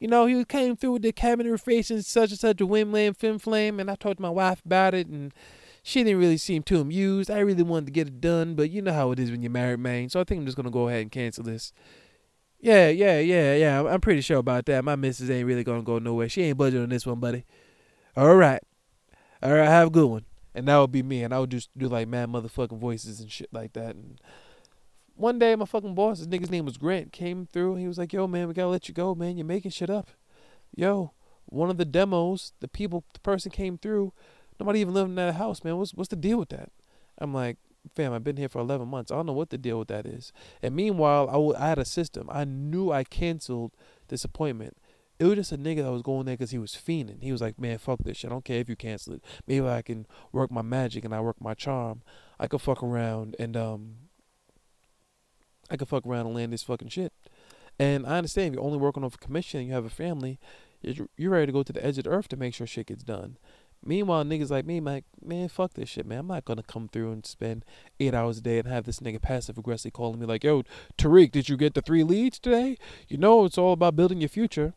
you 0.00 0.08
know, 0.08 0.26
he 0.26 0.44
came 0.44 0.74
through 0.74 0.94
with 0.94 1.02
the 1.02 1.12
cabinet 1.12 1.56
facing 1.60 2.02
such 2.02 2.30
and 2.30 2.40
such 2.40 2.60
a 2.60 2.66
lam 2.66 3.14
fim 3.14 3.38
flame 3.38 3.78
and 3.78 3.88
I 3.88 3.94
talked 3.94 4.16
to 4.16 4.22
my 4.22 4.30
wife 4.30 4.60
about 4.66 4.94
it 4.94 5.06
and 5.06 5.32
she 5.82 6.04
didn't 6.04 6.20
really 6.20 6.36
seem 6.36 6.62
too 6.62 6.80
amused. 6.80 7.30
I 7.30 7.40
really 7.40 7.64
wanted 7.64 7.86
to 7.86 7.92
get 7.92 8.06
it 8.06 8.20
done, 8.20 8.54
but 8.54 8.70
you 8.70 8.80
know 8.82 8.92
how 8.92 9.10
it 9.10 9.18
is 9.18 9.30
when 9.30 9.42
you're 9.42 9.50
married, 9.50 9.80
man. 9.80 10.08
So 10.08 10.20
I 10.20 10.24
think 10.24 10.40
I'm 10.40 10.46
just 10.46 10.56
gonna 10.56 10.70
go 10.70 10.88
ahead 10.88 11.02
and 11.02 11.10
cancel 11.10 11.44
this. 11.44 11.72
Yeah, 12.60 12.88
yeah, 12.88 13.18
yeah, 13.18 13.56
yeah. 13.56 13.82
I'm 13.82 14.00
pretty 14.00 14.20
sure 14.20 14.36
about 14.36 14.66
that. 14.66 14.84
My 14.84 14.94
missus 14.94 15.28
ain't 15.28 15.46
really 15.46 15.64
gonna 15.64 15.82
go 15.82 15.98
nowhere. 15.98 16.28
She 16.28 16.42
ain't 16.42 16.56
budget 16.56 16.82
on 16.82 16.90
this 16.90 17.04
one, 17.04 17.18
buddy. 17.18 17.44
All 18.16 18.36
right, 18.36 18.62
all 19.42 19.52
right. 19.52 19.68
Have 19.68 19.88
a 19.88 19.90
good 19.90 20.06
one. 20.08 20.24
And 20.54 20.68
that 20.68 20.78
would 20.78 20.92
be 20.92 21.02
me, 21.02 21.24
and 21.24 21.34
I 21.34 21.40
would 21.40 21.50
just 21.50 21.76
do 21.76 21.88
like 21.88 22.06
mad 22.06 22.28
motherfucking 22.28 22.78
voices 22.78 23.20
and 23.20 23.32
shit 23.32 23.48
like 23.52 23.72
that. 23.72 23.96
And 23.96 24.20
one 25.16 25.38
day, 25.38 25.56
my 25.56 25.64
fucking 25.64 25.94
boss, 25.94 26.18
his 26.18 26.28
nigga's 26.28 26.50
name 26.50 26.66
was 26.66 26.76
Grant, 26.76 27.10
came 27.10 27.46
through. 27.46 27.76
He 27.76 27.88
was 27.88 27.98
like, 27.98 28.12
"Yo, 28.12 28.28
man, 28.28 28.46
we 28.46 28.54
gotta 28.54 28.68
let 28.68 28.86
you 28.86 28.94
go, 28.94 29.14
man. 29.16 29.36
You're 29.36 29.46
making 29.46 29.72
shit 29.72 29.90
up." 29.90 30.10
Yo, 30.76 31.12
one 31.46 31.70
of 31.70 31.78
the 31.78 31.84
demos, 31.84 32.52
the 32.60 32.68
people, 32.68 33.04
the 33.14 33.20
person 33.20 33.50
came 33.50 33.76
through 33.76 34.12
Nobody 34.60 34.80
even 34.80 34.94
living 34.94 35.12
in 35.12 35.16
that 35.16 35.34
house, 35.34 35.64
man. 35.64 35.76
What's 35.76 35.94
what's 35.94 36.08
the 36.08 36.16
deal 36.16 36.38
with 36.38 36.50
that? 36.50 36.70
I'm 37.18 37.34
like, 37.34 37.58
fam, 37.94 38.12
I've 38.12 38.24
been 38.24 38.36
here 38.36 38.48
for 38.48 38.60
11 38.60 38.88
months. 38.88 39.10
I 39.10 39.16
don't 39.16 39.26
know 39.26 39.32
what 39.32 39.50
the 39.50 39.58
deal 39.58 39.78
with 39.78 39.88
that 39.88 40.06
is. 40.06 40.32
And 40.62 40.74
meanwhile, 40.74 41.28
I, 41.28 41.32
w- 41.32 41.54
I 41.56 41.68
had 41.68 41.78
a 41.78 41.84
system. 41.84 42.28
I 42.30 42.44
knew 42.44 42.90
I 42.90 43.04
canceled 43.04 43.72
this 44.08 44.24
appointment. 44.24 44.76
It 45.18 45.24
was 45.26 45.36
just 45.36 45.52
a 45.52 45.58
nigga 45.58 45.84
that 45.84 45.92
was 45.92 46.02
going 46.02 46.26
there 46.26 46.34
because 46.36 46.50
he 46.50 46.58
was 46.58 46.72
fiending. 46.72 47.22
He 47.22 47.32
was 47.32 47.40
like, 47.40 47.58
man, 47.58 47.78
fuck 47.78 48.00
this 48.02 48.18
shit. 48.18 48.30
I 48.30 48.34
don't 48.34 48.44
care 48.44 48.60
if 48.60 48.68
you 48.68 48.76
cancel 48.76 49.14
it. 49.14 49.24
Maybe 49.46 49.66
I 49.66 49.82
can 49.82 50.06
work 50.32 50.50
my 50.50 50.62
magic 50.62 51.04
and 51.04 51.14
I 51.14 51.20
work 51.20 51.40
my 51.40 51.54
charm. 51.54 52.02
I 52.40 52.48
could 52.48 52.60
fuck 52.60 52.82
around 52.82 53.36
and 53.38 53.56
um, 53.56 53.94
I 55.70 55.76
could 55.76 55.88
fuck 55.88 56.06
around 56.06 56.26
and 56.26 56.34
land 56.34 56.52
this 56.52 56.64
fucking 56.64 56.88
shit. 56.88 57.12
And 57.78 58.06
I 58.06 58.16
understand 58.18 58.48
if 58.48 58.54
you're 58.54 58.64
only 58.64 58.78
working 58.78 59.04
off 59.04 59.14
a 59.14 59.18
commission 59.18 59.60
and 59.60 59.68
you 59.68 59.74
have 59.74 59.84
a 59.84 59.90
family, 59.90 60.38
you're, 60.82 61.08
you're 61.16 61.30
ready 61.30 61.46
to 61.46 61.52
go 61.52 61.62
to 61.62 61.72
the 61.72 61.84
edge 61.84 61.98
of 61.98 62.04
the 62.04 62.10
earth 62.10 62.28
to 62.28 62.36
make 62.36 62.54
sure 62.54 62.66
shit 62.66 62.86
gets 62.86 63.04
done. 63.04 63.36
Meanwhile, 63.84 64.24
niggas 64.24 64.50
like 64.50 64.64
me, 64.64 64.80
like, 64.80 65.04
man, 65.24 65.48
fuck 65.48 65.74
this 65.74 65.88
shit, 65.88 66.06
man. 66.06 66.20
I'm 66.20 66.26
not 66.28 66.44
gonna 66.44 66.62
come 66.62 66.88
through 66.88 67.12
and 67.12 67.26
spend 67.26 67.64
eight 67.98 68.14
hours 68.14 68.38
a 68.38 68.40
day 68.40 68.58
and 68.58 68.68
have 68.68 68.84
this 68.84 69.00
nigga 69.00 69.20
passive 69.20 69.58
aggressively 69.58 69.90
calling 69.90 70.20
me 70.20 70.26
like, 70.26 70.44
yo, 70.44 70.62
Tariq, 70.96 71.32
did 71.32 71.48
you 71.48 71.56
get 71.56 71.74
the 71.74 71.82
three 71.82 72.04
leads 72.04 72.38
today? 72.38 72.76
You 73.08 73.18
know, 73.18 73.44
it's 73.44 73.58
all 73.58 73.72
about 73.72 73.96
building 73.96 74.20
your 74.20 74.28
future. 74.28 74.74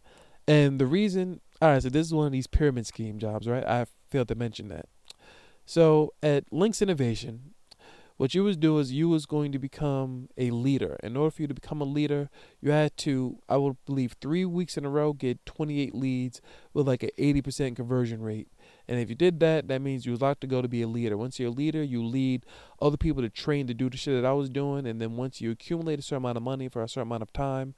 And 0.48 0.80
the 0.80 0.86
reason, 0.86 1.42
all 1.62 1.70
right, 1.70 1.82
so 1.82 1.90
this 1.90 2.08
is 2.08 2.14
one 2.14 2.28
of 2.28 2.32
these 2.32 2.48
pyramid 2.48 2.88
scheme 2.88 3.20
jobs, 3.20 3.48
right? 3.48 3.66
I 3.66 3.86
failed 4.10 4.28
to 4.30 4.36
mention 4.36 4.68
that. 4.70 4.88
So 5.66 6.14
at 6.22 6.52
Links 6.52 6.82
Innovation, 6.82 7.56
what 8.18 8.34
you 8.34 8.44
was 8.44 8.56
do 8.56 8.80
is 8.80 8.94
you 8.94 9.10
was 9.10 9.26
going 9.26 9.52
to 9.52 9.60
become 9.60 10.30
a 10.38 10.52
leader. 10.52 10.98
In 11.04 11.18
order 11.18 11.32
for 11.32 11.42
you 11.42 11.48
to 11.50 11.54
become 11.54 11.82
a 11.82 11.86
leader, 11.86 12.30
you 12.62 12.72
had 12.72 12.96
to, 12.98 13.40
I 13.50 13.58
would 13.58 13.76
believe, 13.86 14.16
three 14.22 14.46
weeks 14.46 14.78
in 14.78 14.86
a 14.86 14.90
row 14.90 15.12
get 15.12 15.46
28 15.46 15.94
leads 15.94 16.42
with 16.74 16.88
like 16.88 17.04
an 17.04 17.10
80% 17.20 17.76
conversion 17.76 18.22
rate 18.22 18.48
and 18.88 19.00
if 19.00 19.10
you 19.10 19.16
did 19.16 19.40
that, 19.40 19.68
that 19.68 19.82
means 19.82 20.06
you 20.06 20.12
was 20.12 20.22
allowed 20.22 20.42
to 20.42 20.48
go 20.48 20.62
to 20.62 20.68
be 20.68 20.82
a 20.82 20.88
leader. 20.88 21.18
Once 21.18 21.40
you're 21.40 21.50
a 21.50 21.52
leader, 21.52 21.84
you 21.84 22.04
lead 22.04 22.46
other 22.82 22.98
people 22.98 23.22
to 23.24 23.30
train 23.30 23.68
to 23.68 23.74
do 23.74 23.90
the 23.90 23.98
shit 23.98 24.22
that 24.22 24.28
I 24.28 24.34
was 24.34 24.50
doing. 24.50 24.86
And 24.86 25.02
then 25.02 25.16
once 25.16 25.42
you 25.42 25.52
accumulate 25.52 26.00
a 26.00 26.02
certain 26.02 26.24
amount 26.24 26.38
of 26.38 26.44
money 26.44 26.70
for 26.70 26.84
a 26.84 26.88
certain 26.88 27.08
amount 27.08 27.24
of 27.24 27.34
time, 27.34 27.74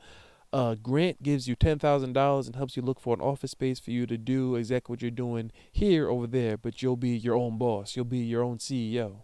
uh, 0.52 0.76
Grant 0.76 1.24
gives 1.24 1.48
you 1.48 1.56
ten 1.56 1.80
thousand 1.80 2.14
dollars 2.14 2.48
and 2.48 2.56
helps 2.56 2.76
you 2.76 2.82
look 2.82 3.00
for 3.00 3.14
an 3.14 3.22
office 3.22 3.52
space 3.52 3.80
for 3.80 3.92
you 3.92 4.06
to 4.06 4.18
do 4.18 4.56
exactly 4.56 4.94
what 4.94 5.02
you're 5.02 5.12
doing 5.12 5.52
here 5.72 6.10
over 6.10 6.28
there. 6.28 6.58
But 6.58 6.82
you'll 6.82 6.98
be 6.98 7.18
your 7.18 7.36
own 7.36 7.58
boss. 7.58 7.96
You'll 7.96 8.06
be 8.06 8.20
your 8.20 8.44
own 8.44 8.58
CEO, 8.58 9.24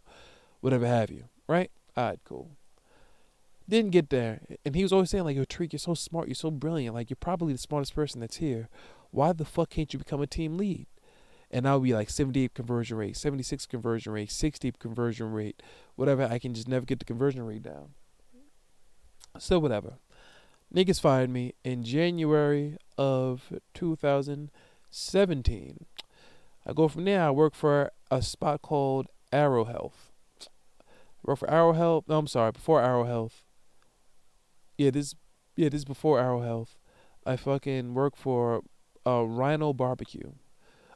whatever 0.62 0.86
have 0.86 1.12
you. 1.12 1.26
Right? 1.48 1.72
All 1.96 2.06
right, 2.06 2.20
cool. 2.26 2.52
Didn't 3.68 3.92
get 3.92 4.10
there, 4.10 4.42
and 4.66 4.76
he 4.76 4.84
was 4.84 4.92
always 4.92 5.10
saying 5.10 5.24
like, 5.24 5.38
"Yo, 5.38 5.46
Tariq, 5.46 5.72
you're 5.72 5.80
so 5.80 5.94
smart. 5.94 6.28
You're 6.28 6.36
so 6.36 6.52
brilliant. 6.52 6.96
Like, 6.96 7.10
you're 7.10 7.18
probably 7.20 7.54
the 7.54 7.60
smartest 7.60 7.96
person 7.96 8.20
that's 8.20 8.38
here. 8.38 8.68
Why 9.12 9.32
the 9.32 9.46
fuck 9.46 9.70
can't 9.70 9.92
you 9.94 10.00
become 10.00 10.22
a 10.22 10.28
team 10.28 10.58
lead?" 10.58 10.88
And 11.54 11.66
I'll 11.68 11.80
be 11.80 11.94
like 11.94 12.10
78 12.10 12.56
conversion 12.56 12.98
rate, 12.98 13.16
76 13.16 13.68
conversion 13.68 14.12
rate, 14.12 14.32
60 14.32 14.72
conversion 14.80 15.32
rate, 15.32 15.62
whatever. 15.96 16.24
I 16.24 16.40
can 16.40 16.56
just 16.56 16.68
never 16.68 16.84
get 16.84 16.98
the 16.98 17.06
conversion 17.06 17.46
rate 17.46 17.62
down. 17.62 17.90
So 19.38 19.60
whatever. 19.60 20.00
Niggas 20.74 21.00
fired 21.00 21.30
me 21.30 21.54
in 21.64 21.84
January 21.84 22.78
of 22.98 23.54
2017. 23.76 25.86
I 26.66 26.74
go 26.74 26.88
from 26.88 27.06
there. 27.06 27.22
I 27.22 27.30
work 27.30 27.54
for 27.54 27.92
a 28.10 28.24
spot 28.24 28.64
called 28.64 29.06
Arrow 29.32 29.66
Health. 29.66 30.12
I 30.42 30.46
work 31.24 31.38
for 31.38 31.52
Arrow 31.52 31.74
Health. 31.74 32.06
No, 32.08 32.18
I'm 32.18 32.26
sorry. 32.26 32.52
Before 32.52 32.82
Arrow 32.82 33.04
Health. 33.04 33.44
Yeah, 34.78 34.90
this. 34.90 35.14
Yeah, 35.56 35.70
this 35.70 35.82
is 35.82 35.86
before 35.86 36.20
Arrow 36.20 36.42
Health. 36.42 36.80
I 37.28 37.36
fucking 37.36 37.94
work 37.94 38.16
for 38.16 38.64
uh, 39.06 39.24
Rhino 39.24 39.72
Barbecue. 39.72 40.32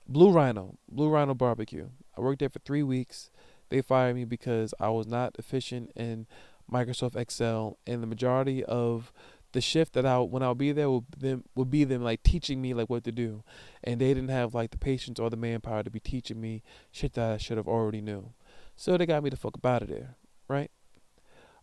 Blue 0.07 0.31
Rhino, 0.31 0.77
Blue 0.89 1.09
Rhino 1.09 1.33
Barbecue. 1.33 1.89
I 2.17 2.21
worked 2.21 2.39
there 2.39 2.49
for 2.49 2.59
three 2.59 2.83
weeks. 2.83 3.29
They 3.69 3.81
fired 3.81 4.15
me 4.15 4.25
because 4.25 4.73
I 4.79 4.89
was 4.89 5.07
not 5.07 5.35
efficient 5.37 5.91
in 5.95 6.27
Microsoft 6.71 7.15
Excel, 7.15 7.77
and 7.85 8.01
the 8.01 8.07
majority 8.07 8.63
of 8.63 9.11
the 9.53 9.61
shift 9.61 9.93
that 9.93 10.05
I 10.05 10.19
when 10.19 10.43
I'll 10.43 10.55
be 10.55 10.71
there 10.71 10.89
would 10.89 11.05
them 11.17 11.43
would 11.55 11.69
be 11.69 11.83
them 11.83 12.03
like 12.03 12.23
teaching 12.23 12.61
me 12.61 12.73
like 12.73 12.89
what 12.89 13.03
to 13.05 13.11
do, 13.11 13.43
and 13.83 13.99
they 13.99 14.13
didn't 14.13 14.29
have 14.29 14.53
like 14.53 14.71
the 14.71 14.77
patience 14.77 15.19
or 15.19 15.29
the 15.29 15.37
manpower 15.37 15.83
to 15.83 15.89
be 15.89 15.99
teaching 15.99 16.39
me 16.39 16.63
shit 16.91 17.13
that 17.13 17.31
I 17.33 17.37
should 17.37 17.57
have 17.57 17.67
already 17.67 18.01
knew. 18.01 18.31
So 18.75 18.97
they 18.97 19.05
got 19.05 19.23
me 19.23 19.29
the 19.29 19.37
fuck 19.37 19.57
out 19.63 19.81
of 19.81 19.89
there, 19.89 20.15
right? 20.47 20.71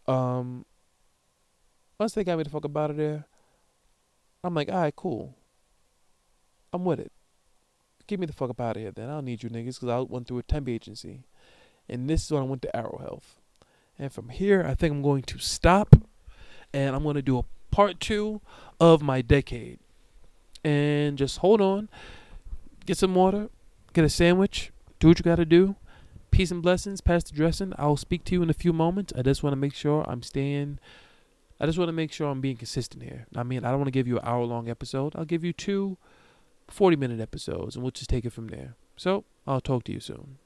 Um. 0.07 0.67
Once 1.99 2.13
they 2.13 2.25
got 2.25 2.37
me 2.37 2.43
the 2.45 2.51
fuck 2.51 2.65
out 2.77 2.91
of 2.91 2.97
there, 2.97 3.25
I'm 4.43 4.53
like, 4.53 4.69
all 4.69 4.81
right, 4.81 4.97
cool. 4.97 5.37
I'm 6.73 6.85
with 6.85 6.99
it. 6.99 7.13
Get 8.07 8.21
me 8.21 8.27
the 8.27 8.33
fuck 8.33 8.51
up 8.51 8.61
out 8.61 8.77
of 8.77 8.83
here 8.83 8.91
then. 8.91 9.09
I 9.09 9.13
don't 9.13 9.25
need 9.25 9.43
you 9.43 9.49
niggas 9.49 9.81
because 9.81 9.89
I 9.89 10.01
went 10.01 10.29
through 10.29 10.39
a 10.39 10.43
temp 10.43 10.69
agency. 10.69 11.25
And 11.89 12.09
this 12.09 12.25
is 12.25 12.31
when 12.31 12.43
I 12.43 12.47
went 12.47 12.63
to 12.63 12.77
Arrow 12.77 12.99
Health. 13.01 13.41
And 13.99 14.13
from 14.13 14.29
here, 14.29 14.65
I 14.67 14.75
think 14.75 14.93
I'm 14.93 15.03
going 15.03 15.23
to 15.23 15.39
stop 15.39 15.97
and 16.73 16.97
I'm 16.97 17.03
going 17.03 17.15
to 17.15 17.23
do 17.23 17.39
a 17.39 17.45
part 17.71 18.01
two 18.01 18.41
of 18.81 19.03
my 19.03 19.23
decade. 19.23 19.79
And 20.65 21.17
just 21.19 21.39
hold 21.39 21.61
on, 21.61 21.89
get 22.87 22.97
some 22.97 23.15
water, 23.15 23.51
get 23.93 24.05
a 24.05 24.09
sandwich, 24.09 24.73
do 24.99 25.09
what 25.09 25.19
you 25.19 25.23
got 25.23 25.37
to 25.37 25.45
do. 25.45 25.77
Peace 26.31 26.51
and 26.51 26.63
blessings, 26.63 27.01
Pastor 27.01 27.35
Dressing. 27.35 27.73
I'll 27.79 27.97
speak 27.97 28.25
to 28.25 28.35
you 28.35 28.43
in 28.43 28.51
a 28.51 28.55
few 28.55 28.73
moments. 28.73 29.13
I 29.17 29.23
just 29.23 29.43
want 29.43 29.53
to 29.53 29.59
make 29.59 29.75
sure 29.75 30.05
I'm 30.09 30.23
staying. 30.23 30.81
I 31.61 31.67
just 31.67 31.79
want 31.79 31.89
to 31.89 31.93
make 31.93 32.11
sure 32.11 32.29
I'm 32.29 32.41
being 32.41 32.57
consistent 32.57 33.05
here. 33.05 33.27
I 33.37 33.45
mean, 33.45 33.65
I 33.65 33.69
don't 33.69 33.79
want 33.79 33.87
to 33.87 33.93
give 33.93 34.09
you 34.09 34.19
an 34.19 34.25
hour 34.25 34.45
long 34.45 34.69
episode. 34.69 35.15
I'll 35.15 35.25
give 35.25 35.45
you 35.45 35.53
two 35.53 35.97
40 36.69 36.97
minute 36.97 37.21
episodes 37.21 37.77
and 37.77 37.83
we'll 37.83 37.91
just 37.91 38.11
take 38.11 38.25
it 38.25 38.33
from 38.33 38.49
there. 38.49 38.77
So 38.97 39.25
I'll 39.47 39.61
talk 39.61 39.85
to 39.85 39.93
you 39.93 40.01
soon. 40.01 40.39